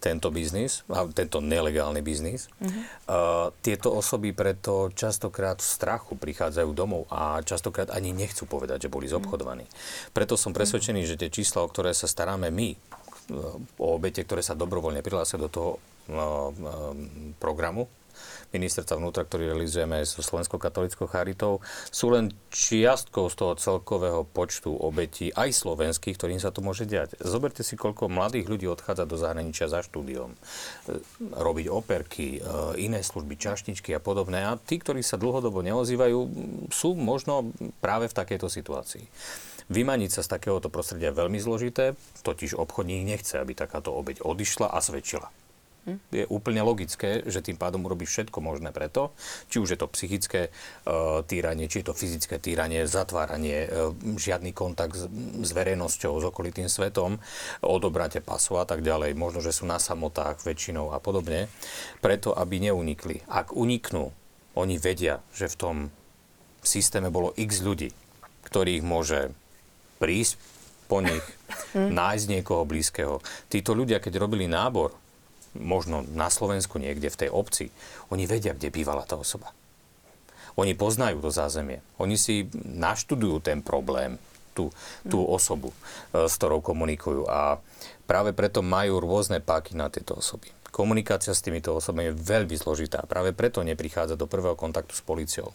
tento 0.00 0.32
biznis, 0.32 0.82
tento 1.14 1.38
nelegálny 1.38 2.00
biznis. 2.00 2.48
Uh-huh. 2.58 2.70
Uh, 3.06 3.46
tieto 3.60 3.92
osoby 3.92 4.32
preto 4.32 4.90
častokrát 4.92 5.60
v 5.60 5.68
strachu 5.68 6.16
prichádzajú 6.16 6.70
domov 6.72 7.06
a 7.12 7.38
častokrát 7.44 7.92
ani 7.92 8.10
nechcú 8.10 8.48
povedať, 8.48 8.88
že 8.88 8.92
boli 8.92 9.06
zobchodovaní. 9.06 9.68
Preto 10.16 10.34
som 10.34 10.56
presvedčený, 10.56 11.04
že 11.06 11.20
tie 11.20 11.30
čísla, 11.30 11.62
o 11.62 11.70
ktoré 11.70 11.92
sa 11.92 12.08
staráme 12.08 12.48
my, 12.48 12.74
o 13.78 13.94
obete, 13.94 14.26
ktoré 14.26 14.42
sa 14.42 14.58
dobrovoľne 14.58 15.06
prihlásia 15.06 15.38
do 15.38 15.46
toho 15.46 15.70
uh, 16.10 16.50
programu, 17.38 17.86
ministerstva 18.50 18.98
vnútra, 18.98 19.22
ktorý 19.26 19.54
realizujeme 19.54 20.02
so 20.02 20.20
Slovenskou 20.20 20.58
katolickou 20.58 21.06
charitou, 21.06 21.62
sú 21.90 22.10
len 22.10 22.34
čiastkou 22.50 23.30
z 23.30 23.34
toho 23.38 23.52
celkového 23.56 24.26
počtu 24.26 24.74
obetí, 24.74 25.30
aj 25.34 25.54
slovenských, 25.54 26.18
ktorým 26.18 26.42
sa 26.42 26.50
to 26.50 26.62
môže 26.62 26.86
diať. 26.86 27.14
Zoberte 27.22 27.62
si, 27.62 27.78
koľko 27.78 28.10
mladých 28.10 28.50
ľudí 28.50 28.66
odchádza 28.66 29.06
do 29.06 29.16
zahraničia 29.16 29.70
za 29.70 29.86
štúdiom, 29.86 30.34
e, 30.34 30.38
robiť 31.38 31.66
operky, 31.70 32.38
e, 32.38 32.40
iné 32.82 33.00
služby, 33.00 33.38
čašničky 33.38 33.94
a 33.94 34.00
podobné. 34.02 34.42
A 34.42 34.58
tí, 34.58 34.82
ktorí 34.82 35.00
sa 35.00 35.20
dlhodobo 35.20 35.62
neozývajú, 35.62 36.18
sú 36.74 36.98
možno 36.98 37.54
práve 37.78 38.10
v 38.10 38.16
takejto 38.16 38.50
situácii. 38.50 39.06
Vymaniť 39.70 40.10
sa 40.18 40.26
z 40.26 40.34
takéhoto 40.34 40.66
prostredia 40.66 41.14
je 41.14 41.20
veľmi 41.22 41.38
zložité, 41.38 41.94
totiž 42.26 42.58
obchodník 42.58 43.06
nechce, 43.06 43.38
aby 43.38 43.54
takáto 43.54 43.94
obeď 43.94 44.18
odišla 44.26 44.66
a 44.66 44.82
svedčila. 44.82 45.30
Hm? 45.88 45.98
Je 46.12 46.24
úplne 46.28 46.60
logické, 46.60 47.24
že 47.24 47.40
tým 47.40 47.56
pádom 47.56 47.80
urobí 47.88 48.04
všetko 48.04 48.44
možné 48.44 48.68
preto, 48.68 49.16
či 49.48 49.56
už 49.56 49.74
je 49.74 49.78
to 49.80 49.88
psychické 49.96 50.52
uh, 50.52 51.24
týranie, 51.24 51.72
či 51.72 51.80
je 51.80 51.88
to 51.88 51.96
fyzické 51.96 52.36
týranie, 52.36 52.84
zatváranie, 52.84 53.64
uh, 53.64 53.96
žiadny 53.96 54.52
kontakt 54.52 54.92
s, 54.92 55.08
s 55.40 55.50
verejnosťou, 55.56 56.20
s 56.20 56.24
okolitým 56.28 56.68
svetom, 56.68 57.16
odobráte 57.64 58.20
pasu 58.20 58.60
a 58.60 58.68
tak 58.68 58.84
ďalej, 58.84 59.16
možno, 59.16 59.40
že 59.40 59.56
sú 59.56 59.64
na 59.64 59.80
samotách 59.80 60.44
väčšinou 60.44 60.92
a 60.92 61.00
podobne, 61.00 61.48
preto, 62.04 62.36
aby 62.36 62.60
neunikli. 62.60 63.24
Ak 63.24 63.56
uniknú, 63.56 64.12
oni 64.52 64.76
vedia, 64.76 65.24
že 65.32 65.48
v 65.48 65.56
tom 65.56 65.76
systéme 66.60 67.08
bolo 67.08 67.32
x 67.40 67.64
ľudí, 67.64 67.88
ktorých 68.44 68.84
môže 68.84 69.32
prísť 69.96 70.36
po 70.90 71.00
nich, 71.00 71.24
nájsť 71.72 72.24
niekoho 72.28 72.68
blízkeho. 72.68 73.24
Títo 73.48 73.72
ľudia, 73.72 74.02
keď 74.02 74.20
robili 74.20 74.44
nábor, 74.44 74.92
možno 75.56 76.06
na 76.14 76.30
Slovensku 76.30 76.78
niekde 76.78 77.10
v 77.10 77.26
tej 77.26 77.30
obci, 77.30 77.64
oni 78.10 78.26
vedia, 78.26 78.54
kde 78.54 78.70
bývala 78.70 79.02
tá 79.06 79.18
osoba. 79.18 79.50
Oni 80.58 80.74
poznajú 80.74 81.22
to 81.22 81.30
zázemie. 81.30 81.80
Oni 81.96 82.18
si 82.18 82.50
naštudujú 82.66 83.40
ten 83.40 83.62
problém, 83.62 84.18
tú, 84.52 84.74
tú 85.06 85.22
mm. 85.22 85.30
osobu, 85.30 85.70
e, 86.10 86.26
s 86.26 86.34
ktorou 86.36 86.60
komunikujú. 86.60 87.24
A 87.30 87.62
práve 88.04 88.34
preto 88.34 88.60
majú 88.60 88.98
rôzne 88.98 89.38
páky 89.38 89.78
na 89.78 89.86
tieto 89.88 90.18
osoby. 90.18 90.50
Komunikácia 90.70 91.34
s 91.34 91.42
týmito 91.42 91.74
osobami 91.74 92.10
je 92.10 92.18
veľmi 92.18 92.54
zložitá. 92.54 93.02
Práve 93.06 93.34
preto 93.34 93.62
neprichádza 93.62 94.14
do 94.14 94.30
prvého 94.30 94.54
kontaktu 94.54 94.94
s 94.94 95.02
policiou. 95.02 95.50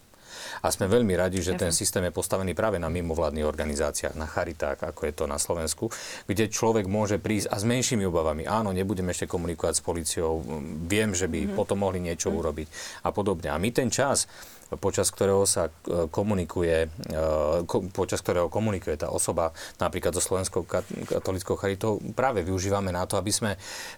A 0.63 0.71
sme 0.71 0.89
veľmi 0.89 1.13
radi, 1.15 1.39
že 1.41 1.57
ten 1.57 1.71
systém 1.71 2.05
je 2.07 2.13
postavený 2.13 2.57
práve 2.57 2.81
na 2.81 2.89
mimovládnych 2.91 3.45
organizáciách, 3.45 4.15
na 4.17 4.29
charitách, 4.29 4.81
ako 4.81 5.01
je 5.07 5.13
to 5.13 5.25
na 5.25 5.37
Slovensku, 5.37 5.91
kde 6.25 6.51
človek 6.51 6.85
môže 6.89 7.21
prísť 7.21 7.51
a 7.51 7.55
s 7.59 7.65
menšími 7.67 8.05
obavami. 8.07 8.47
Áno, 8.47 8.71
nebudem 8.71 9.09
ešte 9.11 9.29
komunikovať 9.29 9.73
s 9.79 9.85
policiou, 9.85 10.41
viem, 10.85 11.11
že 11.11 11.27
by 11.27 11.39
mm-hmm. 11.45 11.57
potom 11.57 11.83
mohli 11.83 11.99
niečo 12.01 12.29
mm-hmm. 12.29 12.41
urobiť 12.41 12.67
a 13.05 13.09
podobne. 13.11 13.49
A 13.51 13.57
my 13.59 13.69
ten 13.71 13.89
čas, 13.91 14.25
počas 14.81 15.13
ktorého 15.13 15.45
sa 15.45 15.69
e, 15.69 16.09
komunikuje, 16.09 16.89
e, 16.89 17.19
počas 17.93 18.25
ktorého 18.25 18.49
komunikuje 18.49 18.97
tá 18.97 19.13
osoba 19.13 19.53
napríklad 19.77 20.17
so 20.17 20.23
Slovenskou 20.23 20.65
katolickou 20.65 21.53
charitou, 21.55 22.01
práve 22.17 22.41
využívame 22.41 22.89
na 22.89 23.05
to, 23.05 23.21
aby 23.21 23.29
sme 23.29 23.51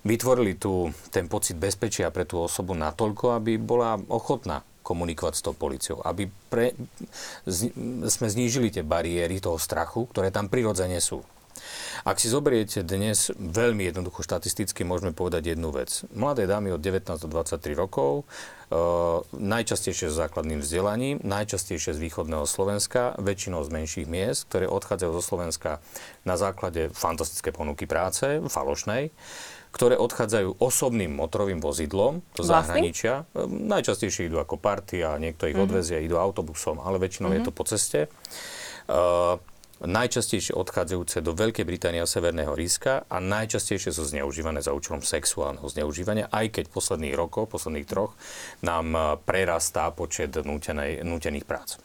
vytvorili 0.03 0.59
tu, 0.59 0.91
ten 1.09 1.31
pocit 1.31 1.55
bezpečia 1.55 2.11
pre 2.11 2.27
tú 2.27 2.43
osobu 2.43 2.75
natoľko, 2.75 3.39
aby 3.39 3.55
bola 3.55 3.95
ochotná 4.11 4.59
komunikovať 4.88 5.33
s 5.35 5.43
tou 5.43 5.51
policiou, 5.51 5.99
aby 5.99 6.31
pre, 6.47 6.71
z, 7.43 7.75
sme 8.07 8.27
znížili 8.31 8.71
tie 8.71 8.88
bariéry 8.88 9.43
toho 9.43 9.59
strachu, 9.59 10.07
ktoré 10.07 10.31
tam 10.31 10.47
prirodzene 10.47 11.03
sú. 11.03 11.19
Ak 12.05 12.21
si 12.21 12.29
zoberiete 12.29 12.85
dnes 12.85 13.33
veľmi 13.35 13.89
jednoducho 13.89 14.23
štatisticky, 14.23 14.85
môžeme 14.85 15.11
povedať 15.11 15.57
jednu 15.57 15.73
vec. 15.73 16.05
Mladé 16.13 16.45
dámy 16.45 16.73
od 16.73 16.81
19 16.81 17.17
do 17.17 17.27
23 17.27 17.73
rokov, 17.73 18.23
e, 18.23 18.23
najčastejšie 19.33 20.13
s 20.13 20.15
základným 20.15 20.61
vzdelaním, 20.61 21.19
najčastejšie 21.25 21.97
z 21.97 21.99
východného 21.99 22.45
Slovenska, 22.45 23.17
väčšinou 23.19 23.65
z 23.65 23.69
menších 23.73 24.07
miest, 24.07 24.47
ktoré 24.47 24.69
odchádzajú 24.69 25.11
zo 25.17 25.23
Slovenska 25.23 25.71
na 26.23 26.38
základe 26.38 26.93
fantastické 26.93 27.49
ponuky 27.49 27.89
práce, 27.89 28.39
falošnej 28.45 29.11
ktoré 29.78 29.93
odchádzajú 29.93 30.57
osobným 30.57 31.13
motorovým 31.13 31.61
vozidlom 31.61 32.25
do 32.34 32.41
zahraničia. 32.41 33.30
Ehm, 33.38 33.69
najčastejšie 33.69 34.25
idú 34.25 34.41
ako 34.41 34.57
partia, 34.57 35.13
niekto 35.21 35.45
ich 35.45 35.53
mm-hmm. 35.53 35.69
odvezie, 35.69 36.01
idú 36.01 36.17
autobusom, 36.17 36.82
ale 36.82 36.97
väčšinou 36.97 37.30
mm-hmm. 37.30 37.45
je 37.45 37.47
to 37.47 37.53
po 37.53 37.63
ceste. 37.69 37.99
Uh, 38.89 39.38
najčastejšie 39.84 40.57
odchádzajúce 40.57 41.21
do 41.21 41.38
Veľkej 41.38 41.61
Británie 41.67 42.01
a 42.01 42.09
Severného 42.09 42.57
Ríska 42.57 43.05
a 43.05 43.17
najčastejšie 43.21 43.93
sú 43.93 44.09
zneužívané 44.09 44.65
za 44.65 44.73
účelom 44.73 45.05
sexuálneho 45.05 45.67
zneužívania, 45.69 46.25
aj 46.34 46.57
keď 46.57 46.63
v 46.71 46.73
posledných 46.73 47.13
rokoch, 47.13 47.45
posledných 47.51 47.86
troch, 47.86 48.17
nám 48.65 48.88
e, 48.95 48.99
prerastá 49.21 49.93
počet 49.93 50.34
nútenej, 50.34 51.05
nútených 51.05 51.45
prác. 51.45 51.78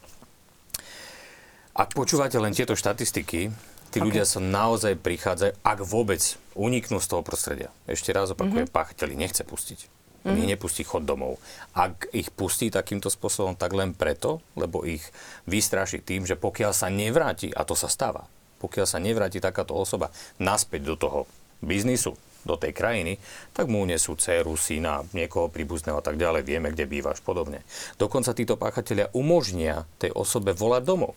Ak 1.76 1.92
počúvate 1.92 2.36
len 2.40 2.56
tieto 2.56 2.76
štatistiky, 2.76 3.52
tí 3.92 4.00
okay. 4.00 4.06
ľudia 4.08 4.24
sa 4.24 4.40
naozaj 4.40 4.96
prichádzajú, 4.96 5.52
ak 5.60 5.78
vôbec 5.84 6.40
uniknú 6.56 6.98
z 6.98 7.06
toho 7.12 7.20
prostredia. 7.20 7.68
Ešte 7.84 8.10
raz 8.16 8.32
opakujem, 8.32 8.64
mm-hmm. 8.64 8.74
páchateľi 8.74 9.14
nechce 9.20 9.44
pustiť. 9.44 9.86
Mm-hmm. 10.24 10.38
Ich 10.38 10.48
nepustí 10.48 10.82
chod 10.86 11.04
domov. 11.04 11.36
Ak 11.76 12.08
ich 12.16 12.32
pustí 12.32 12.72
takýmto 12.72 13.12
spôsobom, 13.12 13.52
tak 13.58 13.76
len 13.76 13.92
preto, 13.92 14.40
lebo 14.56 14.86
ich 14.88 15.04
vystraší 15.44 16.00
tým, 16.00 16.24
že 16.24 16.40
pokiaľ 16.40 16.72
sa 16.72 16.88
nevráti, 16.88 17.52
a 17.52 17.68
to 17.68 17.76
sa 17.76 17.92
stáva, 17.92 18.24
pokiaľ 18.62 18.86
sa 18.88 19.02
nevráti 19.02 19.42
takáto 19.42 19.76
osoba 19.76 20.08
naspäť 20.38 20.88
do 20.88 20.96
toho 20.96 21.20
biznisu, 21.60 22.14
do 22.42 22.58
tej 22.58 22.74
krajiny, 22.74 23.22
tak 23.54 23.70
mu 23.70 23.86
unesú 23.86 24.18
dceru, 24.18 24.58
syna, 24.58 25.06
niekoho 25.14 25.46
príbuzného 25.46 25.98
a 25.98 26.04
tak 26.04 26.18
ďalej, 26.18 26.42
vieme, 26.42 26.74
kde 26.74 26.90
bývaš, 26.90 27.22
podobne. 27.22 27.62
Dokonca 27.98 28.34
títo 28.34 28.58
páchatelia 28.58 29.10
umožnia 29.14 29.86
tej 30.02 30.10
osobe 30.14 30.50
volať 30.50 30.82
domov 30.82 31.14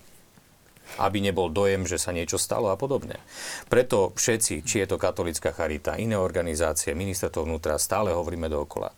aby 1.01 1.19
nebol 1.19 1.51
dojem, 1.51 1.83
že 1.83 1.99
sa 1.99 2.15
niečo 2.15 2.39
stalo 2.39 2.71
a 2.71 2.79
podobne. 2.79 3.19
Preto 3.67 4.15
všetci, 4.15 4.63
či 4.63 4.75
je 4.83 4.88
to 4.88 5.01
katolická 5.01 5.51
charita, 5.51 5.99
iné 5.99 6.15
organizácie, 6.15 6.95
ministerstvo 6.95 7.43
vnútra, 7.43 7.81
stále 7.81 8.15
hovoríme 8.15 8.47
dookola. 8.47 8.93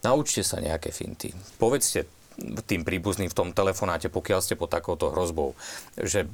Naučte 0.00 0.40
sa 0.40 0.60
nejaké 0.60 0.92
finty. 0.92 1.32
Povedzte 1.60 2.08
tým 2.64 2.82
príbuzným 2.86 3.28
v 3.28 3.36
tom 3.36 3.48
telefonáte, 3.52 4.08
pokiaľ 4.08 4.40
ste 4.40 4.56
pod 4.56 4.72
takouto 4.72 5.12
hrozbou, 5.12 5.52
že 6.00 6.24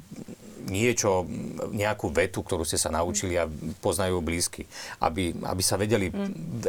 niečo, 0.67 1.27
nejakú 1.71 2.11
vetu, 2.11 2.43
ktorú 2.43 2.63
ste 2.63 2.79
sa 2.79 2.91
naučili 2.91 3.35
a 3.35 3.47
poznajú 3.83 4.23
blízky, 4.23 4.67
aby, 5.03 5.35
aby 5.35 5.63
sa 5.63 5.75
vedeli, 5.75 6.11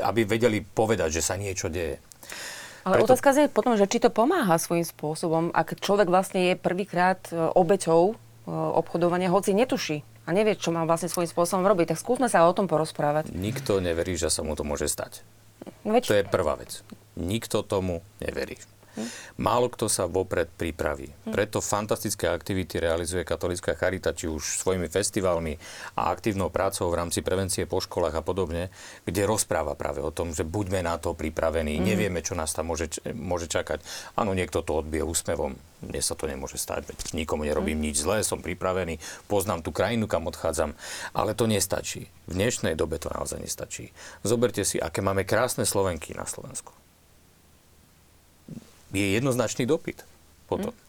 aby 0.02 0.20
vedeli 0.26 0.62
povedať, 0.62 1.18
že 1.18 1.22
sa 1.22 1.34
niečo 1.38 1.70
deje. 1.70 2.02
Ale 2.88 3.04
Preto... 3.04 3.12
otázka 3.12 3.36
je 3.36 3.52
potom, 3.52 3.76
že 3.76 3.84
či 3.84 4.00
to 4.00 4.08
pomáha 4.08 4.56
svojím 4.56 4.88
spôsobom, 4.88 5.52
ak 5.52 5.76
človek 5.76 6.08
vlastne 6.08 6.52
je 6.52 6.54
prvýkrát 6.56 7.20
e, 7.28 7.36
obeťou 7.36 8.02
e, 8.10 8.14
obchodovania, 8.48 9.28
hoci 9.28 9.52
netuší 9.52 10.00
a 10.24 10.32
nevie, 10.32 10.56
čo 10.56 10.72
má 10.72 10.88
vlastne 10.88 11.12
svojím 11.12 11.28
spôsobom 11.28 11.68
robiť, 11.68 11.92
tak 11.92 12.00
skúsme 12.00 12.32
sa 12.32 12.48
o 12.48 12.56
tom 12.56 12.64
porozprávať. 12.64 13.28
Nikto 13.36 13.84
neverí, 13.84 14.16
že 14.16 14.32
sa 14.32 14.40
mu 14.40 14.56
to 14.56 14.64
môže 14.64 14.88
stať. 14.88 15.20
Veď... 15.84 16.04
To 16.08 16.16
je 16.16 16.24
prvá 16.24 16.56
vec. 16.56 16.80
Nikto 17.20 17.60
tomu 17.60 18.00
neverí. 18.24 18.56
Málo 19.38 19.70
kto 19.70 19.86
sa 19.86 20.10
vopred 20.10 20.50
pripraví. 20.50 21.10
Preto 21.30 21.62
fantastické 21.62 22.26
aktivity 22.26 22.82
realizuje 22.82 23.22
katolická 23.22 23.78
charita, 23.78 24.16
či 24.16 24.26
už 24.26 24.62
svojimi 24.62 24.90
festivalmi 24.90 25.54
a 25.94 26.10
aktívnou 26.10 26.48
prácou 26.48 26.90
v 26.90 26.98
rámci 26.98 27.20
prevencie 27.22 27.68
po 27.68 27.78
školách 27.78 28.18
a 28.18 28.22
podobne, 28.22 28.72
kde 29.04 29.28
rozpráva 29.28 29.78
práve 29.78 30.02
o 30.02 30.10
tom, 30.10 30.32
že 30.34 30.42
buďme 30.42 30.82
na 30.82 30.96
to 30.96 31.12
pripravení, 31.12 31.78
mm. 31.78 31.84
nevieme, 31.84 32.20
čo 32.24 32.38
nás 32.38 32.54
tam 32.54 32.72
môže, 32.72 32.98
môže 33.12 33.46
čakať. 33.50 33.84
Áno, 34.16 34.32
niekto 34.32 34.64
to 34.64 34.80
odbije 34.80 35.04
úsmevom, 35.04 35.54
mne 35.84 36.00
sa 36.02 36.18
to 36.18 36.26
nemôže 36.26 36.58
stať, 36.58 36.90
veď 36.90 36.98
nikomu 37.14 37.46
nerobím 37.46 37.78
mm. 37.78 37.84
nič 37.90 37.96
zlé, 38.02 38.22
som 38.22 38.42
pripravený, 38.42 38.98
poznám 39.26 39.62
tú 39.66 39.70
krajinu, 39.74 40.06
kam 40.06 40.26
odchádzam, 40.30 40.74
ale 41.14 41.34
to 41.34 41.50
nestačí. 41.50 42.10
V 42.28 42.32
dnešnej 42.36 42.76
dobe 42.76 43.00
to 43.00 43.08
naozaj 43.12 43.40
nestačí. 43.40 43.90
Zoberte 44.22 44.62
si, 44.62 44.76
aké 44.76 45.00
máme 45.00 45.24
krásne 45.24 45.66
Slovenky 45.66 46.12
na 46.12 46.28
Slovensku 46.28 46.77
je 48.92 49.06
jednoznačný 49.16 49.68
dopyt 49.68 50.04
potom. 50.48 50.72
Mm. 50.72 50.86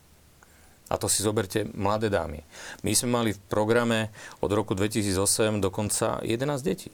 A 0.90 0.98
to 0.98 1.06
si 1.06 1.22
zoberte 1.22 1.70
mladé 1.78 2.10
dámy. 2.10 2.42
My 2.82 2.98
sme 2.98 3.14
mali 3.14 3.30
v 3.38 3.40
programe 3.46 4.10
od 4.42 4.50
roku 4.50 4.74
2008 4.74 5.62
dokonca 5.62 6.18
11 6.26 6.66
detí. 6.66 6.90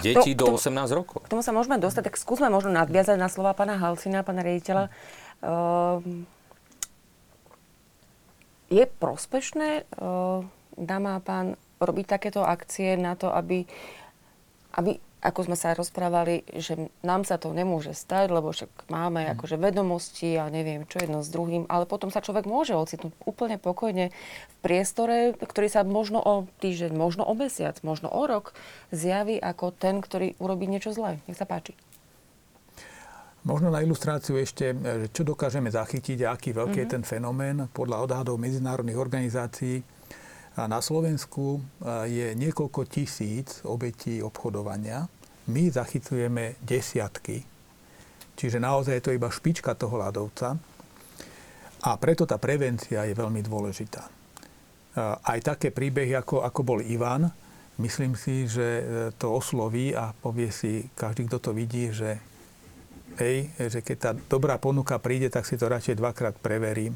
Deti 0.00 0.32
to, 0.32 0.48
do 0.48 0.56
18 0.56 0.94
rokov. 0.96 1.26
K 1.26 1.32
tomu 1.34 1.42
sa 1.44 1.52
môžeme 1.52 1.76
dostať, 1.76 2.08
tak 2.08 2.16
skúsme 2.16 2.48
možno 2.48 2.72
nadviazať 2.72 3.20
na 3.20 3.28
slova 3.28 3.52
pána 3.52 3.76
Halcina, 3.76 4.24
pána 4.24 4.40
riaditeľa. 4.40 4.88
Uh, 5.44 6.00
je 8.72 8.84
prospešné, 8.88 9.84
uh, 10.00 10.40
dáma 10.78 11.18
a 11.18 11.20
pán, 11.20 11.60
robiť 11.82 12.06
takéto 12.16 12.40
akcie 12.40 12.96
na 12.96 13.12
to, 13.12 13.28
aby, 13.28 13.68
aby 14.78 14.96
ako 15.24 15.48
sme 15.48 15.56
sa 15.56 15.72
rozprávali, 15.72 16.44
že 16.52 16.92
nám 17.00 17.24
sa 17.24 17.40
to 17.40 17.48
nemôže 17.56 17.96
stať, 17.96 18.28
lebo 18.28 18.52
však 18.52 18.92
máme 18.92 19.24
mm. 19.24 19.30
akože 19.32 19.56
vedomosti 19.56 20.36
a 20.36 20.52
neviem 20.52 20.84
čo 20.84 21.00
jedno 21.00 21.24
s 21.24 21.32
druhým, 21.32 21.64
ale 21.72 21.88
potom 21.88 22.12
sa 22.12 22.20
človek 22.20 22.44
môže 22.44 22.76
ocitnúť 22.76 23.16
úplne 23.24 23.56
pokojne 23.56 24.12
v 24.12 24.56
priestore, 24.60 25.32
ktorý 25.32 25.72
sa 25.72 25.80
možno 25.80 26.20
o 26.20 26.44
týždeň, 26.60 26.92
možno 26.92 27.24
o 27.24 27.32
mesiac, 27.32 27.80
možno 27.80 28.12
o 28.12 28.22
rok 28.28 28.52
zjaví 28.92 29.40
ako 29.40 29.72
ten, 29.72 30.04
ktorý 30.04 30.36
urobí 30.36 30.68
niečo 30.68 30.92
zlé. 30.92 31.24
Nech 31.24 31.40
sa 31.40 31.48
páči. 31.48 31.72
Možno 33.44 33.68
na 33.68 33.84
ilustráciu 33.84 34.40
ešte, 34.40 34.72
čo 35.12 35.20
dokážeme 35.20 35.68
zachytiť 35.68 36.24
a 36.24 36.32
aký 36.32 36.56
veľký 36.56 36.80
mm-hmm. 36.80 36.92
je 36.92 36.94
ten 37.00 37.04
fenomén. 37.04 37.56
Podľa 37.72 38.08
odhadov 38.08 38.40
medzinárodných 38.40 38.96
organizácií 38.96 39.84
a 40.56 40.64
na 40.64 40.80
Slovensku 40.80 41.60
je 42.08 42.32
niekoľko 42.38 42.86
tisíc 42.88 43.60
obetí 43.66 44.22
obchodovania. 44.24 45.10
My 45.50 45.68
zachycujeme 45.68 46.56
desiatky. 46.64 47.44
Čiže 48.34 48.58
naozaj 48.58 48.98
je 48.98 49.04
to 49.04 49.14
iba 49.14 49.28
špička 49.30 49.76
toho 49.76 50.00
ľadovca. 50.00 50.56
A 51.84 51.90
preto 52.00 52.24
tá 52.24 52.40
prevencia 52.40 53.04
je 53.04 53.14
veľmi 53.14 53.44
dôležitá. 53.44 54.08
Aj 55.20 55.38
také 55.44 55.68
príbehy, 55.74 56.16
ako, 56.16 56.40
ako 56.40 56.60
bol 56.64 56.80
Ivan, 56.80 57.28
myslím 57.82 58.14
si, 58.14 58.46
že 58.46 58.62
e, 58.62 58.84
to 59.18 59.34
osloví 59.34 59.90
a 59.90 60.14
povie 60.14 60.54
si 60.54 60.86
každý, 60.94 61.26
kto 61.26 61.38
to 61.42 61.50
vidí, 61.50 61.90
že, 61.90 62.22
hej, 63.18 63.50
že 63.58 63.82
keď 63.82 63.96
tá 63.98 64.10
dobrá 64.14 64.54
ponuka 64.54 64.94
príde, 65.02 65.26
tak 65.34 65.50
si 65.50 65.58
to 65.58 65.66
radšej 65.66 65.98
dvakrát 65.98 66.38
preverím 66.38 66.94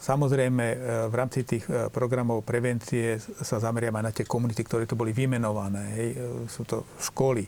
Samozrejme, 0.00 0.64
e, 0.72 0.76
v 1.08 1.14
rámci 1.14 1.46
tých 1.46 1.64
e, 1.68 1.86
programov 1.92 2.42
prevencie 2.42 3.20
sa 3.20 3.60
zameriame 3.62 4.02
na 4.02 4.10
tie 4.10 4.26
komunity, 4.26 4.64
ktoré 4.64 4.88
tu 4.88 4.98
boli 4.98 5.14
vymenované. 5.14 5.84
Hej. 5.94 6.08
E, 6.12 6.16
sú 6.50 6.66
to 6.66 6.88
školy. 6.98 7.46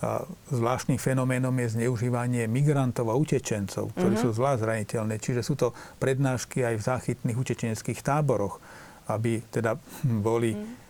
A 0.00 0.24
zvláštnym 0.48 0.96
fenoménom 0.96 1.52
je 1.60 1.76
zneužívanie 1.76 2.48
migrantov 2.48 3.12
a 3.12 3.16
utečencov, 3.20 3.92
ktorí 3.92 4.16
mm-hmm. 4.16 4.32
sú 4.32 4.36
zvlášť 4.36 4.60
zraniteľné. 4.64 5.14
Čiže 5.20 5.44
sú 5.44 5.60
to 5.60 5.76
prednášky 6.00 6.64
aj 6.64 6.74
v 6.80 6.82
záchytných 6.82 7.36
utečeneckých 7.36 8.00
táboroch, 8.00 8.56
aby 9.12 9.44
teda 9.52 9.76
boli 10.04 10.56
mm 10.56 10.80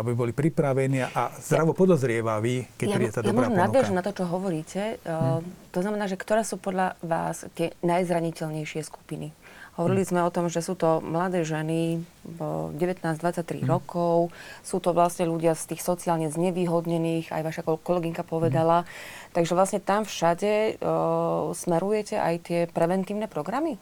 aby 0.00 0.16
boli 0.16 0.32
pripravení 0.32 1.04
a 1.04 1.28
zdravo 1.36 1.76
podozrievaví, 1.76 2.72
keď 2.72 2.88
ja, 2.88 2.96
príde 2.96 3.12
tá 3.12 3.20
ja 3.20 3.28
dobrá 3.28 3.52
ponuka. 3.52 3.84
Ja 3.84 3.92
na 3.92 4.00
to, 4.00 4.12
čo 4.16 4.24
hovoríte. 4.24 4.96
Hmm. 5.04 5.44
To 5.76 5.78
znamená, 5.84 6.08
že 6.08 6.16
ktoré 6.16 6.40
sú 6.40 6.56
podľa 6.56 6.96
vás 7.04 7.44
tie 7.52 7.76
najzraniteľnejšie 7.84 8.80
skupiny? 8.80 9.28
Hovorili 9.72 10.04
sme 10.04 10.20
o 10.20 10.28
tom, 10.28 10.52
že 10.52 10.60
sú 10.60 10.76
to 10.76 11.00
mladé 11.00 11.48
ženy, 11.48 12.04
19-23 12.28 13.64
hmm. 13.64 13.72
rokov, 13.72 14.28
sú 14.60 14.84
to 14.84 14.92
vlastne 14.92 15.24
ľudia 15.24 15.56
z 15.56 15.72
tých 15.72 15.80
sociálne 15.80 16.28
znevýhodnených, 16.28 17.32
aj 17.32 17.42
vaša 17.42 17.62
kolegynka 17.64 18.20
povedala. 18.20 18.84
Hmm. 18.84 18.90
Takže 19.32 19.56
vlastne 19.56 19.80
tam 19.80 20.04
všade 20.04 20.76
uh, 20.76 21.56
smerujete 21.56 22.20
aj 22.20 22.34
tie 22.44 22.60
preventívne 22.68 23.24
programy? 23.32 23.80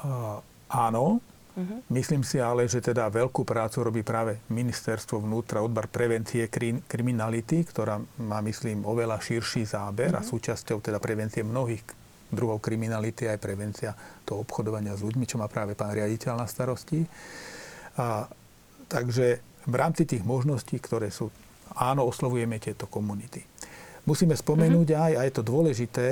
Uh, 0.00 0.40
áno. 0.72 1.20
Uh-huh. 1.58 1.82
Myslím 1.92 2.24
si 2.24 2.40
ale, 2.40 2.70
že 2.70 2.78
teda 2.78 3.10
veľkú 3.10 3.42
prácu 3.42 3.82
robí 3.82 4.00
práve 4.06 4.38
ministerstvo 4.48 5.28
vnútra, 5.28 5.60
odbar 5.60 5.90
prevencie 5.90 6.46
kri- 6.46 6.80
kriminality, 6.86 7.66
ktorá 7.66 7.98
má, 8.22 8.38
myslím, 8.46 8.86
oveľa 8.86 9.20
širší 9.20 9.66
záber 9.66 10.14
uh-huh. 10.14 10.22
a 10.22 10.24
mhm. 10.24 10.28
súčasťou 10.30 10.78
teda 10.80 11.02
prevencie 11.02 11.44
mnohých 11.44 11.97
druhov 12.28 12.60
kriminality 12.60 13.24
aj 13.24 13.40
prevencia 13.40 13.90
toho 14.24 14.44
obchodovania 14.44 14.92
s 14.96 15.04
ľuďmi, 15.04 15.24
čo 15.24 15.40
má 15.40 15.48
práve 15.48 15.72
pán 15.72 15.96
riaditeľ 15.96 16.36
na 16.36 16.46
starosti. 16.46 17.04
A, 17.96 18.28
takže 18.88 19.40
v 19.64 19.74
rámci 19.74 20.04
tých 20.04 20.24
možností, 20.24 20.76
ktoré 20.80 21.08
sú, 21.08 21.32
áno, 21.76 22.04
oslovujeme 22.04 22.60
tieto 22.60 22.88
komunity. 22.88 23.44
Musíme 24.08 24.36
spomenúť 24.36 24.88
mm-hmm. 24.92 25.04
aj, 25.04 25.12
a 25.16 25.20
je 25.28 25.32
to 25.32 25.42
dôležité, 25.44 26.06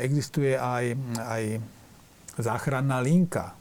existuje 0.00 0.56
aj, 0.56 0.96
aj 1.20 1.42
záchranná 2.40 2.98
linka, 3.04 3.52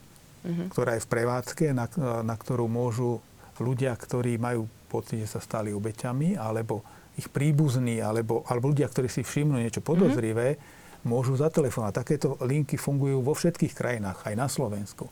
mm-hmm. 0.44 0.68
ktorá 0.72 0.96
je 0.96 1.04
v 1.04 1.12
prevádzke, 1.12 1.66
na, 1.76 1.86
na 2.24 2.36
ktorú 2.40 2.72
môžu 2.72 3.20
ľudia, 3.60 3.92
ktorí 3.96 4.40
majú 4.40 4.72
pocit, 4.88 5.20
že 5.24 5.36
sa 5.36 5.44
stali 5.44 5.76
obeťami, 5.76 6.40
alebo 6.40 6.84
ich 7.20 7.28
príbuzní, 7.28 8.00
alebo, 8.00 8.48
alebo 8.48 8.72
ľudia, 8.72 8.88
ktorí 8.88 9.12
si 9.12 9.24
všimnú 9.24 9.60
niečo 9.60 9.84
podozrivé, 9.84 10.56
mm-hmm 10.56 10.77
môžu 11.06 11.38
zatelefonovať. 11.38 11.94
Takéto 11.94 12.40
linky 12.42 12.80
fungujú 12.80 13.22
vo 13.22 13.38
všetkých 13.38 13.74
krajinách, 13.74 14.26
aj 14.26 14.34
na 14.34 14.48
Slovensku. 14.48 15.12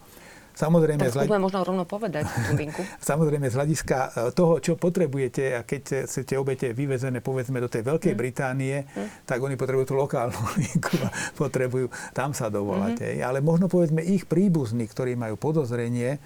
Samozrejme, 0.56 1.04
tak 1.04 1.12
hľad- 1.12 1.28
skúsme 1.28 1.44
možno 1.44 1.60
rovno 1.68 1.84
povedať 1.84 2.32
tú 2.32 2.56
linku. 2.56 2.80
Samozrejme, 3.12 3.52
z 3.52 3.56
hľadiska 3.60 3.98
e, 4.00 4.10
toho, 4.32 4.64
čo 4.64 4.80
potrebujete, 4.80 5.52
a 5.52 5.68
keď 5.68 6.08
ste 6.08 6.40
obete 6.40 6.72
vyvezené, 6.72 7.20
povedzme, 7.20 7.60
do 7.60 7.68
tej 7.68 7.84
Veľkej 7.84 8.16
Mm. 8.16 8.20
Británie, 8.24 8.76
tak 9.28 9.44
oni 9.44 9.60
potrebujú 9.60 9.92
tú 9.92 9.96
lokálnu 10.00 10.40
linku 10.64 10.96
potrebujú 11.36 11.92
tam 12.16 12.32
sa 12.32 12.48
dovolať. 12.48 13.04
Mm-hmm. 13.04 13.28
Ale 13.28 13.44
možno, 13.44 13.68
povedzme, 13.68 14.00
ich 14.00 14.24
príbuzní, 14.24 14.88
ktorí 14.88 15.20
majú 15.20 15.36
podozrenie, 15.36 16.16
e, 16.16 16.20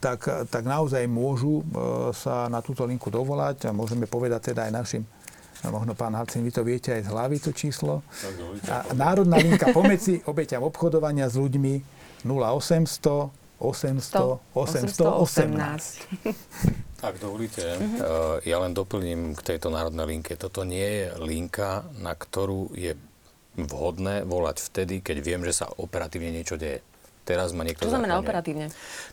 tak, 0.00 0.24
tak 0.48 0.64
naozaj 0.64 1.04
môžu 1.04 1.60
e, 1.60 1.64
sa 2.16 2.48
na 2.48 2.64
túto 2.64 2.88
linku 2.88 3.12
dovolať 3.12 3.68
a 3.68 3.76
môžeme 3.76 4.08
povedať 4.08 4.56
teda 4.56 4.64
aj 4.64 4.72
našim 4.72 5.04
a 5.64 5.74
možno 5.74 5.98
pán 5.98 6.14
Halcin, 6.14 6.46
vy 6.46 6.52
to 6.54 6.62
viete 6.62 6.94
aj 6.94 7.02
z 7.06 7.08
hlavy 7.10 7.36
to 7.42 7.50
číslo. 7.50 8.06
A 8.70 8.86
Národná 8.94 9.42
linka 9.42 9.74
pomedzi 9.74 10.22
obeťam 10.22 10.62
obchodovania 10.62 11.26
s 11.26 11.34
ľuďmi 11.34 11.82
0800 12.22 13.48
800 13.58 14.54
818. 14.54 16.06
Ak 16.98 17.14
dovolíte, 17.18 17.78
uh, 17.78 18.38
ja 18.46 18.58
len 18.62 18.74
doplním 18.74 19.34
k 19.34 19.42
tejto 19.54 19.70
národnej 19.70 20.18
linke. 20.18 20.38
Toto 20.38 20.62
nie 20.62 20.82
je 20.82 21.06
linka, 21.18 21.82
na 21.98 22.14
ktorú 22.14 22.74
je 22.74 22.94
vhodné 23.58 24.22
volať 24.22 24.62
vtedy, 24.62 25.02
keď 25.02 25.16
viem, 25.22 25.42
že 25.42 25.62
sa 25.62 25.66
operatívne 25.66 26.30
niečo 26.30 26.54
deje. 26.54 26.82
Teraz 27.28 27.52
ma 27.52 27.60
niekto 27.60 27.84
Čo 27.84 27.92
znamená 27.92 28.16
zachraňuje. 28.16 28.24
operatívne? 28.24 28.66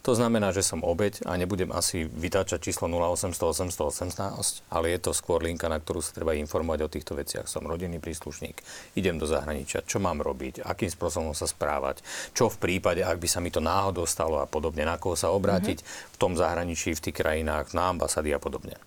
To 0.08 0.12
znamená, 0.16 0.56
že 0.56 0.64
som 0.64 0.80
obeď 0.88 1.28
a 1.28 1.36
nebudem 1.36 1.76
asi 1.76 2.08
vytáčať 2.08 2.72
číslo 2.72 2.88
0800 2.88 3.52
818, 3.92 4.64
ale 4.72 4.96
je 4.96 5.00
to 5.04 5.12
skôr 5.12 5.44
linka, 5.44 5.68
na 5.68 5.84
ktorú 5.84 6.00
sa 6.00 6.16
treba 6.16 6.32
informovať 6.32 6.80
o 6.88 6.90
týchto 6.90 7.20
veciach. 7.20 7.52
Som 7.52 7.68
rodinný 7.68 8.00
príslušník, 8.00 8.64
idem 8.96 9.20
do 9.20 9.28
zahraničia, 9.28 9.84
čo 9.84 10.00
mám 10.00 10.24
robiť, 10.24 10.64
akým 10.64 10.88
spôsobom 10.88 11.36
sa 11.36 11.44
správať, 11.44 12.00
čo 12.32 12.48
v 12.48 12.56
prípade, 12.56 13.04
ak 13.04 13.20
by 13.20 13.28
sa 13.28 13.44
mi 13.44 13.52
to 13.52 13.60
náhodou 13.60 14.08
stalo 14.08 14.40
a 14.40 14.48
podobne, 14.48 14.88
na 14.88 14.96
koho 14.96 15.20
sa 15.20 15.36
obrátiť 15.36 15.84
v 15.84 16.18
tom 16.18 16.40
zahraničí, 16.40 16.96
v 16.96 17.04
tých 17.12 17.20
krajinách, 17.20 17.76
na 17.76 17.92
ambasády 17.92 18.32
a 18.32 18.40
podobne. 18.40 18.80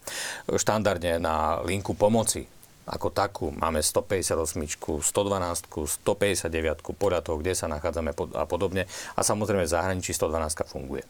Štandardne 0.48 1.20
na 1.20 1.60
linku 1.60 1.92
pomoci 1.92 2.48
ako 2.88 3.08
takú 3.12 3.46
máme 3.52 3.84
158, 3.84 4.56
112, 5.04 5.04
159, 5.04 6.96
podľa 6.96 7.20
toho, 7.20 7.36
kde 7.38 7.52
sa 7.52 7.68
nachádzame 7.68 8.16
a 8.34 8.44
podobne. 8.48 8.88
A 9.14 9.20
samozrejme 9.20 9.68
v 9.68 9.72
zahraničí 9.72 10.16
112 10.16 10.64
funguje. 10.66 11.04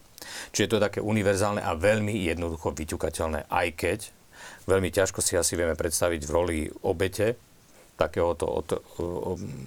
Čiže 0.51 0.67
to 0.67 0.75
je 0.77 0.85
také 0.85 0.99
univerzálne 0.99 1.63
a 1.63 1.73
veľmi 1.73 2.27
jednoducho 2.27 2.75
vyťukateľné, 2.75 3.47
aj 3.47 3.67
keď 3.79 3.99
veľmi 4.67 4.91
ťažko 4.93 5.19
si 5.23 5.39
asi 5.39 5.55
vieme 5.55 5.73
predstaviť 5.73 6.21
v 6.27 6.31
roli 6.31 6.59
obete 6.85 7.39
takéhoto 7.99 8.47
od, 8.47 8.79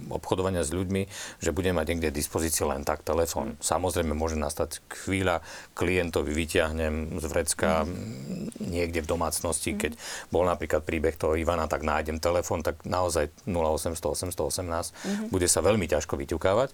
obchodovania 0.09 0.65
s 0.65 0.73
ľuďmi, 0.73 1.05
že 1.37 1.53
budeme 1.53 1.77
mať 1.77 1.93
niekde 1.93 2.09
dispozícii 2.09 2.65
len 2.65 2.81
tak 2.81 3.05
telefón. 3.05 3.53
Samozrejme 3.61 4.17
môže 4.17 4.33
nastať 4.41 4.81
chvíľa, 4.89 5.45
klientovi 5.77 6.33
vyťahnem 6.33 7.21
z 7.21 7.25
vrecka 7.29 7.85
niekde 8.57 9.05
v 9.05 9.11
domácnosti, 9.13 9.77
keď 9.77 9.93
bol 10.33 10.49
napríklad 10.49 10.81
príbeh 10.81 11.13
toho 11.13 11.37
Ivana, 11.37 11.69
tak 11.69 11.85
nájdem 11.85 12.17
telefón, 12.17 12.65
tak 12.65 12.81
naozaj 12.89 13.29
0800 13.45 14.23
818 14.23 15.29
bude 15.29 15.45
sa 15.45 15.59
veľmi 15.61 15.85
ťažko 15.85 16.15
vyťukávať. 16.17 16.69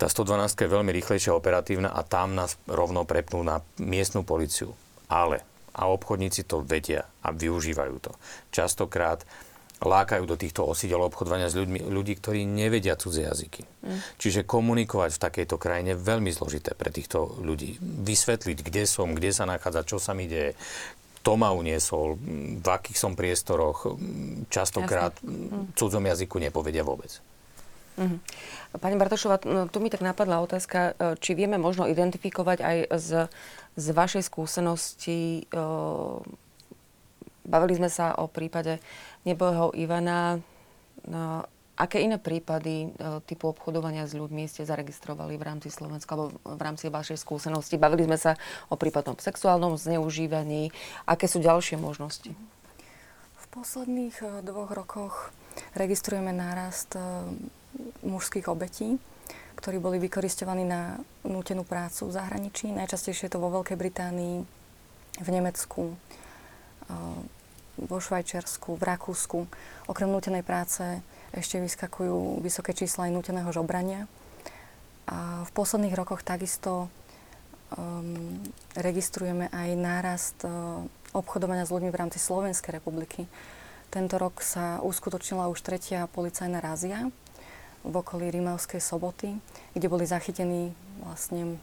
Tá 0.00 0.06
112 0.08 0.56
je 0.56 0.68
veľmi 0.68 0.90
rýchlejšia, 0.90 1.36
operatívna 1.36 1.92
a 1.92 2.02
tam 2.02 2.34
nás 2.34 2.58
rovno 2.66 3.04
prepnú 3.06 3.44
na 3.44 3.60
miestnú 3.78 4.26
policiu. 4.26 4.72
Ale 5.06 5.44
a 5.72 5.88
obchodníci 5.88 6.44
to 6.44 6.60
vedia 6.60 7.08
a 7.24 7.32
využívajú 7.32 7.96
to. 8.00 8.12
Častokrát 8.52 9.24
lákajú 9.82 10.24
do 10.24 10.38
týchto 10.38 10.62
osídel 10.62 11.02
obchodovania 11.02 11.50
s 11.50 11.58
ľuďmi, 11.58 11.90
ľudí, 11.90 12.14
ktorí 12.22 12.46
nevedia 12.46 12.94
cudzie 12.94 13.26
jazyky. 13.26 13.66
Mm. 13.82 13.98
Čiže 14.16 14.46
komunikovať 14.46 15.18
v 15.18 15.22
takejto 15.22 15.56
krajine 15.58 15.98
je 15.98 16.02
veľmi 16.06 16.30
zložité 16.30 16.78
pre 16.78 16.94
týchto 16.94 17.38
ľudí. 17.42 17.82
Vysvetliť, 17.82 18.58
kde 18.62 18.82
som, 18.86 19.12
kde 19.12 19.34
sa 19.34 19.44
nachádza, 19.44 19.82
čo 19.82 19.98
sa 19.98 20.14
mi 20.14 20.30
deje, 20.30 20.54
kto 21.22 21.38
ma 21.38 21.54
uniesol, 21.54 22.18
v 22.58 22.66
akých 22.66 22.98
som 22.98 23.14
priestoroch, 23.14 23.94
častokrát 24.50 25.14
v 25.22 25.70
cudzom 25.78 26.02
jazyku 26.02 26.38
nepovedia 26.42 26.82
vôbec. 26.82 27.22
Mhm. 27.98 28.18
Pani 28.80 28.96
Bartošová, 28.96 29.36
no, 29.44 29.68
tu 29.68 29.76
mi 29.84 29.92
tak 29.92 30.00
napadla 30.00 30.40
otázka, 30.40 30.96
e, 30.96 31.20
či 31.20 31.36
vieme 31.36 31.60
možno 31.60 31.84
identifikovať 31.84 32.58
aj 32.64 32.76
z, 32.96 33.08
z 33.76 33.86
vašej 33.92 34.24
skúsenosti, 34.24 35.44
e, 35.44 35.60
bavili 37.44 37.76
sme 37.76 37.92
sa 37.92 38.16
o 38.16 38.32
prípade 38.32 38.80
nebohého 39.22 39.70
Ivana, 39.78 40.42
no, 41.06 41.46
aké 41.78 42.04
iné 42.04 42.20
prípady 42.20 42.88
e, 42.92 43.18
typu 43.24 43.50
obchodovania 43.50 44.04
s 44.04 44.14
ľuďmi 44.14 44.44
ste 44.46 44.68
zaregistrovali 44.68 45.34
v 45.34 45.42
rámci 45.42 45.68
Slovenska 45.72 46.14
alebo 46.14 46.36
v 46.44 46.60
rámci 46.60 46.92
vašej 46.92 47.18
skúsenosti? 47.18 47.80
Bavili 47.80 48.04
sme 48.04 48.18
sa 48.20 48.38
o 48.68 48.76
prípadnom 48.76 49.16
sexuálnom 49.16 49.74
zneužívaní. 49.80 50.70
Aké 51.08 51.26
sú 51.26 51.40
ďalšie 51.40 51.80
možnosti? 51.80 52.30
V 53.38 53.46
posledných 53.50 54.16
eh, 54.22 54.30
dvoch 54.44 54.70
rokoch 54.70 55.34
registrujeme 55.74 56.30
nárast 56.30 56.92
eh, 56.94 57.02
mužských 58.04 58.46
obetí, 58.52 59.00
ktorí 59.56 59.80
boli 59.80 59.96
vykoristovaní 60.02 60.66
na 60.66 61.00
nútenú 61.24 61.64
prácu 61.64 62.10
v 62.10 62.16
zahraničí. 62.18 62.68
Najčastejšie 62.68 63.30
je 63.30 63.32
to 63.32 63.42
vo 63.42 63.48
Veľkej 63.48 63.78
Británii, 63.78 64.44
v 65.12 65.28
Nemecku, 65.28 65.92
vo 67.78 67.96
Švajčiarsku, 68.00 68.76
v 68.76 68.82
Rakúsku. 68.82 69.38
Okrem 69.88 70.10
nútenej 70.10 70.44
práce 70.44 70.82
ešte 71.32 71.56
vyskakujú 71.56 72.44
vysoké 72.44 72.76
čísla 72.76 73.08
aj 73.08 73.14
núteného 73.16 73.50
žobrania. 73.52 74.04
A 75.08 75.42
v 75.48 75.50
posledných 75.56 75.96
rokoch 75.96 76.20
takisto 76.22 76.92
um, 77.74 78.38
registrujeme 78.76 79.48
aj 79.50 79.68
nárast 79.74 80.38
uh, 80.44 80.84
obchodovania 81.16 81.64
s 81.64 81.72
ľuďmi 81.72 81.90
v 81.90 82.00
rámci 82.00 82.18
Slovenskej 82.20 82.78
republiky. 82.80 83.26
Tento 83.92 84.16
rok 84.16 84.40
sa 84.40 84.80
uskutočnila 84.80 85.52
už 85.52 85.60
tretia 85.60 86.08
policajná 86.08 86.64
razia 86.64 87.12
v 87.82 87.94
okolí 87.98 88.30
Rimavskej 88.30 88.80
soboty, 88.80 89.36
kde 89.76 89.86
boli 89.90 90.08
zachytení 90.08 90.72
vlastne 91.02 91.58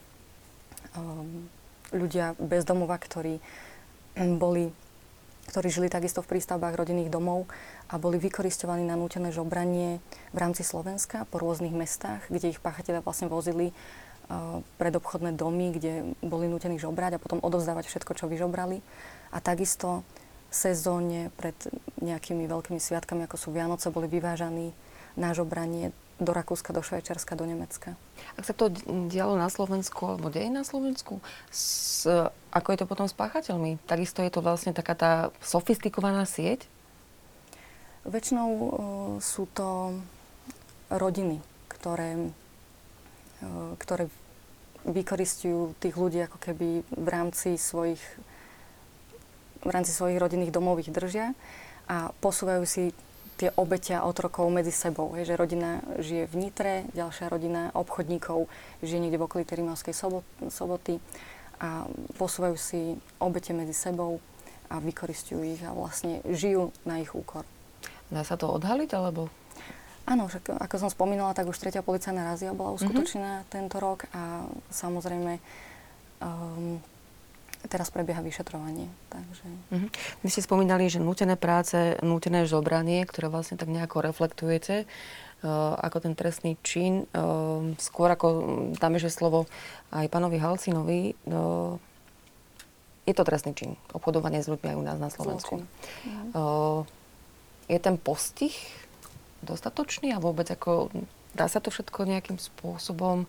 um, 0.93 1.49
ľudia 1.89 2.37
bez 2.37 2.65
domova, 2.67 2.99
ktorí 2.99 3.41
boli 4.37 4.69
ktorí 5.49 5.73
žili 5.73 5.89
takisto 5.89 6.21
v 6.21 6.37
prístavbách 6.37 6.77
rodinných 6.77 7.09
domov 7.09 7.49
a 7.89 7.97
boli 7.97 8.21
vykoristovaní 8.21 8.85
na 8.85 8.93
nútené 8.93 9.33
žobranie 9.33 9.97
v 10.29 10.37
rámci 10.37 10.61
Slovenska 10.61 11.25
po 11.25 11.41
rôznych 11.41 11.73
mestách, 11.73 12.21
kde 12.29 12.53
ich 12.53 12.61
páchatelia 12.61 13.01
vlastne 13.01 13.25
vozili 13.25 13.73
uh, 13.73 14.61
pred 14.77 14.93
obchodné 14.93 15.33
domy, 15.33 15.73
kde 15.73 16.13
boli 16.21 16.45
nútení 16.45 16.77
žobrať 16.77 17.17
a 17.17 17.21
potom 17.21 17.41
odovzdávať 17.41 17.89
všetko, 17.89 18.13
čo 18.13 18.29
vyžobrali. 18.29 18.85
A 19.33 19.41
takisto 19.41 20.05
sezóne 20.53 21.33
pred 21.37 21.57
nejakými 22.01 22.45
veľkými 22.45 22.81
sviatkami, 22.81 23.25
ako 23.25 23.37
sú 23.37 23.49
Vianoce, 23.49 23.89
boli 23.93 24.05
vyvážaní 24.09 24.73
na 25.17 25.33
žobranie 25.33 25.93
do 26.19 26.31
Rakúska, 26.35 26.75
do 26.75 26.83
Švajčiarska, 26.83 27.39
do 27.39 27.47
Nemecka. 27.47 27.95
Ak 28.35 28.43
sa 28.43 28.51
to 28.51 28.67
dialo 29.07 29.39
na 29.39 29.47
Slovensku, 29.47 30.03
alebo 30.03 30.27
deje 30.27 30.51
na 30.51 30.67
Slovensku, 30.67 31.23
s, 31.47 32.03
ako 32.51 32.67
je 32.75 32.79
to 32.83 32.85
potom 32.85 33.07
s 33.07 33.15
páchateľmi? 33.15 33.79
Takisto 33.87 34.19
je 34.19 34.31
to 34.31 34.43
vlastne 34.43 34.75
taká 34.75 34.93
tá 34.99 35.13
sofistikovaná 35.39 36.27
sieť? 36.27 36.67
Väčšinou 38.03 38.49
uh, 38.51 38.69
sú 39.23 39.47
to 39.55 39.95
rodiny, 40.91 41.39
ktoré, 41.71 42.31
uh, 43.39 43.73
ktoré 43.79 44.11
vykoristujú 44.83 45.75
tých 45.79 45.95
ľudí 45.95 46.19
ako 46.23 46.39
keby 46.39 46.83
v 46.83 47.07
rámci 47.07 47.59
svojich 47.59 47.99
v 49.59 49.71
rámci 49.75 49.91
svojich 49.91 50.23
rodinných 50.23 50.55
domov 50.55 50.79
ich 50.79 50.87
držia 50.87 51.35
a 51.91 52.15
posúvajú 52.23 52.63
si 52.63 52.95
tie 53.39 53.49
obeťa 53.55 54.03
otrokov 54.03 54.51
medzi 54.51 54.75
sebou. 54.75 55.15
Je, 55.15 55.23
že 55.23 55.39
rodina 55.39 55.79
žije 55.95 56.27
v 56.27 56.35
Nitre, 56.35 56.73
ďalšia 56.91 57.31
rodina 57.31 57.71
obchodníkov 57.71 58.51
žije 58.83 58.99
niekde 58.99 59.15
v 59.15 59.25
okolí 59.31 59.43
Rimavskej 59.47 59.95
soboty 60.51 60.99
a 61.63 61.87
posúvajú 62.19 62.59
si 62.59 62.99
obete 63.23 63.55
medzi 63.55 63.71
sebou 63.71 64.19
a 64.67 64.83
vykoristujú 64.83 65.39
ich 65.55 65.63
a 65.63 65.71
vlastne 65.71 66.19
žijú 66.27 66.75
na 66.83 66.99
ich 66.99 67.15
úkor. 67.15 67.47
Dá 68.11 68.27
sa 68.27 68.35
to 68.35 68.51
odhaliť, 68.51 68.91
alebo? 68.93 69.31
Áno, 70.09 70.25
však 70.25 70.57
ako 70.57 70.75
som 70.81 70.89
spomínala, 70.89 71.37
tak 71.37 71.45
už 71.45 71.61
tretia 71.61 71.85
policajná 71.85 72.33
razia 72.33 72.49
bola 72.51 72.73
uskutočnená 72.73 73.45
mm-hmm. 73.45 73.53
tento 73.53 73.77
rok 73.77 74.09
a 74.09 74.49
samozrejme 74.73 75.37
um, 76.17 76.81
teraz 77.67 77.91
prebieha 77.91 78.23
vyšetrovanie. 78.23 78.87
Takže... 79.11 79.45
Uh-huh. 79.75 79.89
Vy 80.23 80.29
ste 80.31 80.45
spomínali, 80.45 80.87
že 80.87 81.03
nútené 81.03 81.35
práce, 81.35 81.99
nútené 81.99 82.47
žobranie, 82.47 83.03
ktoré 83.03 83.27
vlastne 83.27 83.59
tak 83.59 83.67
nejako 83.67 83.99
reflektujete 83.99 84.87
uh, 84.87 85.75
ako 85.75 86.07
ten 86.07 86.13
trestný 86.15 86.55
čin. 86.63 87.03
Uh, 87.11 87.75
skôr 87.75 88.07
ako 88.07 88.27
dáme, 88.79 88.95
že 88.95 89.11
slovo 89.11 89.43
aj 89.91 90.07
pánovi 90.07 90.39
Halcinovi, 90.39 91.19
uh, 91.27 91.75
je 93.03 93.13
to 93.17 93.25
trestný 93.25 93.57
čin. 93.57 93.73
Obchodovanie 93.91 94.39
s 94.39 94.47
ľuďmi 94.47 94.69
aj 94.69 94.77
u 94.77 94.83
nás 94.85 94.97
na 95.01 95.09
Slovensku. 95.09 95.65
Uh, 96.31 96.85
je 97.65 97.81
ten 97.81 97.97
postih 97.97 98.53
dostatočný 99.41 100.13
a 100.13 100.21
vôbec 100.21 100.45
ako 100.45 100.93
dá 101.33 101.49
sa 101.49 101.57
to 101.57 101.73
všetko 101.73 102.05
nejakým 102.05 102.37
spôsobom 102.37 103.25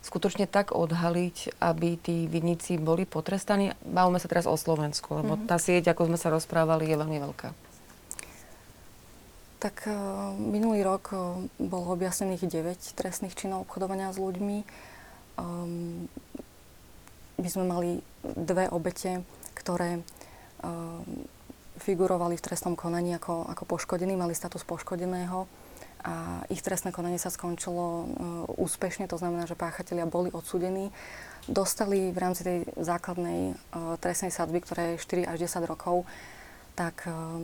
skutočne 0.00 0.48
tak 0.48 0.72
odhaliť, 0.72 1.60
aby 1.60 2.00
tí 2.00 2.24
vinníci 2.24 2.80
boli 2.80 3.04
potrestaní? 3.04 3.76
Bavíme 3.84 4.16
sa 4.16 4.28
teraz 4.28 4.48
o 4.48 4.56
Slovensku, 4.56 5.20
lebo 5.20 5.36
mm-hmm. 5.36 5.48
tá 5.48 5.60
sieť, 5.60 5.92
ako 5.92 6.08
sme 6.12 6.18
sa 6.20 6.32
rozprávali, 6.32 6.88
je 6.88 6.96
veľmi 6.96 7.18
veľká. 7.20 7.48
Tak 9.60 9.76
uh, 9.92 10.32
minulý 10.40 10.80
rok 10.80 11.12
uh, 11.12 11.36
bolo 11.60 11.92
objasnených 11.92 12.48
9 12.48 12.96
trestných 12.96 13.36
činov 13.36 13.68
obchodovania 13.68 14.08
s 14.08 14.16
ľuďmi. 14.16 14.64
Um, 15.36 16.08
my 17.36 17.48
sme 17.48 17.64
mali 17.68 17.90
dve 18.24 18.72
obete, 18.72 19.20
ktoré 19.52 20.00
um, 20.64 21.04
figurovali 21.80 22.40
v 22.40 22.44
trestnom 22.44 22.72
konaní 22.72 23.16
ako, 23.16 23.48
ako 23.52 23.64
poškodení, 23.68 24.16
mali 24.16 24.32
status 24.32 24.64
poškodeného 24.64 25.59
a 26.00 26.44
ich 26.48 26.64
trestné 26.64 26.92
konanie 26.92 27.20
sa 27.20 27.28
skončilo 27.28 27.84
uh, 27.84 28.06
úspešne, 28.56 29.04
to 29.08 29.20
znamená, 29.20 29.44
že 29.44 29.58
páchatelia 29.58 30.08
boli 30.08 30.32
odsudení. 30.32 30.88
Dostali 31.44 32.08
v 32.12 32.18
rámci 32.18 32.42
tej 32.44 32.58
základnej 32.76 33.52
uh, 33.52 33.96
trestnej 34.00 34.32
sadby, 34.32 34.64
ktorá 34.64 34.82
je 34.94 35.02
4 35.04 35.30
až 35.30 35.36
10 35.44 35.68
rokov, 35.68 36.08
tak 36.72 37.04
uh, 37.04 37.40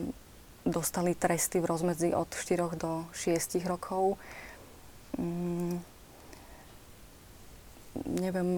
dostali 0.64 1.12
tresty 1.12 1.60
v 1.60 1.68
rozmedzi 1.68 2.16
od 2.16 2.32
4 2.32 2.80
do 2.80 3.04
6 3.12 3.60
rokov. 3.68 4.16
Mm, 5.20 5.80
neviem... 8.20 8.50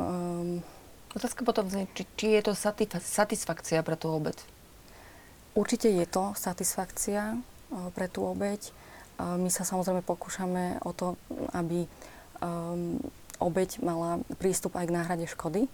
Otázka 1.09 1.41
potom 1.41 1.65
znie, 1.73 1.89
či, 1.97 2.05
či 2.21 2.27
je 2.37 2.53
to 2.53 2.53
satisfakcia 3.01 3.81
pre 3.81 3.97
tú 3.97 4.13
obeď? 4.13 4.37
Určite 5.57 5.89
je 5.89 6.05
to 6.05 6.37
satisfakcia 6.37 7.41
pre 7.97 8.07
tú 8.13 8.29
obeď. 8.29 8.61
My 9.19 9.51
sa 9.51 9.67
samozrejme 9.67 10.07
pokúšame 10.07 10.79
o 10.87 10.95
to, 10.95 11.19
aby 11.51 11.91
um, 12.39 13.03
obeď 13.43 13.83
mala 13.83 14.23
prístup 14.39 14.79
aj 14.79 14.87
k 14.87 14.95
náhrade 14.95 15.27
škody, 15.27 15.67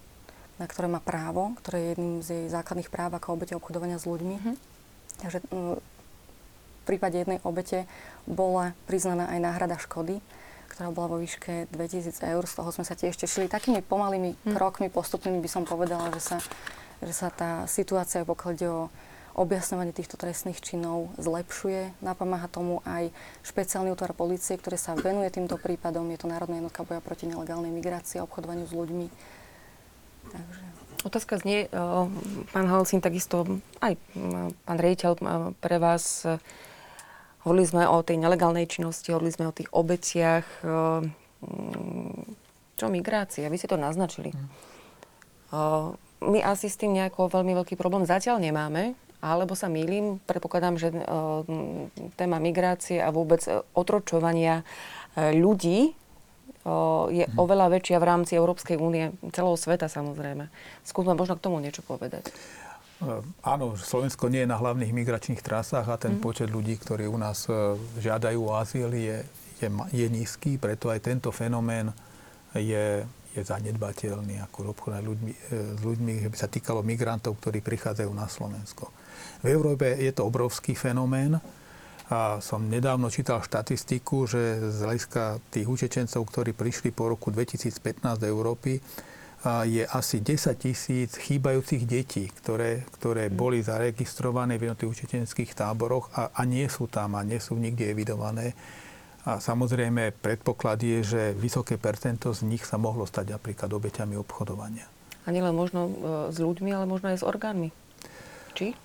na 0.56 0.64
ktoré 0.64 0.88
má 0.88 1.00
právo, 1.04 1.52
ktoré 1.60 1.76
je 1.76 1.90
jedným 1.92 2.14
z 2.24 2.28
jej 2.32 2.46
základných 2.48 2.88
práv 2.88 3.12
ako 3.20 3.36
obete 3.36 3.52
obchodovania 3.52 4.00
s 4.00 4.08
ľuďmi. 4.08 4.36
Mm-hmm. 4.40 4.56
Takže 5.20 5.38
um, 5.52 5.76
v 5.76 6.84
prípade 6.88 7.16
jednej 7.20 7.40
obete 7.44 7.88
bola 8.28 8.76
priznaná 8.88 9.28
aj 9.32 9.40
náhrada 9.40 9.76
škody, 9.80 10.20
ktorá 10.68 10.92
bola 10.92 11.16
vo 11.16 11.18
výške 11.20 11.68
2000 11.72 12.12
eur. 12.24 12.44
Z 12.44 12.60
toho 12.60 12.68
sme 12.72 12.84
sa 12.84 12.92
tiež 12.92 13.16
tešili. 13.16 13.48
Takými 13.48 13.80
pomalými 13.80 14.36
mm. 14.36 14.52
krokmi, 14.52 14.92
postupnými 14.92 15.40
by 15.40 15.48
som 15.48 15.64
povedala, 15.64 16.12
že 16.12 16.20
sa, 16.20 16.38
že 17.00 17.12
sa 17.16 17.32
tá 17.32 17.64
situácia, 17.64 18.26
pokiaľ 18.28 18.50
ide 18.52 18.68
o 18.68 18.92
objasňovanie 19.34 19.90
týchto 19.90 20.14
trestných 20.14 20.62
činov 20.62 21.10
zlepšuje. 21.18 21.98
Napomáha 22.00 22.46
tomu 22.46 22.80
aj 22.86 23.10
špeciálny 23.42 23.90
útvar 23.90 24.14
policie, 24.14 24.54
ktorý 24.54 24.78
sa 24.78 24.94
venuje 24.94 25.28
týmto 25.34 25.58
prípadom. 25.58 26.06
Je 26.14 26.18
to 26.22 26.30
Národná 26.30 26.62
jednotka 26.62 26.86
boja 26.86 27.02
proti 27.02 27.26
nelegálnej 27.26 27.74
migrácii 27.74 28.22
a 28.22 28.26
obchodovaniu 28.26 28.66
s 28.66 28.74
ľuďmi. 28.74 29.06
Takže... 30.30 30.62
Otázka 31.04 31.36
znie, 31.36 31.68
pán 32.54 32.64
Halsín, 32.64 33.04
takisto 33.04 33.60
aj 33.84 34.00
pán 34.64 34.78
rejiteľ 34.80 35.12
pre 35.60 35.76
vás. 35.76 36.24
Hovorili 37.44 37.66
sme 37.68 37.84
o 37.84 38.00
tej 38.00 38.16
nelegálnej 38.24 38.64
činnosti, 38.64 39.12
hovorili 39.12 39.36
sme 39.36 39.52
o 39.52 39.52
tých 39.52 39.68
obeciach. 39.68 40.48
Čo 42.80 42.86
migrácia? 42.88 43.52
Vy 43.52 43.60
ste 43.60 43.68
to 43.68 43.76
naznačili. 43.76 44.32
Hm. 44.32 44.48
My 46.24 46.40
asi 46.40 46.72
s 46.72 46.80
tým 46.80 46.96
nejako 46.96 47.28
veľmi 47.28 47.52
veľký 47.52 47.76
problém 47.76 48.08
zatiaľ 48.08 48.40
nemáme. 48.40 48.96
Alebo 49.24 49.56
sa 49.56 49.72
mýlim, 49.72 50.20
predpokladám, 50.28 50.76
že 50.76 50.92
uh, 50.92 51.40
téma 52.20 52.36
migrácie 52.36 53.00
a 53.00 53.08
vôbec 53.08 53.40
e, 53.48 53.64
otročovania 53.72 54.60
uh, 54.60 55.32
ľudí 55.32 55.96
je 57.12 57.24
hmm. 57.28 57.36
oveľa 57.36 57.76
väčšia 57.76 58.00
v 58.00 58.08
rámci 58.08 58.32
Európskej 58.40 58.80
únie, 58.80 59.12
celého 59.36 59.52
sveta 59.60 59.84
samozrejme. 59.84 60.48
Skúsme 60.80 61.12
možno 61.12 61.36
k 61.36 61.44
tomu 61.44 61.60
niečo 61.60 61.84
povedať. 61.84 62.32
Áno, 63.44 63.76
Slovensko 63.76 64.32
nie 64.32 64.48
je 64.48 64.52
na 64.52 64.56
hlavných 64.56 64.96
migračných 64.96 65.44
trasách 65.44 65.84
a 65.92 66.00
ten 66.00 66.16
mm. 66.16 66.24
počet 66.24 66.48
ľudí, 66.48 66.80
ktorí 66.80 67.04
u 67.04 67.20
nás 67.20 67.44
žiadajú 68.00 68.40
o 68.48 68.56
azyl, 68.56 68.96
je, 68.96 69.20
je, 69.60 69.68
je 69.92 70.06
nízky, 70.08 70.56
preto 70.56 70.88
aj 70.88 71.04
tento 71.04 71.28
fenomén 71.28 71.92
je, 72.56 73.04
je 73.36 73.42
zanedbateľný 73.44 74.40
ako 74.48 74.72
obchod 74.72 75.04
ľuďmi, 75.04 75.32
s 75.52 75.80
ľuďmi, 75.84 76.12
že 76.24 76.28
by 76.32 76.36
sa 76.38 76.48
týkalo 76.48 76.80
migrantov, 76.80 77.36
ktorí 77.44 77.60
prichádzajú 77.60 78.08
na 78.14 78.24
Slovensko. 78.24 78.88
V 79.42 79.46
Európe 79.52 79.86
je 79.86 80.12
to 80.14 80.26
obrovský 80.26 80.72
fenomén. 80.78 81.38
A 82.12 82.38
som 82.44 82.68
nedávno 82.68 83.08
čítal 83.08 83.40
štatistiku, 83.40 84.28
že 84.28 84.60
z 84.60 84.78
hľadiska 84.84 85.40
tých 85.48 85.66
učečencov, 85.66 86.20
ktorí 86.28 86.52
prišli 86.52 86.92
po 86.92 87.08
roku 87.08 87.32
2015 87.32 88.20
do 88.20 88.26
Európy, 88.28 88.78
je 89.44 89.84
asi 89.84 90.24
10 90.24 90.56
tisíc 90.56 91.20
chýbajúcich 91.20 91.84
detí, 91.84 92.32
ktoré, 92.32 92.88
ktoré 92.96 93.28
boli 93.28 93.60
zaregistrované 93.60 94.56
v 94.56 94.68
jednotlivých 94.68 95.04
učečenských 95.04 95.52
táboroch 95.52 96.08
a, 96.16 96.32
a 96.32 96.48
nie 96.48 96.64
sú 96.64 96.88
tam 96.88 97.12
a 97.16 97.20
nie 97.20 97.36
sú 97.36 97.60
nikde 97.60 97.92
evidované. 97.92 98.56
A 99.24 99.40
samozrejme 99.40 100.16
predpoklad 100.20 100.80
je, 100.84 101.00
že 101.00 101.22
vysoké 101.36 101.80
percento 101.80 102.32
z 102.32 102.44
nich 102.44 102.64
sa 102.64 102.76
mohlo 102.76 103.08
stať 103.08 103.36
napríklad 103.36 103.72
obeťami 103.72 104.16
obchodovania. 104.20 104.84
A 105.24 105.32
nielen 105.32 105.56
možno 105.56 105.88
e, 105.88 105.92
s 106.28 106.36
ľuďmi, 106.36 106.68
ale 106.76 106.84
možno 106.84 107.08
aj 107.12 107.20
s 107.20 107.24
orgánmi. 107.24 107.72
Či? 108.52 108.76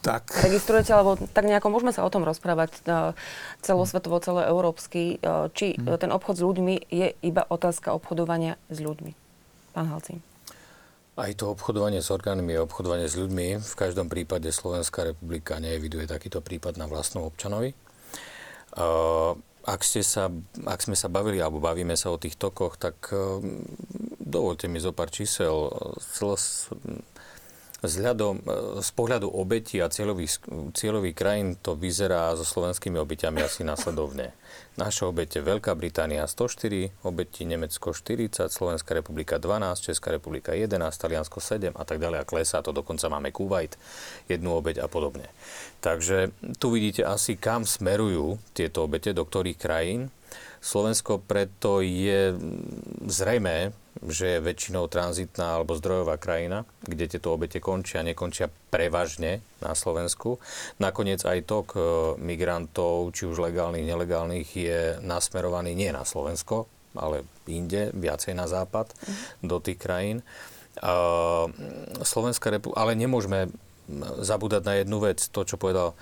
Tak... 0.00 0.32
registrujete, 0.32 0.92
alebo 0.96 1.20
tak 1.20 1.44
nejako 1.44 1.68
môžeme 1.68 1.92
sa 1.92 2.04
o 2.04 2.12
tom 2.12 2.24
rozprávať 2.24 2.72
e, 2.72 2.80
celosvetovo, 3.60 4.16
celoeurópsky, 4.20 5.20
e, 5.20 5.46
či 5.52 5.76
hmm. 5.76 6.00
ten 6.00 6.10
obchod 6.10 6.40
s 6.40 6.42
ľuďmi 6.44 6.74
je 6.88 7.12
iba 7.20 7.44
otázka 7.44 7.92
obchodovania 7.92 8.56
s 8.72 8.80
ľuďmi. 8.80 9.12
Pán 9.76 9.86
Halcín. 9.92 10.24
Aj 11.20 11.30
to 11.36 11.52
obchodovanie 11.52 12.00
s 12.00 12.08
orgánmi 12.08 12.56
je 12.56 12.64
obchodovanie 12.64 13.04
s 13.04 13.14
ľuďmi. 13.20 13.60
V 13.60 13.74
každom 13.76 14.08
prípade 14.08 14.48
Slovenská 14.48 15.04
republika 15.04 15.60
neeviduje 15.60 16.08
takýto 16.08 16.40
prípad 16.40 16.80
na 16.80 16.88
vlastnom 16.88 17.28
občanovi. 17.28 17.76
E, 17.76 17.76
ak, 19.60 19.80
ste 19.84 20.00
sa, 20.00 20.32
ak 20.64 20.80
sme 20.80 20.96
sa 20.96 21.12
bavili 21.12 21.44
alebo 21.44 21.60
bavíme 21.60 21.92
sa 21.92 22.08
o 22.08 22.16
tých 22.16 22.40
tokoch, 22.40 22.80
tak 22.80 23.12
dovolte 24.16 24.64
mi 24.72 24.80
zo 24.80 24.96
pár 24.96 25.12
čísel. 25.12 25.68
Celos, 26.00 26.72
Vzhľadom, 27.80 28.34
e, 28.40 28.42
z 28.84 28.90
pohľadu 28.92 29.32
obetí 29.32 29.80
a 29.80 29.88
cieľových, 29.88 30.44
cieľových 30.76 31.16
krajín 31.16 31.48
to 31.56 31.72
vyzerá 31.72 32.36
so 32.36 32.44
slovenskými 32.44 33.00
obeťami 33.00 33.40
asi 33.40 33.64
následovne. 33.64 34.36
Naše 34.76 35.08
obete 35.08 35.40
Veľká 35.40 35.72
Británia 35.72 36.28
104, 36.28 36.92
obeti 37.04 37.48
Nemecko 37.48 37.96
40, 37.96 38.52
Slovenská 38.52 38.92
republika 38.92 39.40
12, 39.40 39.92
Česká 39.92 40.12
republika 40.12 40.52
11, 40.52 40.76
Taliansko 40.76 41.40
7 41.40 41.72
a 41.72 41.84
tak 41.88 42.00
ďalej 42.00 42.18
a 42.20 42.28
klesá 42.28 42.60
to, 42.60 42.76
dokonca 42.76 43.08
máme 43.08 43.32
Kuwait, 43.32 43.80
jednu 44.28 44.52
obeť 44.56 44.84
a 44.84 44.86
podobne. 44.88 45.32
Takže 45.80 46.36
tu 46.60 46.72
vidíte 46.76 47.08
asi, 47.08 47.40
kam 47.40 47.64
smerujú 47.64 48.36
tieto 48.52 48.84
obete, 48.84 49.16
do 49.16 49.24
ktorých 49.24 49.56
krajín. 49.56 50.12
Slovensko 50.60 51.24
preto 51.24 51.80
je 51.80 52.36
zrejme, 53.08 53.72
že 54.00 54.38
je 54.38 54.44
väčšinou 54.44 54.88
tranzitná 54.88 55.60
alebo 55.60 55.76
zdrojová 55.76 56.16
krajina, 56.16 56.64
kde 56.88 57.04
tieto 57.04 57.36
obete 57.36 57.60
končia, 57.60 58.00
nekončia 58.00 58.48
prevažne 58.72 59.44
na 59.60 59.76
Slovensku. 59.76 60.40
Nakoniec 60.80 61.20
aj 61.20 61.44
tok 61.44 61.68
e, 61.76 61.80
migrantov, 62.16 63.12
či 63.12 63.28
už 63.28 63.36
legálnych, 63.44 63.84
nelegálnych, 63.84 64.48
je 64.56 64.80
nasmerovaný 65.04 65.76
nie 65.76 65.92
na 65.92 66.08
Slovensko, 66.08 66.64
ale 66.96 67.28
inde, 67.44 67.92
viacej 67.92 68.32
na 68.32 68.48
západ, 68.48 68.88
mm. 68.88 69.44
do 69.44 69.56
tých 69.60 69.76
krajín. 69.76 70.24
Slovenská 72.00 72.48
republika, 72.48 72.80
ale 72.80 72.96
nemôžeme 72.96 73.52
zabúdať 74.22 74.62
na 74.64 74.74
jednu 74.80 74.98
vec, 75.02 75.18
to, 75.28 75.44
čo 75.44 75.60
povedal 75.60 75.98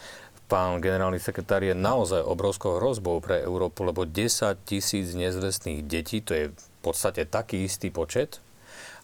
pán 0.48 0.80
generálny 0.80 1.20
sekretár, 1.20 1.60
je 1.60 1.76
naozaj 1.76 2.24
obrovskou 2.24 2.80
hrozbou 2.80 3.20
pre 3.20 3.44
Európu, 3.44 3.84
lebo 3.84 4.08
10 4.08 4.56
tisíc 4.64 5.12
nezvestných 5.12 5.84
detí, 5.84 6.24
to 6.24 6.32
je 6.32 6.44
v 6.78 6.80
podstate 6.80 7.26
taký 7.26 7.66
istý 7.66 7.90
počet, 7.90 8.38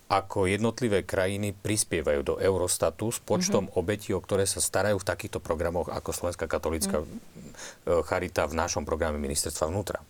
ako 0.09 0.47
jednotlivé 0.47 1.03
krajiny 1.03 1.57
prispievajú 1.57 2.21
do 2.23 2.35
Eurostatu 2.37 3.09
s 3.09 3.19
počtom 3.25 3.67
mm-hmm. 3.67 3.81
obetí, 3.81 4.11
o 4.13 4.21
ktoré 4.21 4.45
sa 4.45 4.61
starajú 4.61 5.01
v 5.01 5.09
takýchto 5.09 5.41
programoch 5.41 5.89
ako 5.89 6.13
Slovenská 6.13 6.45
katolická 6.45 7.03
mm-hmm. 7.03 8.05
charita 8.05 8.45
v 8.45 8.55
našom 8.55 8.85
programe 8.85 9.17
ministerstva 9.17 9.73
vnútra. 9.73 10.05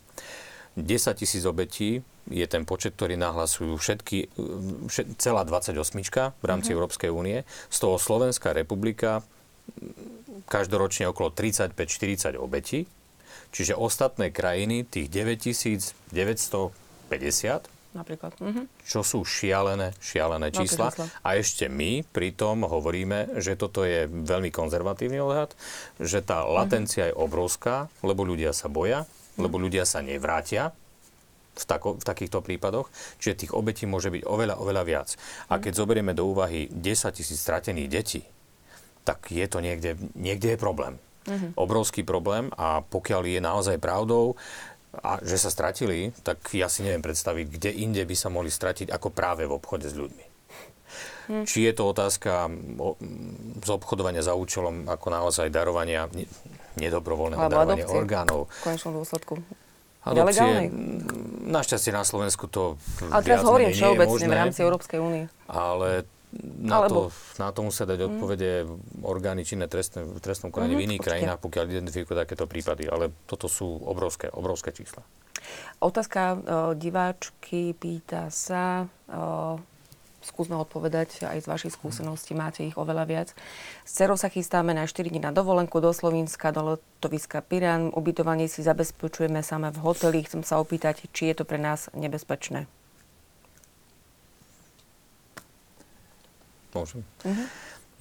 10 0.74 1.14
tisíc 1.14 1.46
obetí 1.46 2.02
je 2.26 2.46
ten 2.50 2.66
počet, 2.66 2.98
ktorý 2.98 3.14
nahlasujú 3.14 3.78
všetky, 3.78 4.34
všet, 4.90 5.22
celá 5.22 5.46
28 5.46 5.78
v 5.78 6.44
rámci 6.44 6.74
mm-hmm. 6.74 6.74
Európskej 6.74 7.10
únie. 7.14 7.46
Z 7.70 7.78
toho 7.86 7.94
Slovenská 7.94 8.50
republika 8.50 9.22
každoročne 10.50 11.06
okolo 11.06 11.30
35-40 11.30 12.34
obetí. 12.34 12.90
Čiže 13.54 13.78
ostatné 13.78 14.34
krajiny, 14.34 14.82
tých 14.82 15.06
9950, 17.20 17.94
napríklad. 17.94 18.32
Mhm. 18.42 18.62
Čo 18.82 19.06
sú 19.06 19.22
šialené, 19.22 19.94
šialené 20.02 20.50
čísla. 20.50 20.90
A 21.22 21.38
ešte 21.38 21.70
my 21.70 22.02
pritom 22.02 22.66
hovoríme, 22.66 23.38
že 23.38 23.54
toto 23.54 23.86
je 23.86 24.10
veľmi 24.10 24.50
konzervatívny 24.50 25.22
odhad, 25.22 25.54
že 26.02 26.20
tá 26.20 26.42
latencia 26.42 27.06
mhm. 27.06 27.10
je 27.10 27.18
obrovská, 27.18 27.86
lebo 28.02 28.26
ľudia 28.26 28.50
sa 28.50 28.66
boja, 28.66 29.06
lebo 29.38 29.58
ľudia 29.58 29.86
sa 29.86 30.02
nevrátia 30.02 30.74
v, 31.54 31.64
tako, 31.64 31.94
v 31.98 32.04
takýchto 32.04 32.42
prípadoch, 32.42 32.90
čiže 33.22 33.46
tých 33.46 33.52
obetí 33.54 33.86
môže 33.86 34.10
byť 34.10 34.22
oveľa, 34.26 34.58
oveľa 34.58 34.82
viac. 34.82 35.08
A 35.46 35.62
keď 35.62 35.72
zoberieme 35.78 36.10
do 36.10 36.26
úvahy 36.26 36.66
10 36.70 37.14
tisíc 37.14 37.38
stratených 37.38 37.88
detí, 37.88 38.22
tak 39.06 39.30
je 39.30 39.46
to 39.46 39.62
niekde, 39.62 39.94
niekde 40.18 40.56
je 40.56 40.58
problém. 40.58 40.98
Uh-huh. 41.24 41.56
Obrovský 41.56 42.04
problém 42.04 42.52
a 42.58 42.84
pokiaľ 42.84 43.22
je 43.24 43.40
naozaj 43.40 43.76
pravdou, 43.80 44.36
a 45.00 45.18
že 45.24 45.40
sa 45.40 45.50
stratili, 45.50 46.14
tak 46.22 46.38
ja 46.54 46.70
si 46.70 46.84
neviem 46.86 47.02
predstaviť, 47.02 47.46
kde 47.48 47.70
inde 47.72 48.02
by 48.04 48.14
sa 48.14 48.28
mohli 48.30 48.52
stratiť 48.52 48.92
ako 48.92 49.08
práve 49.10 49.48
v 49.48 49.56
obchode 49.56 49.88
s 49.88 49.96
ľuďmi. 49.96 50.24
Hmm. 51.24 51.44
Či 51.48 51.64
je 51.66 51.72
to 51.72 51.88
otázka 51.88 52.52
z 53.64 53.68
obchodovania 53.72 54.20
za 54.20 54.36
účelom 54.36 54.84
ako 54.86 55.06
naozaj 55.08 55.48
darovania, 55.48 56.04
nedobrovoľného 56.76 57.40
Alebo 57.40 57.54
darovania 57.56 57.84
adopcie, 57.88 57.98
orgánov. 57.98 58.40
V 58.46 58.62
konečnom 58.62 58.92
dôsledku. 59.00 59.34
Adopcie, 60.04 60.68
našťastie 61.48 61.96
na 61.96 62.04
Slovensku 62.04 62.44
to 62.44 62.76
Ale 63.08 63.24
teraz 63.24 63.40
hovorím 63.40 63.72
všeobecne 63.72 64.26
v 64.28 64.36
rámci 64.36 64.60
Európskej 64.60 64.98
únie. 65.00 65.24
Ale 65.48 66.04
na, 66.42 66.82
Alebo... 66.82 67.08
to, 67.08 67.42
na 67.42 67.48
to 67.54 67.60
musia 67.62 67.86
dať 67.86 67.98
odpovede 68.10 68.50
mm. 68.66 69.06
orgány 69.06 69.46
činné 69.46 69.70
trestné, 69.70 70.02
v 70.02 70.18
trestnom 70.18 70.50
konaní 70.50 70.74
mm, 70.74 70.80
v 70.80 70.84
iných 70.90 71.00
určite. 71.00 71.10
krajinách, 71.14 71.40
pokiaľ 71.40 71.64
identifikujú 71.70 72.16
takéto 72.18 72.44
prípady. 72.50 72.90
Ale 72.90 73.14
toto 73.28 73.46
sú 73.46 73.66
obrovské, 73.86 74.32
obrovské 74.32 74.74
čísla. 74.74 75.06
Otázka 75.78 76.20
o, 76.20 76.38
diváčky 76.74 77.76
pýta 77.76 78.32
sa, 78.32 78.88
o, 79.06 79.60
skúsme 80.24 80.56
odpovedať 80.56 81.28
aj 81.28 81.44
z 81.44 81.46
vašich 81.46 81.76
skúseností, 81.76 82.32
máte 82.32 82.64
ich 82.64 82.80
oveľa 82.80 83.04
viac. 83.04 83.28
S 83.84 83.92
cerou 83.92 84.16
sa 84.16 84.32
chystáme 84.32 84.72
na 84.72 84.88
4 84.88 85.12
dní 85.12 85.20
na 85.20 85.30
dovolenku 85.30 85.78
do 85.84 85.92
Slovenska, 85.92 86.50
do 86.50 86.74
letoviska 86.74 87.44
Piran. 87.44 87.92
Ubytovanie 87.92 88.48
si 88.48 88.64
zabezpečujeme 88.64 89.44
same 89.44 89.68
v 89.68 89.78
hoteli. 89.84 90.24
Chcem 90.24 90.40
sa 90.40 90.56
opýtať, 90.58 91.04
či 91.12 91.30
je 91.30 91.36
to 91.36 91.44
pre 91.44 91.60
nás 91.60 91.92
nebezpečné. 91.92 92.64
Môžem? 96.74 97.06
Uh-huh. 97.22 97.46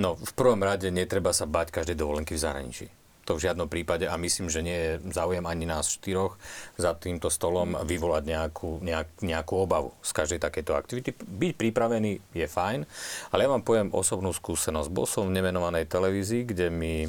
No, 0.01 0.17
v 0.17 0.31
prvom 0.33 0.59
rade 0.59 0.89
netreba 0.89 1.31
sa 1.31 1.45
bať 1.45 1.69
každej 1.69 1.95
dovolenky 1.95 2.33
v 2.33 2.43
zahraničí. 2.43 2.87
To 3.23 3.39
v 3.39 3.47
žiadnom 3.47 3.71
prípade 3.71 4.03
a 4.03 4.19
myslím, 4.19 4.51
že 4.51 4.59
nie 4.59 4.75
je 4.75 4.91
záujem 5.15 5.47
ani 5.47 5.63
nás 5.63 5.87
štyroch 5.87 6.35
za 6.75 6.91
týmto 6.91 7.31
stolom 7.31 7.71
vyvolať 7.87 8.23
nejakú, 8.27 8.83
nejak, 8.83 9.23
nejakú 9.23 9.63
obavu 9.63 9.95
z 10.03 10.11
každej 10.11 10.39
takéto 10.43 10.75
aktivity. 10.75 11.15
Byť 11.15 11.55
pripravený 11.55 12.19
je 12.35 12.43
fajn, 12.43 12.83
ale 13.31 13.47
ja 13.47 13.49
vám 13.53 13.63
poviem 13.63 13.95
osobnú 13.95 14.35
skúsenosť. 14.35 14.91
Bol 14.91 15.07
som 15.07 15.31
v 15.31 15.39
nemenovanej 15.39 15.87
televízii, 15.87 16.51
kde 16.51 16.67
mi 16.67 17.07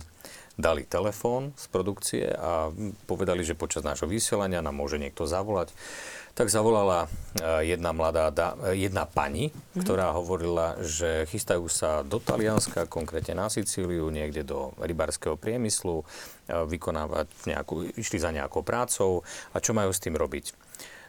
dali 0.54 0.86
telefón 0.86 1.50
z 1.58 1.66
produkcie 1.66 2.30
a 2.30 2.70
povedali, 3.10 3.42
že 3.42 3.58
počas 3.58 3.82
nášho 3.82 4.06
vysielania 4.06 4.62
nám 4.62 4.78
môže 4.78 5.02
niekto 5.02 5.26
zavolať 5.26 5.74
tak 6.34 6.50
zavolala 6.50 7.06
e, 7.38 7.70
jedna 7.70 7.94
mladá, 7.94 8.34
e, 8.68 8.74
jedna 8.82 9.06
pani, 9.06 9.54
mm-hmm. 9.54 9.86
ktorá 9.86 10.10
hovorila, 10.10 10.74
že 10.82 11.30
chystajú 11.30 11.70
sa 11.70 12.02
do 12.02 12.18
Talianska, 12.18 12.90
konkrétne 12.90 13.38
na 13.38 13.46
Sicíliu, 13.46 14.10
niekde 14.10 14.42
do 14.42 14.74
rybárskeho 14.82 15.38
priemyslu, 15.38 16.02
e, 16.02 16.04
vykonávať 16.50 17.30
nejakú, 17.46 17.86
išli 17.94 18.18
za 18.18 18.34
nejakou 18.34 18.66
prácou 18.66 19.22
a 19.54 19.62
čo 19.62 19.72
majú 19.72 19.94
s 19.94 20.02
tým 20.02 20.18
robiť. 20.18 20.50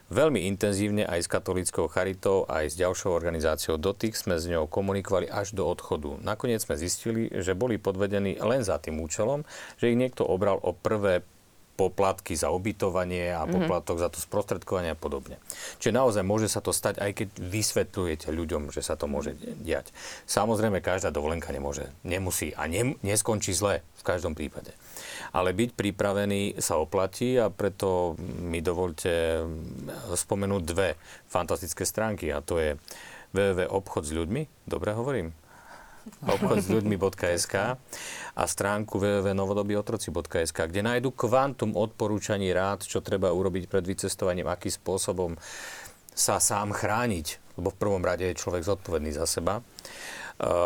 Veľmi 0.06 0.46
intenzívne 0.46 1.02
aj 1.02 1.26
s 1.26 1.32
katolickou 1.34 1.90
charitou, 1.90 2.46
aj 2.46 2.70
s 2.70 2.78
ďalšou 2.78 3.10
organizáciou 3.10 3.74
Dotyk 3.74 4.14
sme 4.14 4.38
s 4.38 4.46
ňou 4.46 4.70
komunikovali 4.70 5.26
až 5.26 5.50
do 5.58 5.66
odchodu. 5.66 6.22
Nakoniec 6.22 6.62
sme 6.62 6.78
zistili, 6.78 7.26
že 7.34 7.58
boli 7.58 7.74
podvedení 7.74 8.38
len 8.38 8.62
za 8.62 8.78
tým 8.78 9.02
účelom, 9.02 9.42
že 9.82 9.90
ich 9.90 9.98
niekto 9.98 10.22
obral 10.22 10.62
o 10.62 10.70
prvé 10.70 11.26
poplatky 11.76 12.32
za 12.32 12.48
ubytovanie 12.48 13.30
a 13.36 13.44
mhm. 13.44 13.52
poplatok 13.52 14.00
mm-hmm. 14.00 14.10
za 14.10 14.14
to 14.16 14.18
sprostredkovanie 14.18 14.96
a 14.96 14.98
podobne. 14.98 15.36
Čiže 15.78 15.92
naozaj 15.92 16.24
môže 16.24 16.48
sa 16.48 16.64
to 16.64 16.72
stať, 16.72 16.98
aj 16.98 17.12
keď 17.12 17.28
vysvetľujete 17.36 18.32
ľuďom, 18.32 18.72
že 18.72 18.80
sa 18.80 18.96
to 18.96 19.04
môže 19.06 19.36
diať. 19.60 19.92
Samozrejme, 20.24 20.80
každá 20.80 21.12
dovolenka 21.12 21.52
nemôže, 21.52 21.92
nemusí 22.02 22.56
a 22.56 22.64
ne, 22.66 22.96
neskončí 23.04 23.52
zle 23.52 23.84
v 24.00 24.02
každom 24.02 24.32
prípade. 24.32 24.72
Ale 25.36 25.52
byť 25.52 25.76
pripravený 25.76 26.58
sa 26.58 26.80
oplatí 26.80 27.36
a 27.36 27.52
preto 27.52 28.16
mi 28.40 28.64
dovolte 28.64 29.44
spomenúť 30.16 30.62
dve 30.64 30.96
fantastické 31.28 31.84
stránky 31.84 32.32
a 32.32 32.40
to 32.40 32.56
je 32.56 32.80
www.obchod 33.36 34.04
s 34.08 34.12
ľuďmi, 34.16 34.42
dobre 34.64 34.96
hovorím? 34.96 35.45
Obchod 36.24 36.58
s 36.62 36.68
ľuďmi.sk 36.70 37.54
a 38.36 38.42
stránku 38.44 39.00
www.novodobyotroci.sk, 39.00 40.58
kde 40.70 40.80
nájdu 40.84 41.12
kvantum 41.12 41.74
odporúčaní 41.74 42.52
rád, 42.52 42.84
čo 42.84 43.04
treba 43.04 43.32
urobiť 43.32 43.70
pred 43.70 43.84
vycestovaním, 43.84 44.50
akým 44.50 44.72
spôsobom 44.72 45.34
sa 46.16 46.40
sám 46.40 46.72
chrániť, 46.72 47.58
lebo 47.60 47.72
v 47.72 47.80
prvom 47.80 48.02
rade 48.04 48.24
je 48.28 48.40
človek 48.40 48.64
zodpovedný 48.64 49.12
za 49.12 49.28
seba 49.28 49.60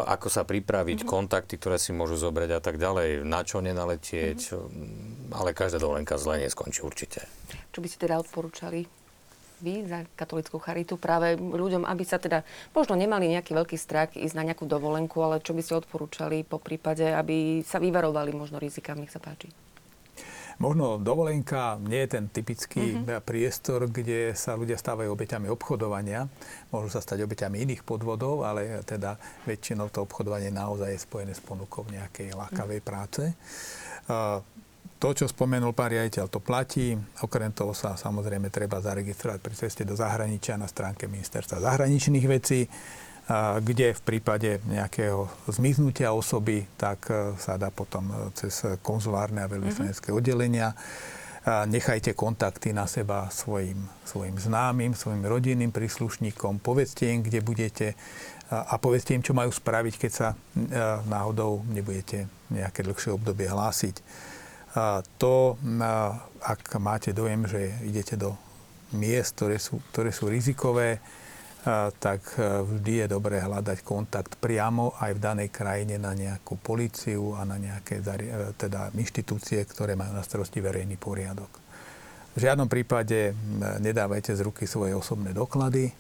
ako 0.07 0.27
sa 0.27 0.43
pripraviť, 0.43 1.07
mm-hmm. 1.07 1.15
kontakty, 1.15 1.55
ktoré 1.55 1.79
si 1.79 1.95
môžu 1.95 2.19
zobrať 2.19 2.59
a 2.59 2.61
tak 2.61 2.75
ďalej, 2.75 3.23
na 3.23 3.47
čo 3.47 3.63
nenaletieť, 3.63 4.39
mm-hmm. 4.51 5.31
ale 5.31 5.55
každá 5.55 5.79
dovolenka 5.79 6.19
zle 6.19 6.43
neskončí 6.43 6.83
určite. 6.83 7.23
Čo 7.71 7.79
by 7.79 7.87
ste 7.87 8.03
teda 8.03 8.19
odporúčali 8.19 9.00
vy 9.61 9.87
za 9.87 10.05
katolickú 10.17 10.59
charitu 10.59 10.97
práve 10.97 11.37
ľuďom, 11.37 11.85
aby 11.87 12.05
sa 12.05 12.17
teda 12.17 12.43
možno 12.73 12.97
nemali 12.97 13.31
nejaký 13.31 13.53
veľký 13.55 13.77
strach 13.77 14.17
ísť 14.17 14.37
na 14.37 14.45
nejakú 14.49 14.67
dovolenku, 14.67 15.21
ale 15.21 15.45
čo 15.45 15.53
by 15.53 15.63
ste 15.63 15.79
odporúčali 15.79 16.43
po 16.43 16.59
prípade, 16.59 17.07
aby 17.07 17.61
sa 17.63 17.79
vyvarovali 17.79 18.33
možno 18.35 18.59
rizikám, 18.59 18.99
nech 18.99 19.13
sa 19.13 19.21
páči? 19.21 19.53
Možno 20.61 21.01
dovolenka 21.01 21.81
nie 21.81 22.05
je 22.05 22.21
ten 22.21 22.29
typický 22.29 22.93
mm-hmm. 22.93 23.25
priestor, 23.25 23.89
kde 23.89 24.37
sa 24.37 24.61
ľudia 24.61 24.77
stávajú 24.77 25.09
obeťami 25.09 25.49
obchodovania. 25.49 26.29
Môžu 26.69 26.93
sa 26.93 27.01
stať 27.01 27.25
obeťami 27.25 27.65
iných 27.65 27.81
podvodov, 27.81 28.45
ale 28.45 28.85
teda 28.85 29.17
väčšinou 29.49 29.89
to 29.89 30.05
obchodovanie 30.05 30.53
naozaj 30.53 30.93
je 30.93 31.01
spojené 31.01 31.33
s 31.33 31.41
ponukou 31.41 31.89
nejakej 31.89 32.37
lákavej 32.37 32.77
mm-hmm. 32.77 32.93
práce. 32.93 33.23
Uh, 34.05 34.45
to, 35.01 35.17
čo 35.17 35.25
spomenul 35.25 35.73
pán 35.73 35.97
riaditeľ, 35.97 36.29
to 36.29 36.45
platí. 36.45 36.93
Okrem 37.25 37.57
toho 37.57 37.73
sa 37.73 37.97
samozrejme 37.97 38.53
treba 38.53 38.85
zaregistrovať 38.85 39.41
pri 39.41 39.55
ceste 39.57 39.83
do 39.89 39.97
zahraničia 39.97 40.61
na 40.61 40.69
stránke 40.69 41.09
ministerstva 41.09 41.65
zahraničných 41.65 42.27
vecí, 42.29 42.69
kde 43.65 43.97
v 43.97 44.03
prípade 44.05 44.61
nejakého 44.69 45.25
zmiznutia 45.49 46.11
osoby, 46.11 46.67
tak 46.75 47.09
e, 47.09 47.39
sa 47.39 47.55
dá 47.55 47.71
potom 47.71 48.11
e, 48.11 48.15
cez 48.35 48.67
konzulárne 48.83 49.47
a 49.47 49.51
veľvyslanecké 49.51 50.11
mm-hmm. 50.11 50.21
oddelenia. 50.21 50.69
Nechajte 51.47 52.13
kontakty 52.13 52.77
na 52.77 52.85
seba 52.85 53.33
svojim, 53.33 53.81
svojim 54.05 54.37
známym, 54.37 54.93
svojim 54.93 55.25
rodinným 55.25 55.73
príslušníkom, 55.73 56.61
povedzte 56.61 57.09
im, 57.09 57.25
kde 57.25 57.41
budete 57.41 57.87
a 58.53 58.77
povedzte 58.77 59.17
im, 59.17 59.25
čo 59.25 59.33
majú 59.33 59.49
spraviť, 59.49 59.95
keď 59.97 60.13
sa 60.13 60.29
e, 60.35 60.37
náhodou 61.09 61.65
nebudete 61.71 62.29
nejaké 62.53 62.85
dlhšie 62.85 63.17
obdobie 63.17 63.49
hlásiť 63.49 64.05
to, 65.19 65.59
ak 66.43 66.63
máte 66.79 67.11
dojem, 67.11 67.47
že 67.47 67.75
idete 67.83 68.15
do 68.15 68.39
miest, 68.95 69.39
ktoré 69.39 69.59
sú, 69.59 69.83
ktoré 69.91 70.11
sú 70.15 70.31
rizikové, 70.31 71.03
tak 72.01 72.25
vždy 72.41 73.05
je 73.05 73.07
dobré 73.13 73.37
hľadať 73.43 73.85
kontakt 73.85 74.41
priamo 74.41 74.97
aj 74.97 75.13
v 75.13 75.21
danej 75.21 75.49
krajine 75.53 76.01
na 76.01 76.17
nejakú 76.17 76.57
policiu 76.57 77.37
a 77.37 77.45
na 77.45 77.61
nejaké 77.61 78.01
teda 78.57 78.89
inštitúcie, 78.97 79.61
ktoré 79.69 79.93
majú 79.93 80.17
na 80.17 80.25
starosti 80.25 80.63
verejný 80.65 80.97
poriadok. 80.97 81.53
V 82.31 82.39
žiadnom 82.47 82.71
prípade 82.71 83.35
nedávajte 83.83 84.33
z 84.33 84.41
ruky 84.47 84.65
svoje 84.65 84.95
osobné 84.97 85.35
doklady. 85.35 85.93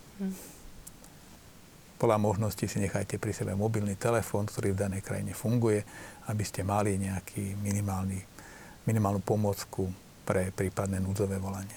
Podľa 2.00 2.16
možnosti 2.16 2.64
si 2.64 2.78
nechajte 2.80 3.20
pri 3.20 3.36
sebe 3.36 3.52
mobilný 3.52 4.00
telefón, 4.00 4.48
ktorý 4.48 4.72
v 4.72 4.80
danej 4.88 5.04
krajine 5.04 5.36
funguje, 5.36 5.84
aby 6.32 6.44
ste 6.46 6.64
mali 6.64 6.96
nejaký 6.96 7.60
minimálny 7.60 8.39
minimálnu 8.88 9.20
pomôcku 9.20 9.92
pre 10.24 10.54
prípadné 10.54 11.02
núdzové 11.02 11.36
volanie. 11.42 11.74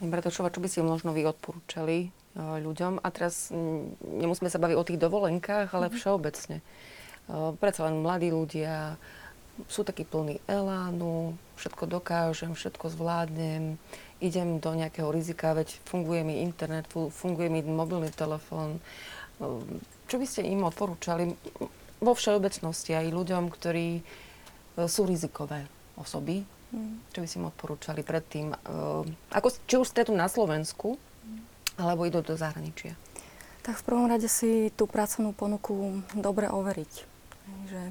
Pani 0.00 0.08
Bratošova, 0.16 0.48
čo 0.48 0.64
by 0.64 0.68
ste 0.72 0.80
možno 0.80 1.12
vy 1.12 1.28
odporúčali 1.28 1.96
e, 2.02 2.08
ľuďom? 2.40 3.04
A 3.04 3.08
teraz 3.12 3.52
nemusíme 4.00 4.48
sa 4.48 4.56
baviť 4.56 4.76
o 4.80 4.86
tých 4.88 4.96
dovolenkách, 4.96 5.76
ale 5.76 5.86
mm-hmm. 5.86 6.00
všeobecne. 6.00 6.56
E, 6.58 6.64
predsa 7.60 7.84
len 7.84 8.00
mladí 8.00 8.32
ľudia 8.32 8.96
sú 9.68 9.84
takí 9.84 10.08
plní 10.08 10.40
elánu, 10.48 11.36
všetko 11.60 11.84
dokážem, 11.84 12.56
všetko 12.56 12.96
zvládnem, 12.96 13.76
idem 14.24 14.56
do 14.56 14.72
nejakého 14.72 15.12
rizika, 15.12 15.52
veď 15.52 15.76
funguje 15.84 16.24
mi 16.24 16.40
internet, 16.40 16.88
funguje 16.90 17.52
mi 17.52 17.60
mobilný 17.60 18.08
telefón. 18.08 18.80
E, 18.80 19.52
čo 20.08 20.16
by 20.16 20.24
ste 20.24 20.48
im 20.48 20.64
odporúčali 20.64 21.28
vo 22.00 22.12
všeobecnosti 22.16 22.96
aj 22.96 23.12
ľuďom, 23.12 23.52
ktorí 23.52 24.00
sú 24.88 25.04
rizikové? 25.04 25.68
Osoby, 26.00 26.42
mm. 26.72 27.12
čo 27.12 27.18
by 27.20 27.26
si 27.28 27.36
im 27.36 27.52
odporúčali 27.52 28.00
predtým, 28.00 28.56
uh, 28.56 29.04
ako, 29.30 29.48
či 29.68 29.74
už 29.76 29.92
ste 29.92 30.08
tu 30.08 30.16
na 30.16 30.26
Slovensku, 30.26 30.96
mm. 30.96 31.40
alebo 31.76 32.08
idú 32.08 32.24
do 32.24 32.34
zahraničia? 32.34 32.96
Tak 33.60 33.84
v 33.84 33.86
prvom 33.86 34.08
rade 34.08 34.26
si 34.26 34.72
tú 34.72 34.88
pracovnú 34.88 35.36
ponuku 35.36 36.00
dobre 36.16 36.48
overiť. 36.48 36.92
Že, 37.68 37.82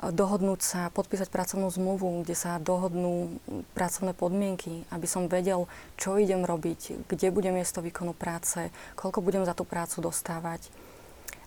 dohodnúť 0.00 0.60
sa, 0.64 0.80
podpísať 0.88 1.28
pracovnú 1.28 1.68
zmluvu, 1.68 2.24
kde 2.24 2.32
sa 2.32 2.56
dohodnú 2.56 3.36
pracovné 3.76 4.16
podmienky, 4.16 4.88
aby 4.88 5.04
som 5.04 5.28
vedel, 5.28 5.68
čo 6.00 6.16
idem 6.16 6.48
robiť, 6.48 7.04
kde 7.04 7.28
bude 7.28 7.52
miesto 7.52 7.84
výkonu 7.84 8.16
práce, 8.16 8.72
koľko 8.96 9.20
budem 9.20 9.44
za 9.44 9.52
tú 9.52 9.68
prácu 9.68 10.00
dostávať, 10.00 10.72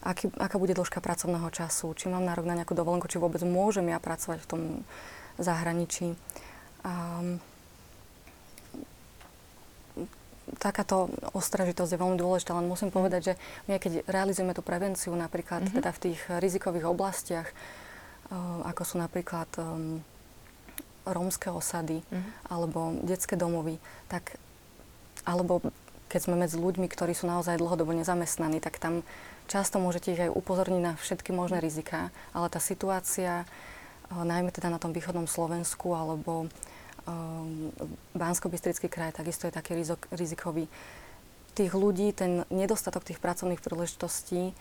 aký, 0.05 0.29
aká 0.38 0.61
bude 0.61 0.77
dĺžka 0.77 1.01
pracovného 1.01 1.49
času, 1.49 1.97
či 1.97 2.13
mám 2.13 2.21
nárok 2.21 2.45
na 2.45 2.61
nejakú 2.61 2.77
dovolenku, 2.77 3.09
či 3.09 3.17
vôbec 3.17 3.41
môžem 3.41 3.89
ja 3.89 3.97
pracovať 3.97 4.45
v 4.45 4.49
tom 4.49 4.61
zahraničí. 5.39 6.13
Um, 6.84 7.39
takáto 10.59 11.09
ostražitosť 11.34 11.95
je 11.95 12.01
veľmi 12.01 12.19
dôležitá, 12.19 12.53
len 12.55 12.67
musím 12.67 12.91
povedať, 12.91 13.21
že 13.31 13.34
my 13.67 13.79
keď 13.79 14.03
realizujeme 14.05 14.51
tú 14.51 14.61
prevenciu 14.61 15.15
napríklad 15.15 15.65
mm-hmm. 15.65 15.77
teda 15.79 15.89
v 15.95 16.01
tých 16.09 16.19
rizikových 16.39 16.86
oblastiach, 16.89 17.47
ako 18.63 18.81
sú 18.84 18.95
napríklad 18.99 19.47
um, 19.59 20.01
rómske 21.07 21.51
osady 21.51 22.01
mm-hmm. 22.03 22.31
alebo 22.51 22.95
detské 23.03 23.36
domovy, 23.36 23.79
tak 24.07 24.36
alebo 25.23 25.63
keď 26.11 26.19
sme 26.29 26.36
medzi 26.38 26.59
ľuďmi, 26.59 26.86
ktorí 26.91 27.17
sú 27.17 27.25
naozaj 27.25 27.57
dlhodobo 27.57 27.95
nezamestnaní, 27.95 28.61
tak 28.61 28.77
tam 28.77 29.01
často 29.49 29.81
môžete 29.81 30.13
ich 30.13 30.21
aj 30.21 30.36
upozorniť 30.36 30.81
na 30.84 30.93
všetky 30.99 31.34
možné 31.34 31.57
riziká, 31.57 32.13
ale 32.36 32.47
tá 32.53 32.61
situácia, 32.61 33.49
najmä 34.22 34.53
teda 34.53 34.70
na 34.70 34.78
tom 34.78 34.93
východnom 34.93 35.26
Slovensku 35.26 35.97
alebo 35.97 36.45
um, 37.09 37.74
Bansko-Bystrický 38.14 38.88
kraj, 38.88 39.18
takisto 39.18 39.49
je 39.49 39.57
taký 39.57 39.74
rizikový. 40.14 40.70
Tých 41.53 41.74
ľudí, 41.74 42.14
ten 42.14 42.45
nedostatok 42.53 43.05
tých 43.05 43.18
pracovných 43.18 43.61
príležitostí 43.61 44.53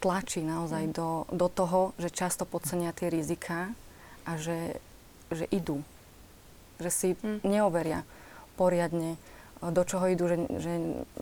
tlačí 0.00 0.40
naozaj 0.44 0.88
mm. 0.88 0.92
do, 0.94 1.10
do 1.28 1.48
toho, 1.50 1.80
že 1.98 2.12
často 2.12 2.46
podcenia 2.48 2.94
tie 2.94 3.10
rizika 3.10 3.72
a 4.24 4.36
že, 4.36 4.78
že 5.32 5.44
idú. 5.50 5.82
Že 6.78 6.90
si 6.90 7.08
mm. 7.18 7.44
neoveria 7.44 8.04
poriadne, 8.54 9.18
do 9.58 9.82
čoho 9.82 10.06
idú, 10.06 10.30
že, 10.30 10.38
že 10.62 10.72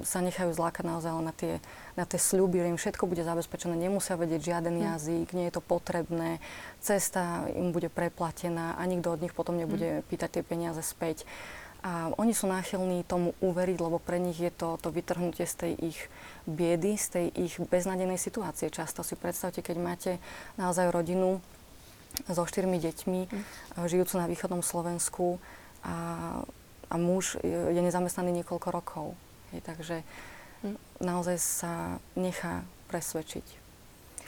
sa 0.05 0.21
nechajú 0.21 0.53
zlákať 0.53 0.85
naozaj 0.85 1.13
na 1.25 1.33
tie, 1.33 1.57
na 1.97 2.05
tie 2.05 2.21
sľuby, 2.21 2.61
že 2.61 2.69
im 2.69 2.79
všetko 2.81 3.09
bude 3.09 3.25
zabezpečené, 3.25 3.73
nemusia 3.73 4.21
vedieť 4.21 4.53
žiaden 4.53 4.77
mm. 4.77 4.85
jazyk, 4.93 5.29
nie 5.33 5.49
je 5.49 5.55
to 5.57 5.65
potrebné, 5.65 6.39
cesta 6.85 7.49
im 7.57 7.73
bude 7.73 7.89
preplatená 7.89 8.77
a 8.77 8.83
nikto 8.85 9.17
od 9.17 9.25
nich 9.25 9.33
potom 9.33 9.57
nebude 9.57 10.01
mm. 10.01 10.03
pýtať 10.13 10.41
tie 10.41 10.43
peniaze 10.45 10.85
späť. 10.85 11.25
A 11.87 12.11
oni 12.19 12.35
sú 12.35 12.51
náchylní 12.51 13.07
tomu 13.07 13.31
uveriť, 13.39 13.79
lebo 13.79 14.03
pre 14.03 14.19
nich 14.19 14.37
je 14.43 14.51
to, 14.51 14.75
to 14.83 14.91
vytrhnutie 14.91 15.47
z 15.47 15.55
tej 15.55 15.73
ich 15.95 15.99
biedy, 16.45 16.99
z 16.99 17.07
tej 17.09 17.27
ich 17.31 17.55
beznadenej 17.63 18.19
situácie. 18.19 18.75
Často 18.75 19.07
si 19.07 19.15
predstavte, 19.15 19.63
keď 19.63 19.77
máte 19.79 20.13
naozaj 20.59 20.91
rodinu 20.91 21.39
so 22.27 22.43
štyrmi 22.43 22.83
deťmi, 22.83 23.21
mm. 23.31 23.43
žijúcu 23.87 24.15
na 24.19 24.27
východnom 24.27 24.61
Slovensku 24.61 25.39
a, 25.87 26.43
a 26.91 26.95
muž 26.97 27.39
je 27.43 27.81
nezamestnaný 27.83 28.43
niekoľko 28.43 28.69
rokov. 28.71 29.07
Hej, 29.55 29.61
takže 29.67 29.97
mm. 30.63 30.77
naozaj 31.03 31.37
sa 31.39 31.73
nechá 32.15 32.63
presvedčiť. 32.91 33.47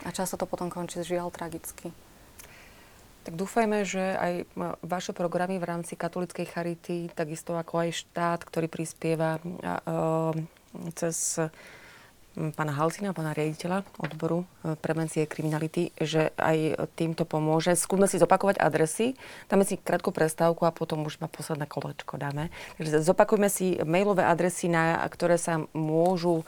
A 0.07 0.15
často 0.15 0.39
to 0.39 0.47
potom 0.47 0.71
končí 0.71 1.03
žiaľ 1.03 1.31
tragicky. 1.31 1.91
Tak 3.27 3.35
dúfajme, 3.35 3.83
že 3.83 4.15
aj 4.15 4.33
vaše 4.79 5.11
programy 5.11 5.59
v 5.59 5.67
rámci 5.67 5.99
katolickej 5.99 6.47
charity, 6.47 7.11
takisto 7.11 7.51
ako 7.59 7.83
aj 7.83 8.07
štát, 8.07 8.39
ktorý 8.47 8.71
prispieva 8.71 9.43
cez 10.95 11.35
pána 12.55 12.71
Halcina, 12.71 13.11
pána 13.11 13.35
riaditeľa 13.35 13.83
odboru 13.99 14.47
e, 14.63 14.75
prevencie 14.79 15.27
kriminality, 15.27 15.91
že 15.99 16.31
aj 16.39 16.89
týmto 16.95 17.27
pomôže. 17.27 17.75
Skúsme 17.75 18.07
si 18.07 18.15
zopakovať 18.15 18.57
adresy, 18.57 19.19
dáme 19.51 19.67
si 19.67 19.75
krátku 19.75 20.15
prestávku 20.15 20.63
a 20.63 20.71
potom 20.71 21.03
už 21.03 21.19
ma 21.19 21.27
posledné 21.27 21.67
kolečko 21.67 22.15
dáme. 22.15 22.47
Takže 22.79 23.03
zopakujme 23.03 23.51
si 23.51 23.75
mailové 23.83 24.23
adresy, 24.23 24.71
na 24.71 25.03
ktoré 25.11 25.35
sa 25.35 25.59
môžu 25.75 26.41
e, 26.41 26.45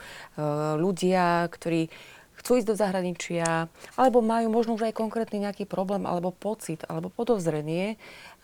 ľudia, 0.80 1.46
ktorí 1.52 1.92
chcú 2.40 2.58
ísť 2.58 2.68
do 2.68 2.76
zahraničia, 2.78 3.68
alebo 3.94 4.24
majú 4.24 4.48
možno 4.48 4.74
už 4.74 4.90
aj 4.90 4.98
konkrétny 4.98 5.44
nejaký 5.44 5.68
problém, 5.68 6.08
alebo 6.08 6.32
pocit, 6.32 6.82
alebo 6.88 7.12
podozrenie, 7.12 7.94
e, 7.94 7.96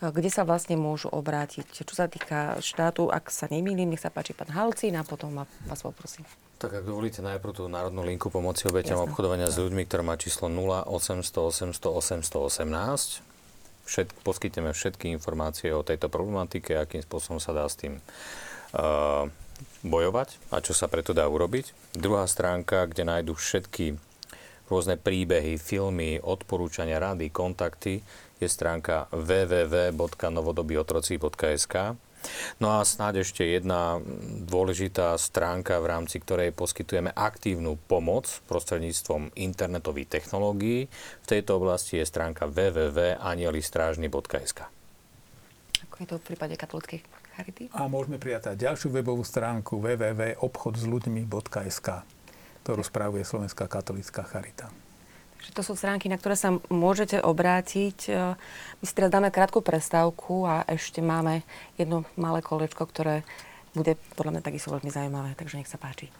kde 0.04 0.30
sa 0.30 0.44
vlastne 0.44 0.78
môžu 0.78 1.08
obrátiť. 1.10 1.84
Čo 1.84 1.94
sa 1.94 2.06
týka 2.06 2.60
štátu, 2.60 3.08
ak 3.08 3.32
sa 3.32 3.48
nemýlim, 3.50 3.90
nech 3.90 4.02
sa 4.02 4.12
páči 4.12 4.36
pán 4.36 4.52
Halcín 4.52 4.94
a 4.94 5.02
potom 5.02 5.42
vás 5.42 5.80
poprosím. 5.82 6.28
Tak 6.58 6.74
ak 6.74 6.84
dovolíte 6.90 7.22
najprv 7.22 7.54
tú 7.54 7.64
národnú 7.70 8.02
linku 8.02 8.34
pomoci 8.34 8.66
obeťam 8.66 9.06
obchodovania 9.06 9.46
s 9.46 9.62
ľuďmi, 9.62 9.86
ktorá 9.86 10.02
má 10.02 10.18
číslo 10.18 10.50
0800 10.50 11.70
800 11.70 11.78
818. 11.78 13.22
Všet, 13.88 14.08
poskytneme 14.26 14.74
všetky 14.74 15.08
informácie 15.14 15.70
o 15.72 15.86
tejto 15.86 16.10
problematike, 16.10 16.76
akým 16.76 17.00
spôsobom 17.00 17.38
sa 17.38 17.54
dá 17.56 17.64
s 17.64 17.78
tým 17.78 18.02
uh, 18.74 19.30
bojovať 19.86 20.34
a 20.50 20.58
čo 20.58 20.74
sa 20.74 20.90
preto 20.90 21.14
dá 21.14 21.28
urobiť. 21.28 21.70
Druhá 21.94 22.26
stránka, 22.26 22.90
kde 22.90 23.04
nájdu 23.06 23.38
všetky 23.38 23.94
rôzne 24.68 25.00
príbehy, 25.00 25.56
filmy, 25.56 26.20
odporúčania, 26.20 27.00
rady, 27.00 27.32
kontakty, 27.32 28.04
je 28.38 28.46
stránka 28.46 29.10
www.novodobyotroci.sk. 29.10 31.74
No 32.58 32.74
a 32.74 32.82
snáď 32.82 33.22
ešte 33.22 33.46
jedna 33.46 34.02
dôležitá 34.42 35.14
stránka, 35.18 35.78
v 35.78 35.86
rámci 35.86 36.18
ktorej 36.18 36.50
poskytujeme 36.50 37.14
aktívnu 37.14 37.78
pomoc 37.86 38.42
prostredníctvom 38.50 39.30
internetových 39.38 40.18
technológií. 40.18 40.90
V 41.22 41.26
tejto 41.26 41.62
oblasti 41.62 42.02
je 42.02 42.06
stránka 42.06 42.50
www.anielistrážny.sk. 42.50 44.60
Ako 45.86 45.96
je 46.02 46.06
to 46.10 46.18
v 46.18 46.26
prípade 46.26 46.58
katolíckej 46.58 47.06
Charity. 47.38 47.70
A 47.70 47.86
môžeme 47.86 48.18
prijatať 48.18 48.58
ďalšiu 48.58 48.90
webovú 48.90 49.22
stránku 49.22 49.78
www.obchodzľuďmi.sk, 49.78 51.88
ktorú 52.66 52.82
spravuje 52.82 53.22
Slovenská 53.22 53.70
katolická 53.70 54.26
Charita. 54.26 54.74
Takže 55.38 55.54
to 55.54 55.62
sú 55.62 55.78
stránky, 55.78 56.10
na 56.10 56.18
ktoré 56.18 56.34
sa 56.34 56.58
môžete 56.66 57.22
obrátiť. 57.22 58.10
My 58.74 58.82
si 58.82 58.90
teraz 58.90 59.06
dáme 59.06 59.30
krátku 59.30 59.62
prestávku 59.62 60.50
a 60.50 60.66
ešte 60.66 60.98
máme 60.98 61.46
jedno 61.78 62.02
malé 62.18 62.42
kolečko, 62.42 62.90
ktoré 62.90 63.22
bude 63.70 63.94
podľa 64.18 64.34
mňa 64.34 64.42
takisto 64.42 64.74
veľmi 64.74 64.90
zaujímavé, 64.90 65.38
takže 65.38 65.62
nech 65.62 65.70
sa 65.70 65.78
páči. 65.78 66.10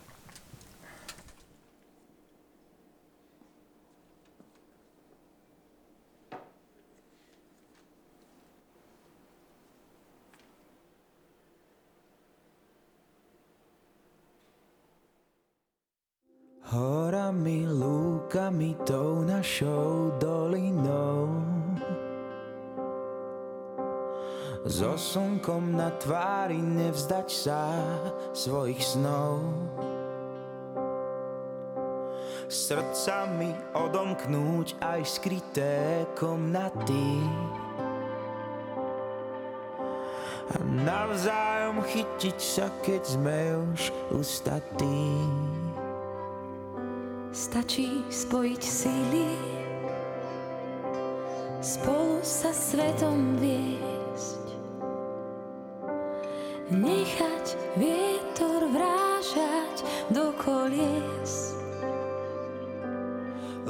Horami, 16.69 17.65
lúkami, 17.65 18.77
tou 18.85 19.25
našou 19.25 20.13
dolinou. 20.21 21.33
So 24.69 25.01
slnkom 25.01 25.73
na 25.73 25.89
tvári 25.97 26.61
nevzdať 26.61 27.29
sa 27.33 27.73
svojich 28.37 28.85
snov. 28.85 29.41
Srdcami 32.53 33.49
odomknúť 33.73 34.77
aj 34.85 35.01
skryté 35.09 36.05
komnaty. 36.21 37.25
A 40.53 40.57
navzájom 40.85 41.81
chytiť 41.81 42.37
sa, 42.37 42.69
keď 42.85 43.03
sme 43.09 43.41
už 43.73 43.89
ustatí. 44.13 45.17
Stačí 47.39 48.03
spojiť 48.11 48.63
síly, 48.67 49.31
spolu 51.63 52.19
sa 52.19 52.51
svetom 52.51 53.39
viesť. 53.39 54.59
Nechať 56.75 57.47
vietor 57.79 58.67
vrážať 58.75 59.87
do 60.11 60.35
kolies. 60.35 61.55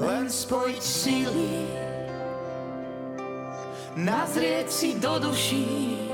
Len 0.01 0.33
spojiť 0.33 0.81
síly, 0.81 1.69
nazrieť 4.01 4.73
si 4.73 4.97
do 4.97 5.21
duší, 5.21 6.08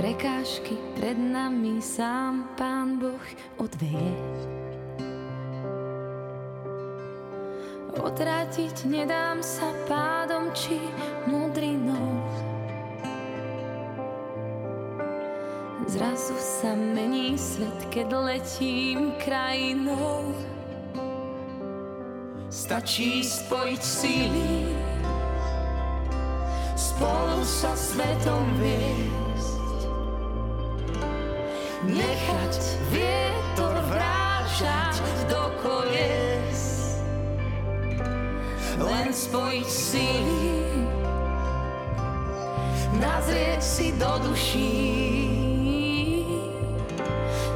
Prekážky 0.00 0.80
pred 0.96 1.12
nami 1.20 1.76
sám 1.84 2.56
Pán 2.56 2.96
Boh 2.96 3.20
odveje 3.60 4.16
Potratiť 7.92 8.88
nedám 8.88 9.44
sa 9.44 9.68
pádom 9.84 10.56
či 10.56 10.80
mudrinou. 11.28 12.16
Zrazu 15.84 16.32
sa 16.40 16.72
mení 16.72 17.36
svet, 17.36 17.92
keď 17.92 18.08
letím 18.24 19.12
krajinou. 19.20 20.32
Stačí 22.48 23.20
spojiť 23.20 23.82
síly, 23.84 24.64
spolu 26.72 27.44
sa 27.44 27.76
svetom 27.76 28.48
viesť. 28.64 29.29
Nechať 31.80 32.76
vietor 32.92 33.72
vrážať 33.88 35.00
do 35.32 35.48
kolies. 35.64 36.60
Len 38.76 39.08
spojiť 39.08 39.64
síly, 39.64 40.60
nazrieť 43.00 43.64
si 43.64 43.96
do 43.96 44.12
duší. 44.28 44.76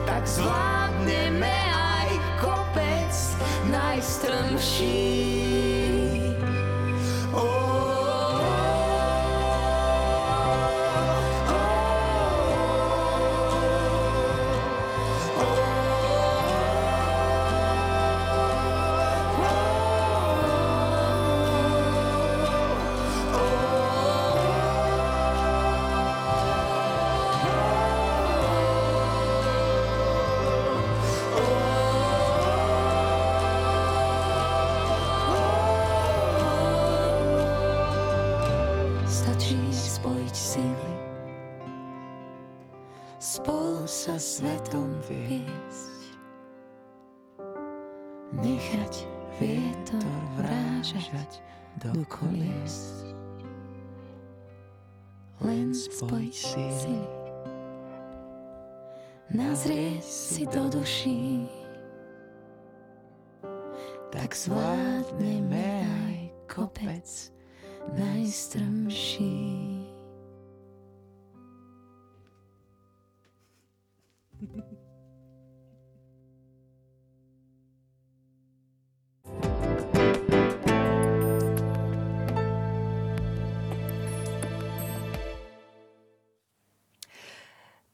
Tak 0.08 0.24
zvládneme 0.24 1.56
aj 1.76 2.08
kopec 2.40 3.12
najstrmší. 3.68 5.13
Thank 74.40 74.54
you. 74.72 74.73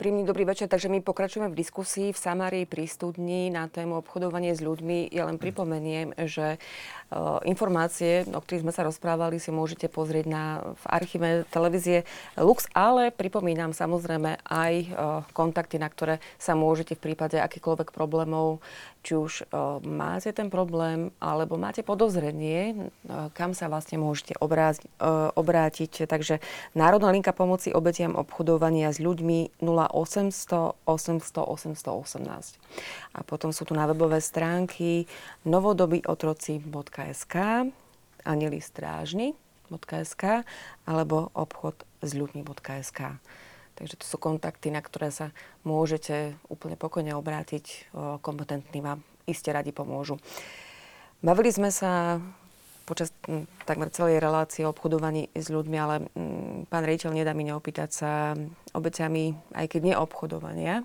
Príjemný 0.00 0.24
dobrý 0.24 0.48
večer, 0.48 0.64
takže 0.64 0.88
my 0.88 1.04
pokračujeme 1.04 1.52
v 1.52 1.60
diskusii 1.60 2.16
v 2.16 2.16
Samárii 2.16 2.64
pri 2.64 2.88
studni 2.88 3.52
na 3.52 3.68
tému 3.68 4.00
obchodovanie 4.00 4.56
s 4.56 4.64
ľuďmi. 4.64 5.12
Ja 5.12 5.28
len 5.28 5.36
pripomeniem, 5.36 6.16
že 6.24 6.56
uh, 6.56 7.36
informácie, 7.44 8.24
o 8.32 8.40
ktorých 8.40 8.64
sme 8.64 8.72
sa 8.72 8.88
rozprávali, 8.88 9.36
si 9.36 9.52
môžete 9.52 9.92
pozrieť 9.92 10.24
na, 10.24 10.44
v 10.72 10.84
archíve 10.88 11.28
televízie 11.52 12.08
Lux, 12.40 12.64
ale 12.72 13.12
pripomínam 13.12 13.76
samozrejme 13.76 14.40
aj 14.40 14.72
uh, 14.72 14.88
kontakty, 15.36 15.76
na 15.76 15.92
ktoré 15.92 16.24
sa 16.40 16.56
môžete 16.56 16.96
v 16.96 17.12
prípade 17.12 17.36
akýchkoľvek 17.36 17.92
problémov, 17.92 18.64
či 19.04 19.20
už 19.20 19.52
uh, 19.52 19.84
máte 19.84 20.32
ten 20.32 20.48
problém, 20.48 21.12
alebo 21.20 21.60
máte 21.60 21.84
podozrenie, 21.84 22.88
kam 23.36 23.52
sa 23.52 23.68
vlastne 23.68 24.00
môžete 24.00 24.32
obrátiť. 25.36 26.08
Takže 26.08 26.40
Národná 26.72 27.12
linka 27.12 27.36
pomoci 27.36 27.68
obetiam 27.68 28.16
obchodovania 28.16 28.88
s 28.88 28.96
ľuďmi 28.96 29.60
0800 29.60 29.89
800 29.90 30.78
818. 30.86 32.56
A 33.14 33.20
potom 33.26 33.50
sú 33.50 33.66
tu 33.66 33.74
na 33.74 33.84
webové 33.90 34.22
stránky 34.22 35.10
novodobyotroci.sk 35.44 37.34
anili 38.24 38.60
strážny.sk 38.60 40.24
alebo 40.86 41.30
obchod 41.34 41.84
s 42.00 42.10
ľuďmi.sk. 42.14 43.00
Takže 43.80 43.96
to 43.96 44.04
sú 44.04 44.20
kontakty, 44.20 44.68
na 44.68 44.84
ktoré 44.84 45.08
sa 45.08 45.32
môžete 45.64 46.36
úplne 46.52 46.76
pokojne 46.76 47.16
obrátiť. 47.16 47.88
Kompetentní 48.20 48.84
vám 48.84 49.00
iste 49.24 49.48
radi 49.48 49.72
pomôžu. 49.72 50.20
Bavili 51.24 51.48
sme 51.52 51.72
sa 51.72 52.20
počas 52.90 53.14
takmer 53.62 53.94
celej 53.94 54.18
relácie 54.18 54.66
o 54.66 54.74
obchodovaní 54.74 55.30
s 55.30 55.46
ľuďmi, 55.46 55.76
ale 55.78 56.10
pán 56.66 56.82
rejiteľ 56.82 57.14
nedá 57.14 57.30
mi 57.30 57.46
neopýtať 57.46 57.90
sa 57.94 58.34
obeťami, 58.74 59.54
aj 59.54 59.66
keď 59.70 59.80
nie 59.86 59.94
obchodovania 59.94 60.82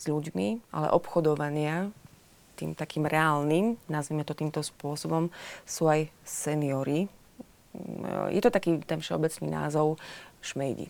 s 0.00 0.08
ľuďmi, 0.08 0.72
ale 0.72 0.88
obchodovania 0.88 1.92
tým 2.56 2.72
takým 2.72 3.04
reálnym, 3.04 3.76
nazvime 3.92 4.24
to 4.24 4.32
týmto 4.32 4.64
spôsobom, 4.64 5.28
sú 5.68 5.92
aj 5.92 6.08
seniory. 6.24 7.12
Je 8.32 8.40
to 8.40 8.52
taký 8.52 8.80
ten 8.84 9.00
všeobecný 9.00 9.52
názov 9.52 10.00
šmejdi. 10.44 10.88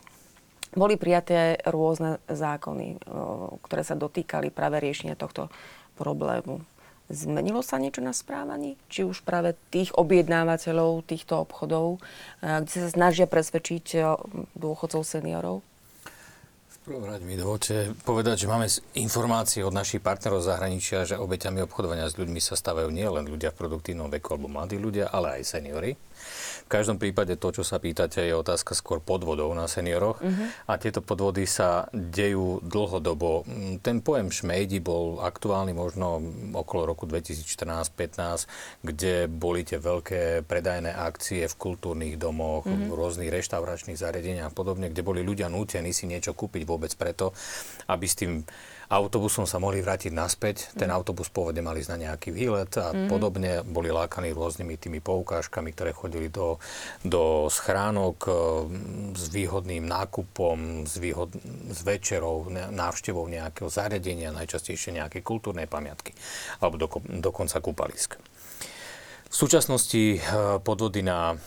Boli 0.72 0.96
prijaté 0.96 1.60
rôzne 1.68 2.16
zákony, 2.32 3.04
ktoré 3.60 3.82
sa 3.84 3.92
dotýkali 3.92 4.48
práve 4.48 4.80
riešenia 4.80 5.20
tohto 5.20 5.52
problému. 6.00 6.64
Zmenilo 7.12 7.60
sa 7.60 7.76
niečo 7.76 8.00
na 8.00 8.16
správaní? 8.16 8.80
Či 8.88 9.04
už 9.04 9.20
práve 9.20 9.52
tých 9.68 9.92
objednávateľov 9.92 11.04
týchto 11.04 11.44
obchodov, 11.44 12.00
kde 12.40 12.72
sa 12.72 12.88
snažia 12.88 13.28
presvedčiť 13.28 14.00
dôchodcov 14.56 15.04
seniorov? 15.04 15.60
V 16.82 16.90
prvom 16.90 17.06
rade 17.06 17.22
mi 17.22 17.38
dovolte 17.38 17.94
povedať, 18.02 18.42
že 18.42 18.50
máme 18.50 18.66
informácie 18.98 19.62
od 19.62 19.70
našich 19.70 20.02
partnerov 20.02 20.42
zahraničia, 20.42 21.06
že 21.06 21.20
obeťami 21.20 21.62
obchodovania 21.62 22.10
s 22.10 22.18
ľuďmi 22.18 22.42
sa 22.42 22.58
stavajú 22.58 22.90
nielen 22.90 23.28
ľudia 23.28 23.54
v 23.54 23.60
produktívnom 23.60 24.10
veku 24.10 24.34
alebo 24.34 24.50
mladí 24.50 24.80
ľudia, 24.82 25.06
ale 25.12 25.38
aj 25.38 25.52
seniory. 25.52 25.94
V 26.66 26.68
každom 26.70 26.96
prípade 26.96 27.36
to, 27.36 27.48
čo 27.52 27.62
sa 27.66 27.76
pýtate, 27.82 28.24
je 28.24 28.34
otázka 28.34 28.72
skôr 28.72 28.98
podvodov 29.02 29.52
na 29.52 29.68
senioroch. 29.68 30.22
Uh-huh. 30.22 30.48
A 30.68 30.80
tieto 30.80 31.04
podvody 31.04 31.44
sa 31.44 31.90
dejú 31.92 32.64
dlhodobo. 32.64 33.44
Ten 33.84 34.00
pojem 34.00 34.32
šmejdi 34.32 34.80
bol 34.80 35.20
aktuálny 35.20 35.76
možno 35.76 36.22
okolo 36.56 36.88
roku 36.94 37.04
2014-15, 37.04 38.84
kde 38.84 39.28
boli 39.28 39.66
tie 39.66 39.76
veľké 39.76 40.48
predajné 40.48 40.90
akcie 40.94 41.44
v 41.44 41.54
kultúrnych 41.58 42.16
domoch, 42.16 42.64
uh-huh. 42.64 42.88
v 42.88 42.96
rôznych 42.96 43.30
reštauračných 43.30 44.00
zariadeniach 44.00 44.48
a 44.48 44.54
podobne, 44.54 44.88
kde 44.88 45.04
boli 45.04 45.20
ľudia 45.20 45.52
nútení 45.52 45.92
si 45.92 46.08
niečo 46.08 46.32
kúpiť 46.32 46.62
vôbec 46.64 46.92
preto, 46.96 47.36
aby 47.88 48.06
s 48.08 48.16
tým 48.16 48.44
autobusom 48.88 49.46
sa 49.46 49.62
mohli 49.62 49.84
vrátiť 49.84 50.10
naspäť. 50.10 50.74
Ten 50.74 50.90
mm. 50.90 50.96
autobus 50.96 51.30
pôvodne 51.30 51.62
mali 51.62 51.84
ísť 51.84 51.92
na 51.94 52.10
nejaký 52.10 52.34
výlet 52.34 52.72
a 52.80 52.90
mm. 52.90 53.08
podobne. 53.10 53.62
Boli 53.62 53.94
lákaní 53.94 54.34
rôznymi 54.34 54.74
tými 54.80 55.00
poukážkami, 55.04 55.70
ktoré 55.76 55.94
chodili 55.94 56.32
do, 56.32 56.58
do 57.06 57.46
schránok 57.46 58.18
e, 58.26 58.32
s 59.14 59.30
výhodným 59.30 59.86
nákupom, 59.86 60.88
s, 60.88 60.98
výhod, 60.98 61.30
s 61.70 61.80
večerou, 61.86 62.50
návštevou 62.50 63.28
nejakého 63.30 63.70
zariadenia, 63.70 64.34
najčastejšie 64.34 64.98
nejaké 64.98 65.22
kultúrnej 65.22 65.70
pamiatky 65.70 66.16
alebo 66.58 66.76
do, 66.78 66.88
dokonca 67.20 67.62
kúpalisk. 67.62 68.18
V 69.32 69.34
súčasnosti 69.34 70.02
e, 70.16 70.18
podvody 70.60 71.00
na 71.00 71.38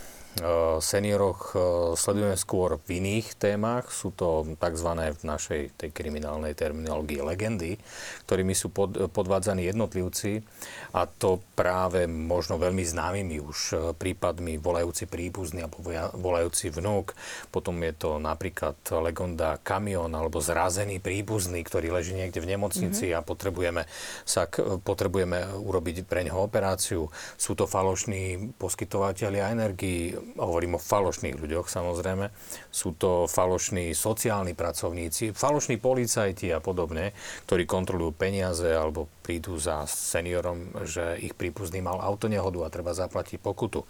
senioroch 0.84 1.42
e, 1.56 1.58
sledujeme 1.96 2.36
skôr 2.36 2.76
v 2.84 3.00
iných 3.00 3.40
témach. 3.40 3.88
Sú 3.88 4.12
to 4.12 4.44
tzv. 4.60 4.90
v 4.92 5.24
našej 5.24 5.62
tej 5.80 5.90
kriminálnej 5.96 6.52
terminológii 6.52 7.24
legendy, 7.24 7.80
ktorými 8.28 8.52
sú 8.52 8.68
pod, 8.68 9.12
podvádzaní 9.16 9.64
jednotlivci 9.72 10.44
a 10.92 11.08
to 11.08 11.40
práve 11.56 12.04
možno 12.08 12.60
veľmi 12.60 12.84
známymi 12.84 13.40
už 13.40 13.60
prípadmi 13.96 14.60
volajúci 14.60 15.08
príbuzný 15.08 15.64
alebo 15.64 15.80
volajúci 16.20 16.68
vnúk. 16.68 17.16
Potom 17.48 17.80
je 17.80 17.94
to 17.96 18.20
napríklad 18.20 18.76
legenda 19.00 19.56
kamión 19.64 20.12
alebo 20.12 20.44
zrazený 20.44 21.00
príbuzný, 21.00 21.64
ktorý 21.64 21.96
leží 21.96 22.12
niekde 22.12 22.44
v 22.44 22.52
nemocnici 22.56 23.12
mm-hmm. 23.12 23.24
a 23.24 23.28
potrebujeme, 23.28 23.84
sa, 24.28 24.52
potrebujeme 24.84 25.64
urobiť 25.64 26.04
pre 26.04 26.28
neho 26.28 26.44
operáciu. 26.44 27.08
Sú 27.40 27.56
to 27.56 27.68
falošní 27.68 28.56
poskytovateľia 28.60 29.56
energii, 29.56 30.25
hovorím 30.36 30.76
o 30.76 30.82
falošných 30.82 31.38
ľuďoch 31.38 31.70
samozrejme, 31.70 32.34
sú 32.74 32.98
to 32.98 33.30
falošní 33.30 33.94
sociálni 33.94 34.58
pracovníci, 34.58 35.32
falošní 35.32 35.78
policajti 35.78 36.50
a 36.52 36.60
podobne, 36.60 37.14
ktorí 37.46 37.70
kontrolujú 37.70 38.12
peniaze 38.18 38.68
alebo 38.68 39.08
prídu 39.22 39.56
za 39.62 39.86
seniorom, 39.86 40.86
že 40.86 41.18
ich 41.22 41.38
prípuzný 41.38 41.80
mal 41.86 42.02
autonehodu 42.02 42.66
a 42.66 42.74
treba 42.74 42.94
zaplatiť 42.94 43.38
pokutu. 43.40 43.86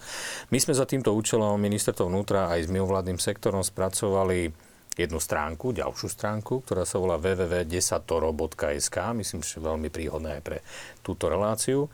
My 0.52 0.60
sme 0.62 0.76
za 0.76 0.86
týmto 0.86 1.16
účelom 1.16 1.58
ministerstvo 1.58 2.08
vnútra 2.08 2.52
aj 2.52 2.68
s 2.68 2.74
mimovládnym 2.74 3.18
sektorom 3.18 3.64
spracovali 3.64 4.52
jednu 4.96 5.20
stránku, 5.20 5.76
ďalšiu 5.76 6.08
stránku, 6.08 6.64
ktorá 6.64 6.88
sa 6.88 7.04
volá 7.04 7.20
www.desatoro.sk. 7.20 8.98
Myslím, 9.12 9.44
že 9.44 9.60
veľmi 9.60 9.92
príhodné 9.92 10.40
aj 10.40 10.44
pre 10.44 10.58
túto 11.04 11.28
reláciu 11.28 11.92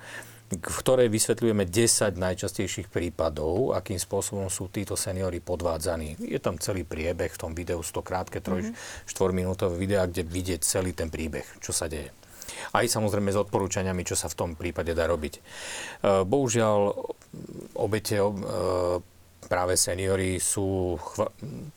v 0.51 0.75
ktorej 0.83 1.07
vysvetľujeme 1.07 1.63
10 1.63 2.19
najčastejších 2.19 2.91
prípadov, 2.91 3.71
akým 3.71 3.95
spôsobom 3.95 4.51
sú 4.51 4.67
títo 4.67 4.99
seniory 4.99 5.39
podvádzaní. 5.39 6.19
Je 6.27 6.39
tam 6.43 6.59
celý 6.59 6.83
priebeh 6.83 7.31
v 7.31 7.39
tom 7.39 7.51
videu, 7.55 7.79
100 7.79 8.03
krátke, 8.03 8.43
3 8.43 8.75
4 9.07 9.31
minútové 9.31 9.79
videa, 9.79 10.03
kde 10.03 10.27
vidieť 10.27 10.61
celý 10.61 10.91
ten 10.91 11.07
príbeh, 11.07 11.47
čo 11.63 11.71
sa 11.71 11.87
deje. 11.87 12.11
Aj 12.75 12.83
samozrejme 12.83 13.31
s 13.31 13.39
odporúčaniami, 13.39 14.03
čo 14.03 14.19
sa 14.19 14.27
v 14.27 14.37
tom 14.37 14.49
prípade 14.59 14.91
dá 14.91 15.07
robiť. 15.07 15.33
E, 15.39 15.41
bohužiaľ, 16.27 16.93
obete 17.79 18.19
e, 18.19 18.27
práve 19.47 19.73
seniory 19.79 20.37
sú 20.37 20.99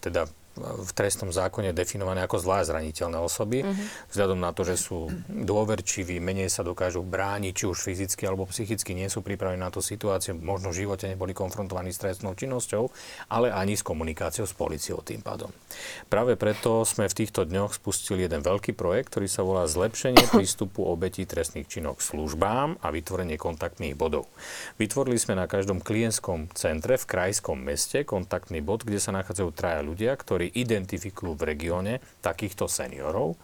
teda 0.02 0.26
v 0.58 0.90
trestnom 0.94 1.34
zákone 1.34 1.74
definované 1.74 2.22
ako 2.22 2.38
zvlášť 2.38 2.70
zraniteľné 2.70 3.18
osoby, 3.18 3.66
uh-huh. 3.66 3.74
vzhľadom 4.14 4.38
na 4.38 4.54
to, 4.54 4.62
že 4.62 4.78
sú 4.78 5.10
dôverčiví, 5.26 6.22
menej 6.22 6.46
sa 6.50 6.62
dokážu 6.62 7.02
brániť, 7.02 7.52
či 7.52 7.64
už 7.66 7.78
fyzicky 7.82 8.22
alebo 8.26 8.46
psychicky 8.46 8.94
nie 8.94 9.10
sú 9.10 9.20
pripravení 9.20 9.58
na 9.58 9.74
tú 9.74 9.82
situáciu, 9.82 10.38
možno 10.38 10.70
v 10.70 10.86
živote 10.86 11.10
neboli 11.10 11.34
konfrontovaní 11.34 11.90
s 11.90 11.98
trestnou 11.98 12.38
činnosťou, 12.38 12.86
ale 13.30 13.50
ani 13.50 13.74
s 13.74 13.82
komunikáciou 13.82 14.46
s 14.46 14.54
policiou 14.54 15.02
tým 15.02 15.20
pádom. 15.20 15.50
Práve 16.06 16.38
preto 16.38 16.86
sme 16.86 17.10
v 17.10 17.18
týchto 17.24 17.42
dňoch 17.42 17.74
spustili 17.74 18.26
jeden 18.26 18.40
veľký 18.42 18.78
projekt, 18.78 19.14
ktorý 19.14 19.26
sa 19.26 19.42
volá 19.42 19.66
Zlepšenie 19.66 20.30
prístupu 20.34 20.86
obetí 20.86 21.26
trestných 21.26 21.66
činov 21.66 21.98
k 21.98 22.14
službám 22.14 22.78
a 22.78 22.86
vytvorenie 22.94 23.40
kontaktných 23.40 23.98
bodov. 23.98 24.30
Vytvorili 24.78 25.18
sme 25.18 25.34
na 25.34 25.50
každom 25.50 25.82
klientskom 25.82 26.52
centre 26.54 26.94
v 26.94 27.04
krajskom 27.08 27.58
meste 27.58 28.06
kontaktný 28.06 28.60
bod, 28.62 28.86
kde 28.86 29.00
sa 29.00 29.10
nachádzajú 29.10 29.50
traja 29.54 29.80
ľudia, 29.82 30.12
ktorí 30.14 30.43
ktorí 30.44 30.60
identifikujú 30.60 31.40
v 31.40 31.56
regióne 31.56 31.92
takýchto 32.20 32.68
seniorov. 32.68 33.40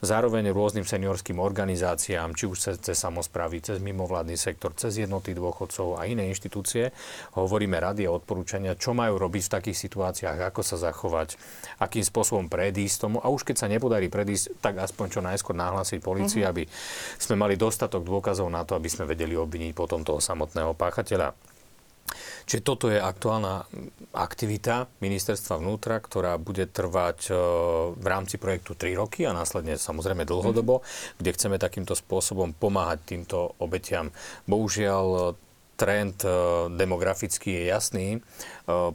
Zároveň 0.00 0.48
rôznym 0.48 0.88
seniorským 0.88 1.36
organizáciám, 1.36 2.32
či 2.32 2.48
už 2.48 2.56
cez, 2.56 2.76
cez 2.80 2.96
samozprávy, 2.96 3.60
cez 3.60 3.76
mimovládny 3.84 4.40
sektor, 4.40 4.72
cez 4.72 4.96
jednoty 4.96 5.36
dôchodcov 5.36 6.00
a 6.00 6.08
iné 6.08 6.24
inštitúcie, 6.32 6.88
hovoríme 7.36 7.76
rady 7.76 8.08
a 8.08 8.14
odporúčania, 8.16 8.80
čo 8.80 8.96
majú 8.96 9.20
robiť 9.20 9.42
v 9.44 9.54
takých 9.60 9.78
situáciách, 9.90 10.38
ako 10.48 10.60
sa 10.64 10.80
zachovať, 10.80 11.36
akým 11.84 12.04
spôsobom 12.06 12.48
predísť 12.48 12.96
tomu. 13.04 13.20
A 13.20 13.28
už 13.28 13.44
keď 13.44 13.56
sa 13.60 13.68
nepodarí 13.68 14.08
predísť, 14.08 14.56
tak 14.64 14.80
aspoň 14.80 15.06
čo 15.12 15.20
najskôr 15.20 15.52
nahlásiť 15.52 16.00
policii, 16.00 16.48
uh-huh. 16.48 16.52
aby 16.54 16.64
sme 17.20 17.36
mali 17.36 17.60
dostatok 17.60 18.06
dôkazov 18.06 18.48
na 18.48 18.64
to, 18.64 18.72
aby 18.72 18.88
sme 18.88 19.04
vedeli 19.04 19.36
obviniť 19.36 19.76
potom 19.76 20.00
toho 20.00 20.22
samotného 20.22 20.72
páchateľa. 20.72 21.57
Čiže 22.48 22.60
toto 22.64 22.88
je 22.88 22.98
aktuálna 22.98 23.68
aktivita 24.16 24.88
ministerstva 25.04 25.60
vnútra, 25.60 26.00
ktorá 26.00 26.40
bude 26.40 26.64
trvať 26.64 27.28
e, 27.28 27.32
v 27.92 28.06
rámci 28.06 28.40
projektu 28.40 28.72
3 28.72 28.96
roky 28.96 29.28
a 29.28 29.36
následne 29.36 29.76
samozrejme 29.76 30.24
dlhodobo, 30.24 30.80
mm-hmm. 30.80 31.16
kde 31.20 31.34
chceme 31.36 31.56
takýmto 31.60 31.92
spôsobom 31.92 32.56
pomáhať 32.56 33.04
týmto 33.04 33.52
obetiam. 33.60 34.08
Bohužiaľ, 34.48 35.36
trend 35.78 36.26
e, 36.26 36.30
demografický 36.74 37.62
je 37.62 37.64
jasný. 37.70 38.08
E, 38.16 38.20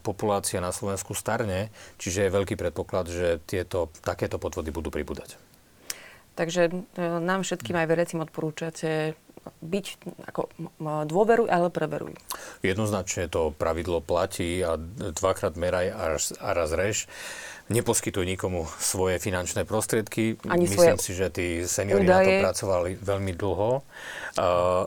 populácia 0.04 0.60
na 0.60 0.76
Slovensku 0.76 1.16
starne, 1.16 1.72
čiže 2.02 2.28
je 2.28 2.36
veľký 2.36 2.60
predpoklad, 2.60 3.06
že 3.08 3.28
tieto, 3.48 3.94
takéto 4.04 4.36
podvody 4.42 4.74
budú 4.76 4.92
pribúdať. 4.92 5.40
Takže 6.34 6.74
nám 6.98 7.46
všetkým 7.46 7.78
aj 7.78 7.88
vedecím 7.94 8.26
odporúčate 8.26 9.14
byť 9.64 9.86
ako 10.28 10.42
dôveruj, 11.08 11.48
ale 11.52 11.68
preveruj. 11.72 12.16
Jednoznačne 12.64 13.28
to 13.28 13.52
pravidlo 13.56 14.00
platí 14.04 14.64
a 14.64 14.80
dvakrát 15.16 15.56
meraj 15.60 15.88
a 15.92 16.04
raz, 16.16 16.26
a 16.40 16.50
raz 16.56 16.72
rež. 16.72 17.08
Neposkytuj 17.72 18.28
nikomu 18.28 18.68
svoje 18.76 19.24
finančné 19.24 19.64
prostriedky. 19.64 20.36
Ani 20.52 20.68
Myslím 20.68 21.00
si, 21.00 21.16
že 21.16 21.32
tí 21.32 21.64
seniori 21.64 22.04
na 22.04 22.20
to 22.20 22.32
pracovali 22.44 23.00
veľmi 23.00 23.32
dlho. 23.40 23.80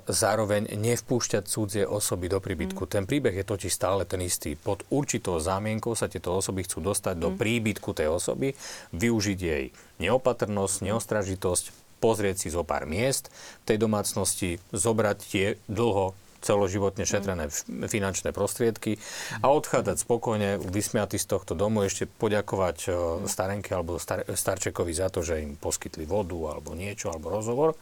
Zároveň 0.05 0.77
nevpúšťať 0.77 1.49
cudzie 1.49 1.89
osoby 1.89 2.29
do 2.29 2.37
príbytku. 2.37 2.85
Mm. 2.85 2.91
Ten 2.93 3.05
príbeh 3.09 3.33
je 3.33 3.49
totiž 3.49 3.73
stále 3.73 4.05
ten 4.05 4.21
istý. 4.21 4.61
Pod 4.61 4.85
určitou 4.93 5.41
zámienkou 5.41 5.97
sa 5.97 6.05
tieto 6.05 6.37
osoby 6.37 6.69
chcú 6.69 6.85
dostať 6.85 7.17
mm. 7.17 7.23
do 7.25 7.29
príbytku 7.33 7.97
tej 7.97 8.13
osoby, 8.13 8.53
využiť 8.93 9.39
jej 9.41 9.73
neopatrnosť, 9.97 10.77
neostražitosť, 10.85 11.86
pozrieť 11.99 12.47
si 12.47 12.49
zo 12.53 12.63
pár 12.63 12.85
miest 12.85 13.33
v 13.65 13.75
tej 13.75 13.79
domácnosti, 13.81 14.61
zobrať 14.71 15.19
tie 15.25 15.47
dlho 15.67 16.13
celoživotne 16.47 17.03
šetrené 17.03 17.51
finančné 17.91 18.31
prostriedky 18.31 19.03
a 19.43 19.51
odchádzať 19.51 19.97
spokojne, 19.99 20.63
vysmiatý 20.63 21.19
z 21.19 21.27
tohto 21.27 21.59
domu, 21.59 21.83
ešte 21.83 22.07
poďakovať 22.07 22.79
e, 22.87 22.91
starenke 23.27 23.75
alebo 23.75 23.99
star- 23.99 24.23
starčekovi 24.23 24.93
za 24.95 25.11
to, 25.11 25.27
že 25.27 25.43
im 25.43 25.59
poskytli 25.59 26.07
vodu 26.07 26.39
alebo 26.55 26.79
niečo, 26.79 27.11
alebo 27.11 27.35
rozhovor. 27.35 27.75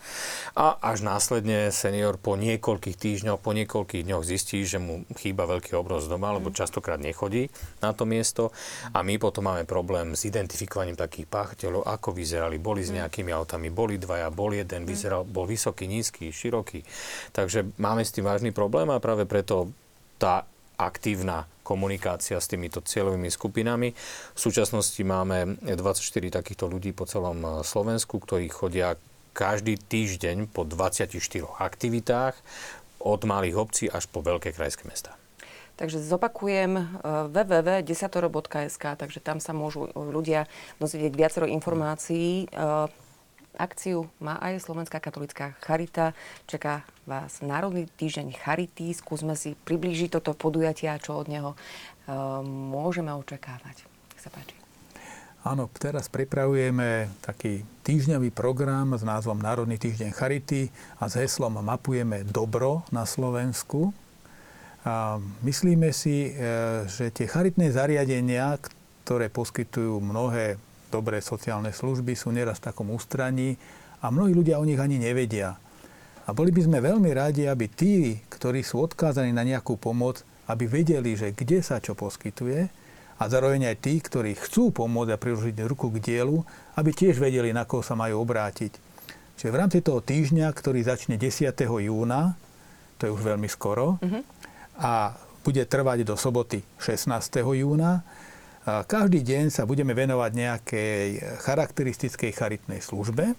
A 0.56 0.80
až 0.80 1.04
následne 1.04 1.68
senior 1.68 2.16
po 2.16 2.40
niekoľkých 2.40 2.96
týždňoch, 2.96 3.44
po 3.44 3.52
niekoľkých 3.52 4.08
dňoch 4.08 4.24
zistí, 4.24 4.64
že 4.64 4.80
mu 4.80 5.04
chýba 5.20 5.44
veľký 5.44 5.76
obroz 5.76 6.08
doma, 6.08 6.32
alebo 6.32 6.48
častokrát 6.48 6.96
nechodí 6.96 7.52
na 7.84 7.92
to 7.92 8.08
miesto. 8.08 8.48
A 8.96 9.04
my 9.04 9.20
potom 9.20 9.44
máme 9.44 9.68
problém 9.68 10.16
s 10.16 10.24
identifikovaním 10.24 10.96
takých 10.96 11.28
páchateľov, 11.28 11.84
ako 11.84 12.16
vyzerali, 12.16 12.56
boli 12.56 12.80
s 12.80 12.94
nejakými 12.94 13.34
autami, 13.34 13.68
boli 13.68 14.00
dvaja, 14.00 14.32
bol 14.32 14.54
jeden, 14.54 14.88
vyzeral, 14.88 15.26
bol 15.26 15.44
vysoký, 15.44 15.84
nízky, 15.90 16.30
široký. 16.30 16.86
Takže 17.34 17.74
máme 17.76 18.06
s 18.06 18.14
tým 18.14 18.24
vážny 18.24 18.53
problém 18.54 18.88
a 18.94 19.02
práve 19.02 19.26
preto 19.26 19.74
tá 20.16 20.46
aktívna 20.78 21.46
komunikácia 21.64 22.36
s 22.36 22.46
týmito 22.46 22.84
cieľovými 22.84 23.32
skupinami. 23.32 23.96
V 24.36 24.38
súčasnosti 24.38 25.00
máme 25.00 25.58
24 25.64 25.98
takýchto 26.30 26.68
ľudí 26.68 26.92
po 26.92 27.08
celom 27.08 27.40
eh, 27.42 27.50
Slovensku, 27.64 28.20
ktorí 28.20 28.46
chodia 28.52 29.00
každý 29.34 29.74
týždeň 29.80 30.46
po 30.54 30.62
24 30.62 31.10
aktivitách 31.58 32.38
od 33.02 33.20
malých 33.26 33.56
obcí 33.58 33.84
až 33.90 34.06
po 34.06 34.22
veľké 34.22 34.54
krajské 34.54 34.86
mesta. 34.86 35.18
Takže 35.74 35.98
zopakujem 35.98 36.78
eh, 36.78 36.84
www.desatoro.sk, 37.32 38.84
takže 38.94 39.18
tam 39.24 39.42
sa 39.42 39.56
môžu 39.56 39.90
ľudia 39.96 40.46
dozvedieť 40.78 41.12
viacero 41.16 41.46
informácií 41.48 42.46
eh, 42.46 42.86
Akciu 43.54 44.10
má 44.18 44.34
aj 44.42 44.66
Slovenská 44.66 44.98
katolická 44.98 45.54
charita. 45.62 46.10
Čaká 46.50 46.82
vás 47.06 47.38
Národný 47.38 47.86
týždeň 47.86 48.34
charity. 48.34 48.90
Skúsme 48.90 49.38
si 49.38 49.54
priblížiť 49.54 50.18
toto 50.18 50.34
podujatie 50.34 50.90
a 50.90 50.98
čo 50.98 51.14
od 51.14 51.30
neho 51.30 51.54
uh, 51.54 52.42
môžeme 52.44 53.14
očakávať. 53.14 53.86
Nech 53.86 54.22
sa 54.22 54.34
páči. 54.34 54.58
Áno, 55.44 55.68
teraz 55.76 56.08
pripravujeme 56.08 57.12
taký 57.20 57.62
týždňový 57.84 58.32
program 58.32 58.96
s 58.96 59.04
názvom 59.04 59.36
Národný 59.36 59.76
týždeň 59.76 60.10
Charity 60.16 60.72
a 60.96 61.06
s 61.06 61.20
heslom 61.20 61.60
Mapujeme 61.60 62.24
dobro 62.24 62.82
na 62.88 63.04
Slovensku. 63.04 63.92
A 64.88 65.20
myslíme 65.44 65.92
si, 65.92 66.32
e, 66.32 66.88
že 66.88 67.12
tie 67.12 67.28
charitné 67.28 67.70
zariadenia, 67.72 68.56
ktoré 69.04 69.28
poskytujú 69.28 70.00
mnohé 70.00 70.56
dobré 70.94 71.18
sociálne 71.18 71.74
služby 71.74 72.14
sú 72.14 72.30
neraz 72.30 72.62
v 72.62 72.70
takom 72.70 72.94
ústraní 72.94 73.58
a 73.98 74.14
mnohí 74.14 74.30
ľudia 74.30 74.62
o 74.62 74.68
nich 74.68 74.78
ani 74.78 75.02
nevedia. 75.02 75.58
A 76.24 76.30
boli 76.30 76.54
by 76.54 76.62
sme 76.62 76.78
veľmi 76.78 77.10
radi, 77.10 77.50
aby 77.50 77.66
tí, 77.66 78.22
ktorí 78.30 78.62
sú 78.62 78.86
odkázaní 78.86 79.34
na 79.34 79.42
nejakú 79.42 79.74
pomoc, 79.74 80.22
aby 80.46 80.70
vedeli, 80.70 81.18
že 81.18 81.34
kde 81.34 81.60
sa 81.60 81.82
čo 81.82 81.98
poskytuje 81.98 82.70
a 83.18 83.22
zároveň 83.26 83.74
aj 83.74 83.76
tí, 83.82 83.98
ktorí 83.98 84.38
chcú 84.38 84.70
pomôcť 84.70 85.10
a 85.14 85.20
priložiť 85.20 85.66
ruku 85.66 85.90
k 85.98 86.02
dielu, 86.02 86.46
aby 86.78 86.90
tiež 86.94 87.18
vedeli, 87.18 87.50
na 87.50 87.66
koho 87.66 87.82
sa 87.82 87.98
majú 87.98 88.22
obrátiť. 88.22 88.72
Čiže 89.34 89.50
v 89.50 89.58
rámci 89.58 89.78
toho 89.82 89.98
týždňa, 89.98 90.46
ktorý 90.54 90.80
začne 90.86 91.18
10. 91.18 91.50
júna, 91.58 92.38
to 92.98 93.10
je 93.10 93.14
už 93.14 93.22
veľmi 93.22 93.50
skoro, 93.50 93.98
mm-hmm. 93.98 94.22
a 94.78 95.18
bude 95.44 95.60
trvať 95.68 96.08
do 96.08 96.16
soboty 96.16 96.64
16. 96.80 97.12
júna. 97.44 98.00
Každý 98.64 99.20
deň 99.20 99.52
sa 99.52 99.68
budeme 99.68 99.92
venovať 99.92 100.30
nejakej 100.32 101.02
charakteristickej 101.44 102.32
charitnej 102.32 102.80
službe 102.80 103.36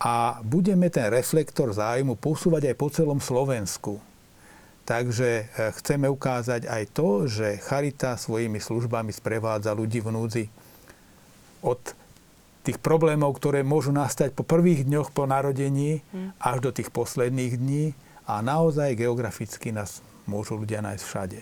a 0.00 0.40
budeme 0.40 0.88
ten 0.88 1.12
reflektor 1.12 1.76
zájmu 1.76 2.16
posúvať 2.16 2.72
aj 2.72 2.76
po 2.80 2.88
celom 2.88 3.20
Slovensku. 3.20 4.00
Takže 4.84 5.28
e, 5.28 5.44
chceme 5.80 6.08
ukázať 6.12 6.68
aj 6.68 6.82
to, 6.92 7.24
že 7.24 7.60
Charita 7.60 8.20
svojimi 8.20 8.60
službami 8.60 9.12
sprevádza 9.12 9.72
ľudí 9.72 10.00
v 10.04 10.12
núdzi 10.12 10.44
od 11.64 11.80
tých 12.64 12.80
problémov, 12.80 13.36
ktoré 13.36 13.60
môžu 13.60 13.92
nastať 13.92 14.32
po 14.32 14.44
prvých 14.44 14.88
dňoch 14.88 15.12
po 15.12 15.28
narodení 15.28 16.00
mm. 16.00 16.40
až 16.40 16.64
do 16.64 16.70
tých 16.72 16.88
posledných 16.92 17.60
dní 17.60 17.84
a 18.24 18.40
naozaj 18.40 18.96
geograficky 18.96 19.72
nás 19.72 20.00
môžu 20.24 20.56
ľudia 20.56 20.80
nájsť 20.80 21.04
všade. 21.04 21.40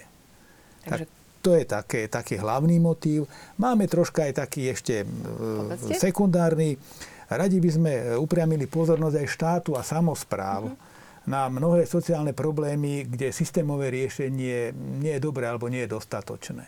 Takže... 0.87 1.07
Tak 1.07 1.22
to 1.43 1.59
je 1.59 1.67
také, 1.67 2.07
taký 2.07 2.39
hlavný 2.39 2.79
motív. 2.79 3.27
Máme 3.59 3.91
troška 3.91 4.31
aj 4.31 4.47
taký 4.47 4.71
ešte 4.71 5.03
Povedzte? 5.03 5.99
sekundárny. 5.99 6.79
Radi 7.27 7.59
by 7.59 7.71
sme 7.75 7.93
upriamili 8.17 8.71
pozornosť 8.71 9.17
aj 9.19 9.29
štátu 9.29 9.71
a 9.75 9.83
samozpráv 9.83 10.71
mm-hmm. 10.71 11.27
na 11.27 11.51
mnohé 11.51 11.83
sociálne 11.91 12.31
problémy, 12.31 13.11
kde 13.11 13.35
systémové 13.35 13.91
riešenie 13.91 14.71
nie 15.03 15.13
je 15.19 15.21
dobré 15.21 15.51
alebo 15.51 15.67
nie 15.67 15.83
je 15.83 15.91
dostatočné. 15.91 16.65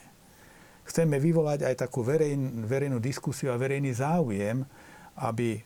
Chceme 0.84 1.16
vyvolať 1.16 1.64
aj 1.64 1.74
takú 1.86 2.04
verejn, 2.04 2.66
verejnú 2.68 3.00
diskusiu 3.00 3.54
a 3.54 3.60
verejný 3.60 3.96
záujem, 3.96 4.66
aby 5.16 5.56
e, 5.56 5.60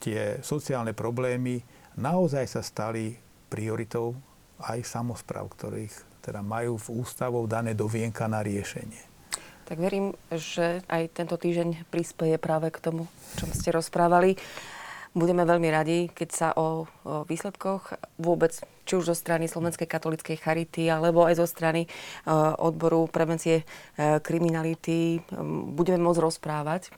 tie 0.00 0.40
sociálne 0.40 0.96
problémy 0.96 1.60
naozaj 1.98 2.46
sa 2.46 2.62
stali 2.62 3.18
prioritou 3.50 4.16
aj 4.62 4.80
samozpráv, 4.86 5.52
ktorých 5.52 6.05
teda 6.26 6.42
majú 6.42 6.74
v 6.74 7.06
ústavou 7.06 7.46
dané 7.46 7.78
do 7.78 7.86
vienka 7.86 8.26
na 8.26 8.42
riešenie. 8.42 8.98
Tak 9.66 9.78
verím, 9.78 10.14
že 10.30 10.82
aj 10.90 11.14
tento 11.14 11.38
týždeň 11.38 11.90
prispieje 11.90 12.38
práve 12.38 12.74
k 12.74 12.82
tomu, 12.82 13.06
čo 13.38 13.46
ste 13.50 13.70
rozprávali. 13.74 14.38
Budeme 15.16 15.48
veľmi 15.48 15.68
radi, 15.72 15.98
keď 16.12 16.28
sa 16.28 16.48
o, 16.54 16.84
o 17.02 17.24
výsledkoch 17.24 17.96
vôbec, 18.20 18.52
či 18.84 18.92
už 18.94 19.10
zo 19.10 19.16
strany 19.16 19.48
Slovenskej 19.48 19.88
katolíckej 19.88 20.36
charity, 20.38 20.92
alebo 20.92 21.24
aj 21.24 21.40
zo 21.40 21.48
strany 21.48 21.88
uh, 21.88 22.52
odboru 22.60 23.08
prevencie 23.08 23.64
uh, 23.64 24.20
kriminality 24.20 25.24
um, 25.32 25.72
budeme 25.72 26.04
môcť 26.04 26.20
rozprávať. 26.20 26.92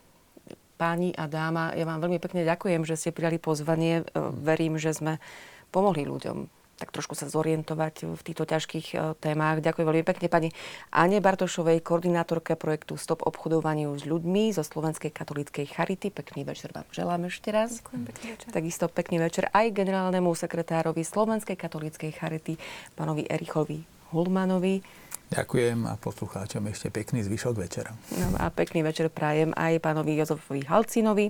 Páni 0.76 1.14
a 1.14 1.30
dáma, 1.30 1.72
ja 1.78 1.86
vám 1.86 2.02
veľmi 2.02 2.18
pekne 2.18 2.42
ďakujem, 2.42 2.82
že 2.84 2.98
ste 2.98 3.14
prijali 3.14 3.38
pozvanie. 3.38 4.02
Uh, 4.12 4.34
verím, 4.34 4.82
že 4.82 4.92
sme 4.92 5.22
pomohli 5.70 6.02
ľuďom 6.04 6.57
tak 6.78 6.94
trošku 6.94 7.18
sa 7.18 7.26
zorientovať 7.26 8.06
v 8.14 8.20
týchto 8.22 8.46
ťažkých 8.46 8.86
e, 8.94 8.96
témach. 9.18 9.58
Ďakujem 9.58 9.86
veľmi 9.86 10.04
pekne 10.06 10.30
pani 10.30 10.48
Ane 10.94 11.18
Bartošovej, 11.18 11.82
koordinátorke 11.82 12.54
projektu 12.54 12.94
Stop 12.94 13.26
obchodovaniu 13.26 13.90
s 13.98 14.06
ľuďmi 14.06 14.54
zo 14.54 14.62
Slovenskej 14.62 15.10
katolíckej 15.10 15.66
charity. 15.66 16.14
Pekný 16.14 16.46
večer 16.46 16.70
vám 16.70 16.86
želám 16.94 17.26
ešte 17.26 17.50
raz. 17.50 17.82
Ďakujem, 17.82 18.02
pekný 18.06 18.26
večer. 18.38 18.48
Takisto 18.54 18.84
pekný 18.86 19.16
večer 19.18 19.44
aj 19.50 19.74
generálnemu 19.74 20.30
sekretárovi 20.32 21.02
Slovenskej 21.02 21.58
katolíckej 21.58 22.14
charity, 22.14 22.54
pánovi 22.94 23.26
Erichovi 23.26 23.82
Hulmanovi. 24.14 24.80
Ďakujem 25.28 25.84
a 25.84 26.00
poslucháčom 26.00 26.64
ešte 26.72 26.88
pekný 26.88 27.20
zvyšok 27.20 27.54
večera. 27.60 27.92
No 28.16 28.40
a 28.40 28.48
pekný 28.48 28.80
večer 28.80 29.12
prajem 29.12 29.52
aj 29.52 29.76
pánovi 29.84 30.16
Jozefovi 30.16 30.64
Halcinovi, 30.64 31.28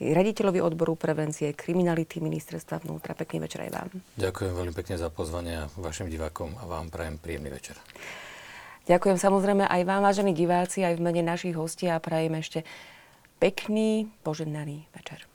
raditeľovi 0.00 0.60
odboru 0.60 0.96
prevencie 0.96 1.56
kriminality 1.56 2.20
ministerstva 2.20 2.84
vnútra. 2.84 3.16
Pekný 3.16 3.48
večer 3.48 3.64
aj 3.64 3.70
vám. 3.72 3.88
Ďakujem 4.20 4.52
veľmi 4.52 4.74
pekne 4.76 4.96
za 5.00 5.08
pozvanie 5.08 5.72
vašim 5.80 6.12
divákom 6.12 6.56
a 6.60 6.64
vám 6.68 6.92
prajem 6.92 7.16
príjemný 7.16 7.48
večer. 7.48 7.80
Ďakujem 8.86 9.18
samozrejme 9.18 9.66
aj 9.66 9.82
vám, 9.82 10.02
vážení 10.06 10.30
diváci, 10.30 10.86
aj 10.86 10.94
v 10.94 11.02
mene 11.02 11.22
našich 11.26 11.58
hostí 11.58 11.90
a 11.90 11.98
prajem 11.98 12.38
ešte 12.38 12.62
pekný, 13.42 14.06
požehnaný 14.22 14.86
večer. 14.94 15.26